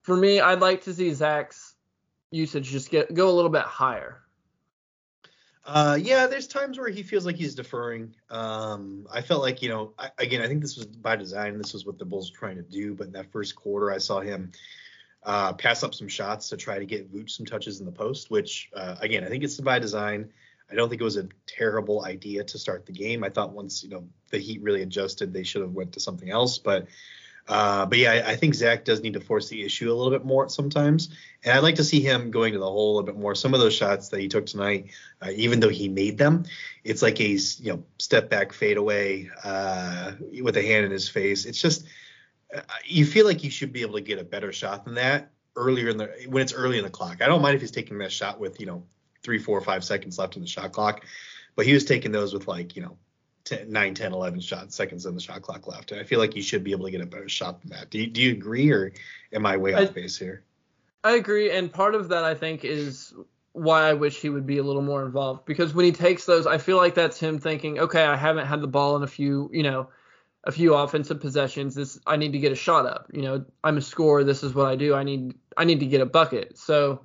for 0.02 0.16
me, 0.16 0.40
I'd 0.40 0.60
like 0.60 0.84
to 0.84 0.94
see 0.94 1.12
Zach's 1.12 1.74
usage 2.30 2.70
just 2.70 2.90
get 2.90 3.12
go 3.12 3.28
a 3.28 3.32
little 3.32 3.50
bit 3.50 3.62
higher. 3.62 4.22
Uh, 5.64 5.98
yeah, 6.00 6.26
there's 6.26 6.46
times 6.46 6.78
where 6.78 6.88
he 6.88 7.02
feels 7.02 7.26
like 7.26 7.36
he's 7.36 7.54
deferring. 7.54 8.14
Um, 8.30 9.06
I 9.12 9.20
felt 9.20 9.42
like, 9.42 9.62
you 9.62 9.68
know, 9.68 9.92
I, 9.98 10.10
again, 10.18 10.40
I 10.40 10.48
think 10.48 10.62
this 10.62 10.76
was 10.76 10.86
by 10.86 11.16
design. 11.16 11.58
This 11.58 11.72
was 11.72 11.84
what 11.84 11.98
the 11.98 12.04
Bulls 12.04 12.30
were 12.32 12.38
trying 12.38 12.56
to 12.56 12.62
do. 12.62 12.94
But 12.94 13.08
in 13.08 13.12
that 13.12 13.30
first 13.30 13.54
quarter, 13.54 13.92
I 13.92 13.98
saw 13.98 14.20
him 14.20 14.52
uh, 15.22 15.52
pass 15.52 15.82
up 15.82 15.94
some 15.94 16.08
shots 16.08 16.48
to 16.48 16.56
try 16.56 16.78
to 16.78 16.86
get 16.86 17.12
Vooch 17.12 17.30
some 17.30 17.46
touches 17.46 17.78
in 17.78 17.86
the 17.86 17.92
post, 17.92 18.30
which, 18.30 18.70
uh, 18.74 18.96
again, 19.00 19.22
I 19.22 19.28
think 19.28 19.44
it's 19.44 19.60
by 19.60 19.78
design. 19.78 20.32
I 20.70 20.74
don't 20.74 20.88
think 20.88 21.00
it 21.00 21.04
was 21.04 21.16
a 21.16 21.28
terrible 21.46 22.04
idea 22.04 22.44
to 22.44 22.58
start 22.58 22.86
the 22.86 22.92
game. 22.92 23.24
I 23.24 23.30
thought 23.30 23.52
once, 23.52 23.82
you 23.82 23.90
know, 23.90 24.04
the 24.30 24.38
Heat 24.38 24.62
really 24.62 24.82
adjusted, 24.82 25.32
they 25.32 25.42
should 25.42 25.62
have 25.62 25.72
went 25.72 25.92
to 25.92 26.00
something 26.00 26.30
else. 26.30 26.58
But 26.58 26.86
Uh, 27.48 27.84
but 27.86 27.98
yeah, 27.98 28.12
I, 28.12 28.30
I, 28.32 28.36
think 28.36 28.54
Zach 28.54 28.84
does 28.84 29.00
need 29.00 29.14
to 29.14 29.20
force 29.20 29.48
the 29.48 29.64
issue 29.64 29.90
a 29.90 29.94
little 29.94 30.12
bit 30.12 30.24
more 30.24 30.48
sometimes, 30.48 31.08
and 31.42 31.52
I'd 31.52 31.64
like 31.64 31.76
to 31.76 31.84
see 31.84 32.00
him 32.00 32.30
going 32.30 32.52
to 32.52 32.60
the 32.60 32.70
hole 32.70 32.92
a 32.92 32.94
little 32.94 33.06
bit 33.06 33.20
more. 33.20 33.34
Some 33.34 33.54
of 33.54 33.60
those 33.60 33.74
shots 33.74 34.10
that 34.10 34.20
he 34.20 34.28
took 34.28 34.46
tonight, 34.46 34.90
uh, 35.20 35.30
even 35.34 35.58
though 35.58 35.70
he 35.70 35.88
made 35.88 36.16
them, 36.16 36.44
it's 36.84 37.02
like 37.02 37.18
a 37.20 37.28
you 37.28 37.72
know 37.72 37.82
step 37.98 38.30
back 38.30 38.52
fadeaway 38.52 39.30
uh, 39.42 40.12
with 40.42 40.56
a 40.58 40.62
hand 40.62 40.84
in 40.84 40.92
his 40.92 41.08
face. 41.08 41.44
It's 41.44 41.60
just 41.60 41.86
uh, 42.54 42.60
you 42.84 43.04
feel 43.04 43.26
like 43.26 43.42
you 43.42 43.50
should 43.50 43.72
be 43.72 43.82
able 43.82 43.94
to 43.94 44.02
get 44.02 44.20
a 44.20 44.24
better 44.24 44.52
shot 44.52 44.84
than 44.84 44.94
that 44.94 45.32
earlier 45.56 45.88
in 45.88 45.96
the 45.96 46.10
when 46.28 46.42
it's 46.42 46.52
early 46.52 46.78
in 46.78 46.84
the 46.84 46.90
clock. 46.90 47.20
I 47.20 47.26
don't 47.26 47.42
mind 47.42 47.56
if 47.56 47.62
he's 47.62 47.72
taking 47.72 47.98
that 47.98 48.12
shot 48.12 48.38
with 48.38 48.60
you 48.60 48.66
know 48.66 48.84
three, 49.22 49.38
four, 49.38 49.60
five 49.60 49.84
seconds 49.84 50.18
left 50.18 50.36
in 50.36 50.42
the 50.42 50.48
shot 50.48 50.72
clock, 50.72 51.04
but 51.56 51.66
he 51.66 51.72
was 51.72 51.84
taking 51.84 52.12
those 52.12 52.32
with 52.32 52.48
like 52.48 52.76
you 52.76 52.82
know 52.82 52.96
10, 53.44 53.70
9, 53.70 53.94
10, 53.94 54.12
11 54.12 54.40
shot 54.40 54.72
seconds 54.72 55.06
in 55.06 55.14
the 55.14 55.20
shot 55.20 55.42
clock 55.42 55.66
left. 55.66 55.92
And 55.92 56.00
I 56.00 56.04
feel 56.04 56.18
like 56.18 56.36
you 56.36 56.42
should 56.42 56.64
be 56.64 56.72
able 56.72 56.84
to 56.86 56.90
get 56.90 57.00
a 57.00 57.06
better 57.06 57.28
shot 57.28 57.60
than 57.60 57.70
that. 57.70 57.90
Do 57.90 57.98
you, 57.98 58.06
do 58.06 58.20
you 58.20 58.32
agree 58.32 58.70
or 58.70 58.92
am 59.32 59.46
I 59.46 59.56
way 59.56 59.74
I, 59.74 59.84
off 59.84 59.94
base 59.94 60.16
here? 60.16 60.44
I 61.02 61.12
agree. 61.12 61.50
And 61.50 61.72
part 61.72 61.94
of 61.94 62.08
that, 62.10 62.24
I 62.24 62.34
think, 62.34 62.64
is 62.64 63.14
why 63.52 63.88
I 63.88 63.94
wish 63.94 64.20
he 64.20 64.28
would 64.28 64.46
be 64.46 64.58
a 64.58 64.62
little 64.62 64.82
more 64.82 65.04
involved 65.04 65.44
because 65.44 65.74
when 65.74 65.84
he 65.84 65.92
takes 65.92 66.24
those, 66.24 66.46
I 66.46 66.58
feel 66.58 66.76
like 66.76 66.94
that's 66.94 67.18
him 67.18 67.38
thinking, 67.38 67.80
okay, 67.80 68.04
I 68.04 68.16
haven't 68.16 68.46
had 68.46 68.60
the 68.60 68.68
ball 68.68 68.96
in 68.96 69.02
a 69.02 69.08
few, 69.08 69.50
you 69.52 69.62
know, 69.62 69.88
a 70.44 70.52
few 70.52 70.74
offensive 70.74 71.20
possessions. 71.20 71.74
This 71.74 71.98
I 72.06 72.16
need 72.16 72.32
to 72.32 72.38
get 72.38 72.52
a 72.52 72.56
shot 72.56 72.86
up. 72.86 73.08
You 73.12 73.22
know, 73.22 73.44
I'm 73.64 73.76
a 73.76 73.82
scorer. 73.82 74.24
This 74.24 74.42
is 74.42 74.54
what 74.54 74.66
I 74.66 74.76
do. 74.76 74.94
I 74.94 75.02
need 75.02 75.34
I 75.56 75.64
need 75.64 75.80
to 75.80 75.86
get 75.86 76.00
a 76.00 76.06
bucket. 76.06 76.56
So 76.56 77.04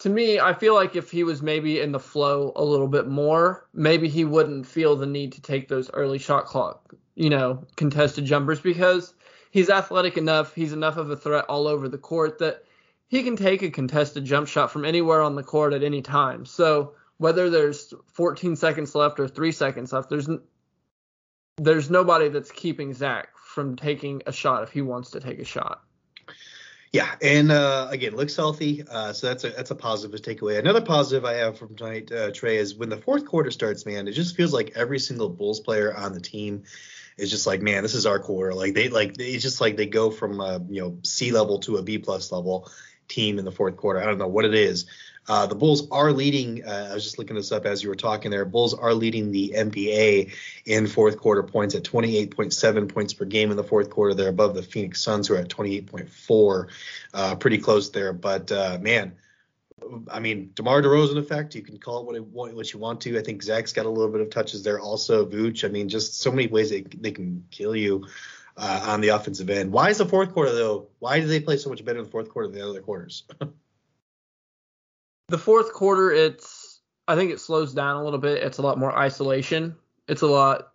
to 0.00 0.08
me, 0.10 0.38
I 0.38 0.52
feel 0.52 0.74
like 0.74 0.94
if 0.94 1.10
he 1.10 1.24
was 1.24 1.42
maybe 1.42 1.80
in 1.80 1.92
the 1.92 1.98
flow 1.98 2.52
a 2.54 2.64
little 2.64 2.88
bit 2.88 3.08
more, 3.08 3.66
maybe 3.72 4.08
he 4.08 4.24
wouldn't 4.24 4.66
feel 4.66 4.96
the 4.96 5.06
need 5.06 5.32
to 5.32 5.40
take 5.40 5.68
those 5.68 5.90
early 5.92 6.18
shot 6.18 6.46
clock, 6.46 6.94
you 7.14 7.30
know, 7.30 7.64
contested 7.76 8.26
jumpers 8.26 8.60
because 8.60 9.14
he's 9.50 9.70
athletic 9.70 10.18
enough, 10.18 10.54
he's 10.54 10.72
enough 10.72 10.98
of 10.98 11.10
a 11.10 11.16
threat 11.16 11.46
all 11.48 11.66
over 11.66 11.88
the 11.88 11.98
court 11.98 12.38
that 12.40 12.64
he 13.08 13.22
can 13.22 13.36
take 13.36 13.62
a 13.62 13.70
contested 13.70 14.24
jump 14.24 14.48
shot 14.48 14.70
from 14.70 14.84
anywhere 14.84 15.22
on 15.22 15.34
the 15.34 15.42
court 15.42 15.72
at 15.72 15.82
any 15.82 16.02
time. 16.02 16.44
So 16.44 16.94
whether 17.16 17.48
there's 17.48 17.94
14 18.12 18.56
seconds 18.56 18.94
left 18.94 19.18
or 19.18 19.28
three 19.28 19.52
seconds 19.52 19.92
left, 19.92 20.10
there's 20.10 20.28
there's 21.58 21.88
nobody 21.88 22.28
that's 22.28 22.50
keeping 22.50 22.92
Zach 22.92 23.28
from 23.38 23.76
taking 23.76 24.20
a 24.26 24.32
shot 24.32 24.62
if 24.62 24.70
he 24.70 24.82
wants 24.82 25.12
to 25.12 25.20
take 25.20 25.38
a 25.38 25.44
shot. 25.44 25.85
Yeah, 26.92 27.14
and 27.20 27.50
uh, 27.50 27.88
again, 27.90 28.14
looks 28.14 28.36
healthy, 28.36 28.84
uh, 28.88 29.12
so 29.12 29.26
that's 29.26 29.44
a 29.44 29.50
that's 29.50 29.70
a 29.70 29.74
positive 29.74 30.16
to 30.16 30.22
take 30.22 30.40
away. 30.40 30.58
Another 30.58 30.80
positive 30.80 31.24
I 31.24 31.34
have 31.34 31.58
from 31.58 31.74
tonight, 31.74 32.10
uh, 32.12 32.30
Trey, 32.32 32.56
is 32.56 32.76
when 32.76 32.88
the 32.88 32.96
fourth 32.96 33.26
quarter 33.26 33.50
starts, 33.50 33.84
man, 33.84 34.06
it 34.06 34.12
just 34.12 34.36
feels 34.36 34.52
like 34.52 34.72
every 34.76 34.98
single 34.98 35.28
Bulls 35.28 35.60
player 35.60 35.94
on 35.94 36.12
the 36.12 36.20
team 36.20 36.62
is 37.18 37.30
just 37.30 37.46
like, 37.46 37.60
man, 37.60 37.82
this 37.82 37.94
is 37.94 38.06
our 38.06 38.18
quarter. 38.18 38.54
Like 38.54 38.74
they 38.74 38.88
like 38.88 39.16
it's 39.18 39.42
just 39.42 39.60
like 39.60 39.76
they 39.76 39.86
go 39.86 40.10
from 40.10 40.40
a, 40.40 40.60
you 40.68 40.80
know 40.80 40.98
C 41.02 41.32
level 41.32 41.58
to 41.60 41.76
a 41.76 41.82
B 41.82 41.98
plus 41.98 42.30
level 42.30 42.70
team 43.08 43.38
in 43.38 43.44
the 43.44 43.52
fourth 43.52 43.76
quarter. 43.76 44.00
I 44.00 44.06
don't 44.06 44.18
know 44.18 44.28
what 44.28 44.44
it 44.44 44.54
is, 44.54 44.86
uh, 45.28 45.46
the 45.46 45.54
Bulls 45.54 45.88
are 45.90 46.12
leading. 46.12 46.64
Uh, 46.64 46.88
I 46.90 46.94
was 46.94 47.04
just 47.04 47.18
looking 47.18 47.36
this 47.36 47.50
up 47.50 47.66
as 47.66 47.82
you 47.82 47.88
were 47.88 47.96
talking 47.96 48.30
there. 48.30 48.44
Bulls 48.44 48.74
are 48.74 48.94
leading 48.94 49.32
the 49.32 49.54
NBA 49.56 50.32
in 50.64 50.86
fourth 50.86 51.18
quarter 51.18 51.42
points 51.42 51.74
at 51.74 51.82
28.7 51.82 52.88
points 52.92 53.12
per 53.12 53.24
game 53.24 53.50
in 53.50 53.56
the 53.56 53.64
fourth 53.64 53.90
quarter. 53.90 54.14
They're 54.14 54.28
above 54.28 54.54
the 54.54 54.62
Phoenix 54.62 55.02
Suns, 55.02 55.28
who 55.28 55.34
are 55.34 55.38
at 55.38 55.48
28.4, 55.48 56.68
uh, 57.14 57.34
pretty 57.36 57.58
close 57.58 57.90
there. 57.90 58.12
But 58.12 58.52
uh, 58.52 58.78
man, 58.80 59.16
I 60.10 60.20
mean, 60.20 60.52
DeMar 60.54 60.82
DeRozan 60.82 61.18
effect. 61.18 61.54
You 61.54 61.62
can 61.62 61.78
call 61.78 62.00
it 62.00 62.06
what, 62.06 62.16
it, 62.16 62.54
what 62.54 62.72
you 62.72 62.78
want 62.78 63.00
to. 63.02 63.18
I 63.18 63.22
think 63.22 63.42
Zach's 63.42 63.72
got 63.72 63.86
a 63.86 63.90
little 63.90 64.12
bit 64.12 64.20
of 64.20 64.30
touches 64.30 64.62
there. 64.62 64.78
Also, 64.78 65.26
Vooch. 65.26 65.64
I 65.64 65.68
mean, 65.68 65.88
just 65.88 66.20
so 66.20 66.30
many 66.30 66.46
ways 66.46 66.70
they, 66.70 66.82
they 66.82 67.10
can 67.10 67.44
kill 67.50 67.74
you. 67.74 68.06
Uh, 68.58 68.84
on 68.86 69.02
the 69.02 69.08
offensive 69.08 69.50
end. 69.50 69.70
Why 69.70 69.90
is 69.90 69.98
the 69.98 70.06
fourth 70.06 70.32
quarter 70.32 70.50
though? 70.50 70.88
Why 70.98 71.20
do 71.20 71.26
they 71.26 71.40
play 71.40 71.58
so 71.58 71.68
much 71.68 71.84
better 71.84 71.98
in 71.98 72.06
the 72.06 72.10
fourth 72.10 72.30
quarter 72.30 72.48
than 72.48 72.58
the 72.58 72.66
other 72.66 72.80
quarters? 72.80 73.24
the 75.28 75.38
fourth 75.38 75.72
quarter, 75.72 76.12
it's 76.12 76.80
I 77.08 77.16
think 77.16 77.30
it 77.30 77.40
slows 77.40 77.72
down 77.72 77.96
a 77.96 78.04
little 78.04 78.18
bit. 78.18 78.42
It's 78.42 78.58
a 78.58 78.62
lot 78.62 78.78
more 78.78 78.96
isolation. 78.96 79.76
It's 80.08 80.22
a 80.22 80.26
lot. 80.26 80.72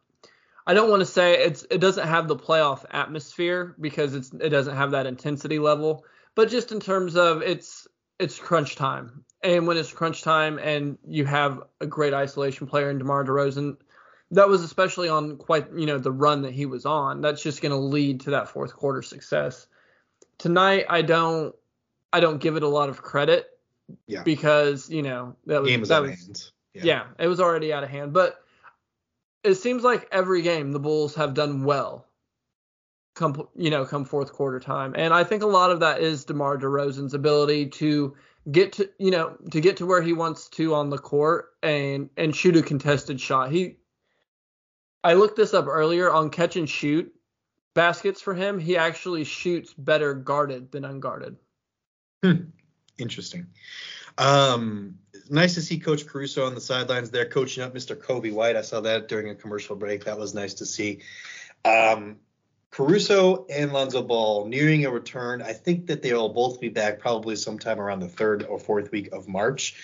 I 0.67 0.73
don't 0.73 0.89
want 0.89 1.01
to 1.01 1.05
say 1.05 1.43
it's 1.43 1.65
it 1.69 1.79
doesn't 1.79 2.07
have 2.07 2.27
the 2.27 2.35
playoff 2.35 2.85
atmosphere 2.91 3.75
because 3.79 4.13
it's 4.13 4.31
it 4.39 4.49
doesn't 4.49 4.75
have 4.75 4.91
that 4.91 5.05
intensity 5.05 5.59
level. 5.59 6.05
But 6.35 6.49
just 6.49 6.71
in 6.71 6.79
terms 6.79 7.15
of 7.15 7.41
it's 7.41 7.87
it's 8.19 8.37
crunch 8.37 8.75
time, 8.75 9.23
and 9.41 9.67
when 9.67 9.77
it's 9.77 9.91
crunch 9.91 10.21
time, 10.21 10.59
and 10.59 10.97
you 11.07 11.25
have 11.25 11.63
a 11.79 11.87
great 11.87 12.13
isolation 12.13 12.67
player 12.67 12.89
in 12.89 12.99
DeMar 12.99 13.25
DeRozan, 13.25 13.77
that 14.31 14.47
was 14.47 14.63
especially 14.63 15.09
on 15.09 15.37
quite 15.37 15.67
you 15.73 15.85
know 15.85 15.97
the 15.97 16.11
run 16.11 16.41
that 16.43 16.53
he 16.53 16.65
was 16.65 16.85
on. 16.85 17.21
That's 17.21 17.41
just 17.41 17.61
going 17.61 17.71
to 17.71 17.77
lead 17.77 18.21
to 18.21 18.31
that 18.31 18.49
fourth 18.49 18.73
quarter 18.73 19.01
success. 19.01 19.65
Tonight, 20.37 20.85
I 20.89 21.01
don't 21.01 21.55
I 22.13 22.19
don't 22.19 22.39
give 22.39 22.57
it 22.57 22.63
a 22.63 22.67
lot 22.67 22.89
of 22.89 23.01
credit 23.01 23.50
yeah. 24.07 24.23
Because 24.23 24.89
you 24.89 25.01
know 25.01 25.35
that 25.45 25.61
was 25.61 25.77
was 25.77 25.89
that 25.89 26.03
out 26.03 26.09
was. 26.09 26.51
Yeah. 26.73 26.83
yeah, 26.83 27.03
it 27.19 27.27
was 27.27 27.39
already 27.39 27.73
out 27.73 27.83
of 27.83 27.89
hand. 27.89 28.13
But 28.13 28.41
it 29.43 29.55
seems 29.55 29.83
like 29.83 30.07
every 30.11 30.41
game 30.41 30.71
the 30.71 30.79
Bulls 30.79 31.15
have 31.15 31.33
done 31.33 31.63
well. 31.63 32.07
Come 33.15 33.47
you 33.55 33.69
know 33.69 33.85
come 33.85 34.05
fourth 34.05 34.31
quarter 34.31 34.59
time, 34.59 34.93
and 34.97 35.13
I 35.13 35.23
think 35.23 35.43
a 35.43 35.47
lot 35.47 35.71
of 35.71 35.81
that 35.81 36.01
is 36.01 36.23
DeMar 36.25 36.57
DeRozan's 36.57 37.13
ability 37.13 37.67
to 37.67 38.15
get 38.49 38.73
to 38.73 38.89
you 38.97 39.11
know 39.11 39.35
to 39.51 39.59
get 39.59 39.77
to 39.77 39.85
where 39.85 40.01
he 40.01 40.13
wants 40.13 40.47
to 40.49 40.73
on 40.73 40.89
the 40.89 40.97
court 40.97 41.49
and 41.61 42.09
and 42.15 42.35
shoot 42.35 42.55
a 42.55 42.61
contested 42.61 43.19
shot. 43.19 43.51
He 43.51 43.77
I 45.03 45.13
looked 45.13 45.35
this 45.35 45.53
up 45.53 45.67
earlier 45.67 46.11
on 46.11 46.29
catch 46.29 46.55
and 46.55 46.69
shoot 46.69 47.13
baskets 47.73 48.21
for 48.21 48.33
him. 48.33 48.59
He 48.59 48.77
actually 48.77 49.23
shoots 49.23 49.73
better 49.73 50.13
guarded 50.13 50.71
than 50.71 50.85
unguarded. 50.85 51.37
Hmm. 52.23 52.49
Interesting. 53.01 53.47
Um, 54.17 54.99
nice 55.29 55.55
to 55.55 55.61
see 55.61 55.79
Coach 55.79 56.05
Caruso 56.05 56.45
on 56.45 56.55
the 56.55 56.61
sidelines 56.61 57.09
there 57.09 57.25
coaching 57.25 57.63
up 57.63 57.73
Mr. 57.73 57.95
Coby 57.95 58.31
White. 58.31 58.55
I 58.55 58.61
saw 58.61 58.81
that 58.81 59.07
during 59.07 59.29
a 59.29 59.35
commercial 59.35 59.75
break. 59.75 60.05
That 60.05 60.19
was 60.19 60.33
nice 60.33 60.53
to 60.55 60.65
see. 60.65 60.99
Um, 61.65 62.17
Caruso 62.71 63.45
and 63.49 63.73
Lonzo 63.73 64.01
Ball 64.01 64.45
nearing 64.45 64.85
a 64.85 64.91
return. 64.91 65.41
I 65.41 65.51
think 65.51 65.87
that 65.87 66.01
they'll 66.01 66.29
both 66.29 66.61
be 66.61 66.69
back 66.69 66.99
probably 66.99 67.35
sometime 67.35 67.81
around 67.81 67.99
the 67.99 68.07
third 68.07 68.43
or 68.43 68.59
fourth 68.59 68.91
week 68.91 69.11
of 69.11 69.27
March. 69.27 69.75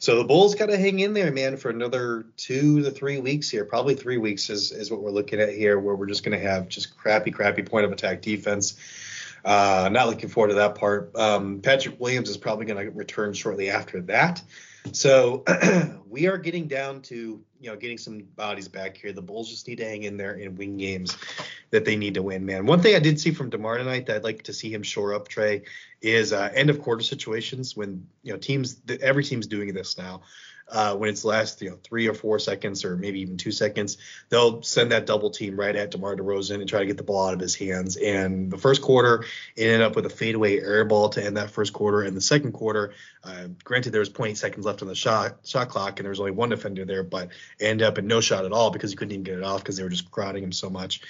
So 0.00 0.16
the 0.16 0.24
Bulls 0.24 0.56
got 0.56 0.66
to 0.66 0.76
hang 0.76 0.98
in 0.98 1.14
there, 1.14 1.30
man, 1.30 1.56
for 1.56 1.70
another 1.70 2.26
two 2.36 2.82
to 2.82 2.90
three 2.90 3.20
weeks 3.20 3.48
here. 3.48 3.64
Probably 3.64 3.94
three 3.94 4.18
weeks 4.18 4.50
is, 4.50 4.72
is 4.72 4.90
what 4.90 5.02
we're 5.02 5.12
looking 5.12 5.40
at 5.40 5.50
here, 5.50 5.78
where 5.78 5.94
we're 5.94 6.08
just 6.08 6.24
going 6.24 6.36
to 6.36 6.44
have 6.44 6.68
just 6.68 6.96
crappy, 6.96 7.30
crappy 7.30 7.62
point 7.62 7.84
of 7.84 7.92
attack 7.92 8.22
defense. 8.22 8.76
Uh, 9.44 9.88
not 9.90 10.08
looking 10.08 10.28
forward 10.28 10.48
to 10.48 10.54
that 10.54 10.74
part. 10.74 11.14
Um, 11.16 11.60
Patrick 11.60 11.98
Williams 11.98 12.28
is 12.28 12.36
probably 12.36 12.66
going 12.66 12.84
to 12.84 12.90
return 12.92 13.32
shortly 13.32 13.70
after 13.70 14.00
that. 14.02 14.42
So 14.92 15.44
we 16.08 16.26
are 16.26 16.38
getting 16.38 16.66
down 16.66 17.02
to 17.02 17.40
you 17.60 17.70
know 17.70 17.76
getting 17.76 17.98
some 17.98 18.22
bodies 18.36 18.66
back 18.66 18.96
here. 18.96 19.12
The 19.12 19.22
Bulls 19.22 19.48
just 19.48 19.68
need 19.68 19.78
to 19.78 19.84
hang 19.84 20.02
in 20.02 20.16
there 20.16 20.32
and 20.32 20.58
win 20.58 20.76
games 20.76 21.16
that 21.70 21.84
they 21.84 21.94
need 21.94 22.14
to 22.14 22.22
win. 22.22 22.44
Man, 22.44 22.66
one 22.66 22.80
thing 22.80 22.96
I 22.96 22.98
did 22.98 23.20
see 23.20 23.30
from 23.30 23.50
Demar 23.50 23.78
tonight 23.78 24.06
that 24.06 24.16
I'd 24.16 24.24
like 24.24 24.42
to 24.44 24.52
see 24.52 24.72
him 24.72 24.82
shore 24.82 25.14
up, 25.14 25.28
Trey, 25.28 25.62
is 26.00 26.32
uh, 26.32 26.50
end 26.54 26.70
of 26.70 26.80
quarter 26.80 27.04
situations 27.04 27.76
when 27.76 28.06
you 28.24 28.32
know 28.32 28.38
teams 28.38 28.80
every 29.00 29.22
team's 29.22 29.46
doing 29.46 29.72
this 29.72 29.96
now 29.96 30.22
uh, 30.72 30.96
when 30.96 31.10
it's 31.10 31.24
last 31.24 31.60
you 31.60 31.70
know 31.70 31.78
three 31.84 32.08
or 32.08 32.14
four 32.14 32.38
seconds 32.38 32.84
or 32.84 32.96
maybe 32.96 33.20
even 33.20 33.36
two 33.36 33.52
seconds, 33.52 33.98
they'll 34.30 34.62
send 34.62 34.90
that 34.90 35.06
double 35.06 35.30
team 35.30 35.58
right 35.58 35.76
at 35.76 35.90
DeMar 35.90 36.16
DeRozan 36.16 36.56
and 36.56 36.68
try 36.68 36.80
to 36.80 36.86
get 36.86 36.96
the 36.96 37.02
ball 37.02 37.28
out 37.28 37.34
of 37.34 37.40
his 37.40 37.54
hands. 37.54 37.96
And 37.96 38.50
the 38.50 38.56
first 38.56 38.80
quarter, 38.80 39.24
it 39.54 39.64
ended 39.64 39.82
up 39.82 39.94
with 39.94 40.06
a 40.06 40.10
fadeaway 40.10 40.58
air 40.58 40.84
ball 40.84 41.10
to 41.10 41.24
end 41.24 41.36
that 41.36 41.50
first 41.50 41.74
quarter. 41.74 42.02
And 42.02 42.16
the 42.16 42.22
second 42.22 42.52
quarter, 42.52 42.94
uh, 43.22 43.48
granted 43.62 43.90
there 43.90 44.00
was 44.00 44.08
20 44.08 44.34
seconds 44.34 44.64
left 44.64 44.82
on 44.82 44.88
the 44.88 44.94
shot 44.94 45.38
shot 45.44 45.68
clock 45.68 45.98
and 45.98 46.04
there 46.04 46.10
was 46.10 46.20
only 46.20 46.32
one 46.32 46.48
defender 46.48 46.86
there, 46.86 47.02
but 47.02 47.28
ended 47.60 47.86
up 47.86 47.98
in 47.98 48.06
no 48.06 48.20
shot 48.20 48.46
at 48.46 48.52
all 48.52 48.70
because 48.70 48.90
he 48.90 48.96
couldn't 48.96 49.12
even 49.12 49.24
get 49.24 49.38
it 49.38 49.44
off 49.44 49.60
because 49.60 49.76
they 49.76 49.82
were 49.82 49.90
just 49.90 50.10
crowding 50.10 50.42
him 50.42 50.52
so 50.52 50.70
much. 50.70 51.02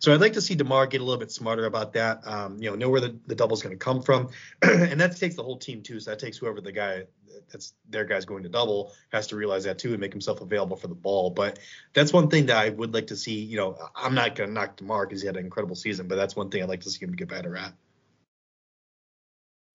So 0.00 0.14
I'd 0.14 0.20
like 0.20 0.32
to 0.32 0.40
see 0.40 0.54
DeMar 0.54 0.86
get 0.86 1.02
a 1.02 1.04
little 1.04 1.20
bit 1.20 1.30
smarter 1.30 1.66
about 1.66 1.92
that. 1.92 2.26
Um, 2.26 2.56
you 2.58 2.70
know, 2.70 2.74
know 2.74 2.88
where 2.88 3.02
the, 3.02 3.16
the 3.26 3.34
double's 3.34 3.62
going 3.62 3.78
to 3.78 3.78
come 3.78 4.00
from, 4.00 4.30
and 4.62 4.98
that 4.98 5.14
takes 5.16 5.36
the 5.36 5.42
whole 5.42 5.58
team 5.58 5.82
too. 5.82 6.00
So 6.00 6.10
that 6.10 6.18
takes 6.18 6.38
whoever 6.38 6.62
the 6.62 6.72
guy 6.72 7.04
that's 7.50 7.74
their 7.88 8.04
guy's 8.04 8.24
going 8.24 8.42
to 8.42 8.48
double 8.48 8.92
has 9.12 9.26
to 9.28 9.36
realize 9.36 9.64
that 9.64 9.78
too 9.78 9.90
and 9.92 10.00
make 10.00 10.12
himself 10.12 10.40
available 10.40 10.76
for 10.76 10.88
the 10.88 10.94
ball. 10.94 11.30
But 11.30 11.58
that's 11.92 12.14
one 12.14 12.28
thing 12.28 12.46
that 12.46 12.56
I 12.56 12.70
would 12.70 12.94
like 12.94 13.08
to 13.08 13.16
see. 13.16 13.40
You 13.40 13.58
know, 13.58 13.78
I'm 13.94 14.14
not 14.14 14.34
going 14.34 14.48
to 14.48 14.54
knock 14.54 14.76
DeMar 14.76 15.06
because 15.06 15.20
he 15.20 15.26
had 15.26 15.36
an 15.36 15.44
incredible 15.44 15.76
season, 15.76 16.08
but 16.08 16.16
that's 16.16 16.34
one 16.34 16.50
thing 16.50 16.62
I'd 16.62 16.68
like 16.68 16.80
to 16.82 16.90
see 16.90 17.04
him 17.04 17.12
get 17.12 17.28
better 17.28 17.56
at. 17.56 17.74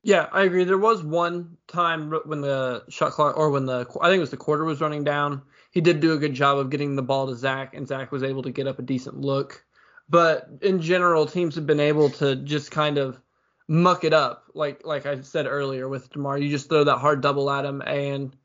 Yeah, 0.01 0.27
I 0.31 0.43
agree. 0.43 0.63
There 0.65 0.77
was 0.77 1.03
one 1.03 1.57
time 1.67 2.11
when 2.25 2.41
the 2.41 2.83
shot 2.89 3.11
clock, 3.11 3.37
or 3.37 3.49
when 3.49 3.65
the 3.65 3.87
I 4.01 4.07
think 4.07 4.17
it 4.17 4.21
was 4.21 4.31
the 4.31 4.37
quarter 4.37 4.63
was 4.63 4.81
running 4.81 5.03
down. 5.03 5.41
He 5.71 5.81
did 5.81 5.99
do 5.99 6.13
a 6.13 6.17
good 6.17 6.33
job 6.33 6.57
of 6.57 6.69
getting 6.69 6.95
the 6.95 7.01
ball 7.01 7.27
to 7.27 7.35
Zach, 7.35 7.73
and 7.73 7.87
Zach 7.87 8.11
was 8.11 8.23
able 8.23 8.43
to 8.43 8.51
get 8.51 8.67
up 8.67 8.79
a 8.79 8.83
decent 8.83 9.19
look. 9.19 9.64
But 10.07 10.49
in 10.61 10.81
general, 10.81 11.25
teams 11.25 11.55
have 11.55 11.65
been 11.65 11.79
able 11.79 12.09
to 12.11 12.35
just 12.35 12.71
kind 12.71 12.97
of 12.97 13.19
muck 13.67 14.03
it 14.03 14.13
up. 14.13 14.45
Like 14.53 14.85
like 14.85 15.05
I 15.05 15.21
said 15.21 15.47
earlier 15.47 15.89
with 15.89 16.11
Demar, 16.11 16.37
you 16.37 16.49
just 16.49 16.69
throw 16.69 16.83
that 16.83 16.97
hard 16.97 17.21
double 17.21 17.49
at 17.49 17.65
him, 17.65 17.81
and 17.81 18.35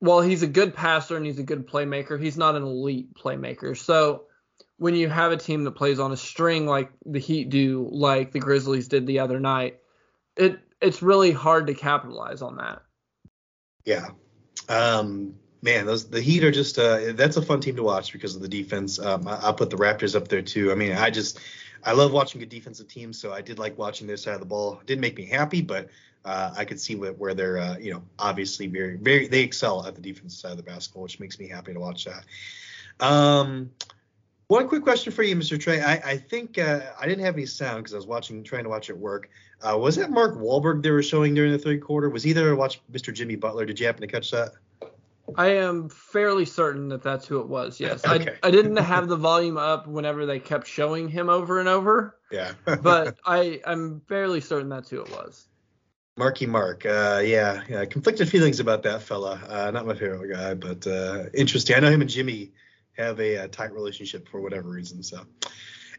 while 0.00 0.20
he's 0.20 0.42
a 0.42 0.48
good 0.48 0.74
passer 0.74 1.16
and 1.16 1.26
he's 1.26 1.38
a 1.38 1.44
good 1.44 1.66
playmaker, 1.66 2.20
he's 2.20 2.36
not 2.36 2.54
an 2.54 2.62
elite 2.62 3.14
playmaker. 3.14 3.76
So 3.76 4.24
when 4.76 4.94
you 4.94 5.08
have 5.08 5.32
a 5.32 5.36
team 5.36 5.64
that 5.64 5.72
plays 5.72 5.98
on 5.98 6.12
a 6.12 6.16
string 6.16 6.66
like 6.66 6.92
the 7.04 7.18
Heat 7.18 7.50
do, 7.50 7.88
like 7.90 8.30
the 8.30 8.38
Grizzlies 8.38 8.88
did 8.88 9.06
the 9.06 9.18
other 9.18 9.40
night, 9.40 9.78
it 10.36 10.60
it's 10.80 11.02
really 11.02 11.32
hard 11.32 11.66
to 11.66 11.74
capitalize 11.74 12.42
on 12.42 12.56
that. 12.56 12.82
Yeah. 13.84 14.08
Um, 14.68 15.34
man, 15.62 15.86
those 15.86 16.08
the 16.08 16.20
Heat 16.20 16.44
are 16.44 16.50
just 16.50 16.78
uh, 16.78 17.12
that's 17.12 17.36
a 17.36 17.42
fun 17.42 17.60
team 17.60 17.76
to 17.76 17.82
watch 17.82 18.12
because 18.12 18.36
of 18.36 18.42
the 18.42 18.48
defense. 18.48 18.98
Um, 18.98 19.26
I, 19.26 19.46
will 19.46 19.54
put 19.54 19.70
the 19.70 19.76
Raptors 19.76 20.14
up 20.14 20.28
there 20.28 20.42
too. 20.42 20.70
I 20.72 20.74
mean, 20.74 20.92
I 20.92 21.10
just 21.10 21.40
I 21.84 21.92
love 21.92 22.12
watching 22.12 22.40
good 22.40 22.48
defensive 22.48 22.88
teams, 22.88 23.18
so 23.18 23.32
I 23.32 23.40
did 23.40 23.58
like 23.58 23.76
watching 23.78 24.06
their 24.06 24.16
side 24.16 24.34
of 24.34 24.40
the 24.40 24.46
ball. 24.46 24.78
It 24.80 24.86
didn't 24.86 25.00
make 25.00 25.16
me 25.16 25.26
happy, 25.26 25.62
but 25.62 25.88
uh, 26.24 26.52
I 26.56 26.64
could 26.64 26.80
see 26.80 26.94
where, 26.94 27.34
they're 27.34 27.58
uh, 27.58 27.78
you 27.78 27.92
know 27.92 28.02
obviously 28.18 28.66
very 28.66 28.96
very 28.96 29.28
they 29.28 29.40
excel 29.40 29.86
at 29.86 29.94
the 29.94 30.00
defensive 30.00 30.38
side 30.38 30.50
of 30.52 30.56
the 30.56 30.62
basketball, 30.62 31.02
which 31.02 31.20
makes 31.20 31.38
me 31.38 31.48
happy 31.48 31.72
to 31.72 31.80
watch 31.80 32.06
that. 32.06 32.24
Um, 33.04 33.70
one 34.48 34.66
quick 34.66 34.82
question 34.82 35.12
for 35.12 35.22
you, 35.22 35.36
Mr. 35.36 35.60
Trey. 35.60 35.82
I, 35.82 35.94
I 35.94 36.16
think 36.16 36.58
uh, 36.58 36.80
I 36.98 37.06
didn't 37.06 37.22
have 37.24 37.34
any 37.34 37.44
sound 37.44 37.84
because 37.84 37.92
I 37.92 37.96
was 37.96 38.06
watching, 38.06 38.42
trying 38.42 38.64
to 38.64 38.70
watch 38.70 38.88
at 38.88 38.96
work. 38.96 39.28
Uh, 39.60 39.76
was 39.76 39.96
that 39.96 40.10
Mark 40.10 40.38
Wahlberg 40.38 40.82
they 40.82 40.90
were 40.90 41.02
showing 41.02 41.34
during 41.34 41.52
the 41.52 41.58
third 41.58 41.82
quarter? 41.82 42.08
Was 42.08 42.22
he 42.22 42.32
there 42.32 42.48
to 42.48 42.56
watch 42.56 42.80
Mr. 42.90 43.12
Jimmy 43.12 43.36
Butler? 43.36 43.66
Did 43.66 43.78
you 43.78 43.84
happen 43.84 44.00
to 44.00 44.06
catch 44.06 44.30
that? 44.30 44.52
I 45.36 45.48
am 45.48 45.88
fairly 45.88 46.44
certain 46.44 46.88
that 46.88 47.02
that's 47.02 47.26
who 47.26 47.40
it 47.40 47.48
was. 47.48 47.80
Yes, 47.80 48.04
okay. 48.06 48.36
I, 48.42 48.48
I 48.48 48.50
didn't 48.50 48.76
have 48.76 49.08
the 49.08 49.16
volume 49.16 49.56
up 49.56 49.86
whenever 49.86 50.26
they 50.26 50.38
kept 50.38 50.66
showing 50.66 51.08
him 51.08 51.28
over 51.28 51.60
and 51.60 51.68
over. 51.68 52.16
Yeah, 52.30 52.52
but 52.82 53.18
I 53.24 53.60
I'm 53.66 54.00
fairly 54.08 54.40
certain 54.40 54.68
that's 54.68 54.90
who 54.90 55.00
it 55.00 55.10
was. 55.10 55.48
Marky 56.16 56.46
Mark, 56.46 56.84
uh, 56.84 57.22
yeah, 57.24 57.62
yeah, 57.68 57.84
conflicted 57.84 58.28
feelings 58.28 58.58
about 58.58 58.82
that 58.82 59.02
fella. 59.02 59.40
Uh, 59.48 59.70
not 59.70 59.86
my 59.86 59.94
favorite 59.94 60.34
guy, 60.34 60.54
but 60.54 60.84
uh, 60.84 61.26
interesting. 61.32 61.76
I 61.76 61.78
know 61.78 61.90
him 61.90 62.00
and 62.00 62.10
Jimmy 62.10 62.50
have 62.96 63.20
a, 63.20 63.36
a, 63.36 63.48
tight 63.48 63.72
relationship 63.72 64.28
for 64.28 64.40
whatever 64.40 64.68
reason. 64.68 65.00
So, 65.04 65.20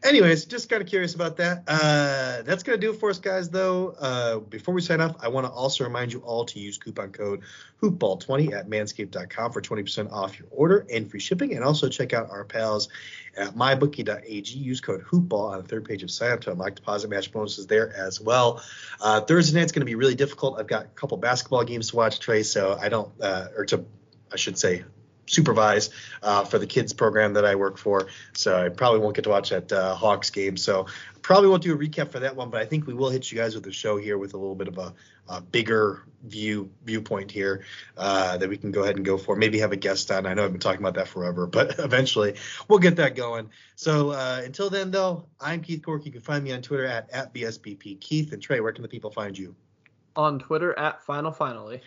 anyways, 0.02 0.44
just 0.46 0.68
kind 0.68 0.82
of 0.82 0.88
curious 0.88 1.14
about 1.14 1.36
that. 1.38 1.64
Uh, 1.66 2.42
that's 2.42 2.62
gonna 2.62 2.78
do 2.78 2.92
it 2.92 3.00
for 3.00 3.10
us, 3.10 3.18
guys. 3.18 3.50
Though, 3.50 3.94
uh, 3.98 4.38
before 4.38 4.74
we 4.74 4.80
sign 4.80 5.00
off, 5.00 5.16
I 5.20 5.28
want 5.28 5.46
to 5.46 5.52
also 5.52 5.84
remind 5.84 6.12
you 6.12 6.20
all 6.20 6.44
to 6.46 6.58
use 6.58 6.78
coupon 6.78 7.12
code 7.12 7.42
Hoopball20 7.82 8.52
at 8.52 8.68
Manscaped.com 8.68 9.52
for 9.52 9.60
20% 9.60 10.12
off 10.12 10.38
your 10.38 10.48
order 10.50 10.86
and 10.92 11.10
free 11.10 11.20
shipping, 11.20 11.54
and 11.54 11.64
also 11.64 11.88
check 11.88 12.12
out 12.12 12.30
our 12.30 12.44
pals 12.44 12.88
at 13.36 13.54
mybookie.ag. 13.54 14.58
Use 14.58 14.80
code 14.80 15.02
Hoopball 15.04 15.52
on 15.52 15.62
the 15.62 15.68
third 15.68 15.84
page 15.84 16.02
of 16.02 16.10
sign 16.10 16.32
up 16.32 16.40
to 16.42 16.52
unlock 16.52 16.74
deposit 16.74 17.08
match 17.08 17.32
bonuses 17.32 17.66
there 17.66 17.94
as 17.94 18.20
well. 18.20 18.62
Uh, 19.00 19.20
Thursday 19.20 19.58
night's 19.58 19.72
going 19.72 19.80
to 19.80 19.86
be 19.86 19.94
really 19.94 20.14
difficult. 20.14 20.58
I've 20.58 20.66
got 20.66 20.84
a 20.84 20.88
couple 20.88 21.16
basketball 21.16 21.64
games 21.64 21.90
to 21.90 21.96
watch, 21.96 22.20
Trey, 22.20 22.42
so 22.42 22.76
I 22.80 22.88
don't, 22.88 23.10
uh, 23.20 23.48
or 23.56 23.64
to, 23.66 23.84
I 24.32 24.36
should 24.36 24.58
say, 24.58 24.84
supervise 25.30 25.90
uh, 26.22 26.44
for 26.44 26.58
the 26.58 26.66
kids 26.66 26.92
program 26.92 27.32
that 27.34 27.44
I 27.44 27.54
work 27.54 27.78
for. 27.78 28.08
So 28.32 28.64
I 28.64 28.68
probably 28.68 29.00
won't 29.00 29.14
get 29.14 29.22
to 29.24 29.30
watch 29.30 29.50
that 29.50 29.70
uh, 29.72 29.94
Hawks 29.94 30.30
game. 30.30 30.56
So 30.56 30.86
probably 31.22 31.48
won't 31.48 31.62
do 31.62 31.74
a 31.74 31.78
recap 31.78 32.10
for 32.10 32.18
that 32.20 32.34
one, 32.34 32.50
but 32.50 32.60
I 32.60 32.64
think 32.64 32.86
we 32.86 32.94
will 32.94 33.10
hit 33.10 33.30
you 33.30 33.38
guys 33.38 33.54
with 33.54 33.66
a 33.66 33.72
show 33.72 33.96
here 33.96 34.18
with 34.18 34.34
a 34.34 34.36
little 34.36 34.54
bit 34.54 34.68
of 34.68 34.78
a, 34.78 34.92
a 35.28 35.40
bigger 35.40 36.02
view 36.24 36.70
viewpoint 36.84 37.30
here 37.30 37.64
uh, 37.96 38.36
that 38.36 38.48
we 38.48 38.56
can 38.56 38.72
go 38.72 38.82
ahead 38.82 38.96
and 38.96 39.04
go 39.04 39.16
for. 39.16 39.36
Maybe 39.36 39.58
have 39.60 39.72
a 39.72 39.76
guest 39.76 40.10
on. 40.10 40.26
I 40.26 40.34
know 40.34 40.44
I've 40.44 40.52
been 40.52 40.60
talking 40.60 40.80
about 40.80 40.94
that 40.94 41.08
forever, 41.08 41.46
but 41.46 41.78
eventually 41.78 42.34
we'll 42.68 42.78
get 42.78 42.96
that 42.96 43.14
going. 43.14 43.50
So 43.76 44.10
uh, 44.10 44.42
until 44.44 44.70
then, 44.70 44.90
though, 44.90 45.26
I'm 45.40 45.62
Keith 45.62 45.82
Cork. 45.82 46.04
You 46.04 46.12
can 46.12 46.20
find 46.20 46.42
me 46.42 46.52
on 46.52 46.62
Twitter 46.62 46.86
at, 46.86 47.08
at 47.10 47.32
BSBP 47.32 48.00
Keith. 48.00 48.32
And 48.32 48.42
Trey, 48.42 48.60
where 48.60 48.72
can 48.72 48.82
the 48.82 48.88
people 48.88 49.10
find 49.10 49.38
you? 49.38 49.54
On 50.16 50.38
Twitter 50.38 50.76
at 50.78 51.02
Final 51.04 51.30
Finally. 51.30 51.80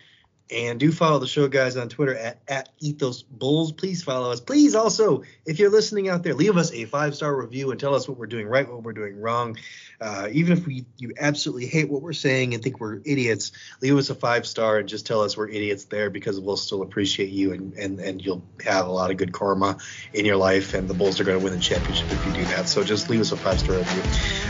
And 0.54 0.78
do 0.78 0.92
follow 0.92 1.18
the 1.18 1.26
show, 1.26 1.48
guys, 1.48 1.76
on 1.76 1.88
Twitter 1.88 2.16
at, 2.16 2.38
at 2.46 2.68
Ethos 2.78 3.22
Bulls. 3.22 3.72
Please 3.72 4.04
follow 4.04 4.30
us. 4.30 4.40
Please 4.40 4.76
also, 4.76 5.24
if 5.44 5.58
you're 5.58 5.70
listening 5.70 6.08
out 6.08 6.22
there, 6.22 6.34
leave 6.34 6.56
us 6.56 6.72
a 6.72 6.84
five 6.84 7.16
star 7.16 7.34
review 7.34 7.72
and 7.72 7.80
tell 7.80 7.94
us 7.94 8.08
what 8.08 8.16
we're 8.16 8.26
doing 8.26 8.46
right, 8.46 8.70
what 8.70 8.84
we're 8.84 8.92
doing 8.92 9.20
wrong. 9.20 9.56
Uh, 10.00 10.28
even 10.30 10.56
if 10.56 10.64
we 10.64 10.84
you 10.96 11.12
absolutely 11.18 11.66
hate 11.66 11.90
what 11.90 12.02
we're 12.02 12.12
saying 12.12 12.54
and 12.54 12.62
think 12.62 12.78
we're 12.78 13.00
idiots, 13.04 13.50
leave 13.80 13.96
us 13.96 14.10
a 14.10 14.14
five 14.14 14.46
star 14.46 14.78
and 14.78 14.88
just 14.88 15.06
tell 15.06 15.22
us 15.22 15.36
we're 15.36 15.48
idiots 15.48 15.86
there 15.86 16.08
because 16.08 16.38
we'll 16.38 16.56
still 16.56 16.82
appreciate 16.82 17.30
you 17.30 17.52
and, 17.52 17.72
and, 17.74 17.98
and 17.98 18.24
you'll 18.24 18.44
have 18.64 18.86
a 18.86 18.92
lot 18.92 19.10
of 19.10 19.16
good 19.16 19.32
karma 19.32 19.78
in 20.12 20.24
your 20.24 20.36
life. 20.36 20.74
And 20.74 20.88
the 20.88 20.94
Bulls 20.94 21.18
are 21.18 21.24
going 21.24 21.38
to 21.38 21.44
win 21.44 21.52
the 21.52 21.60
championship 21.60 22.12
if 22.12 22.26
you 22.26 22.32
do 22.32 22.44
that. 22.50 22.68
So 22.68 22.84
just 22.84 23.10
leave 23.10 23.20
us 23.20 23.32
a 23.32 23.36
five 23.36 23.58
star 23.58 23.76
review. 23.76 24.02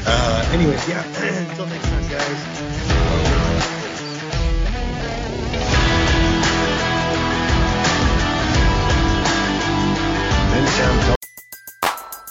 Uh, 0.06 0.50
anyways, 0.52 0.86
yeah, 0.86 1.02
until 1.48 1.66
next 1.66 1.84
time, 1.84 1.93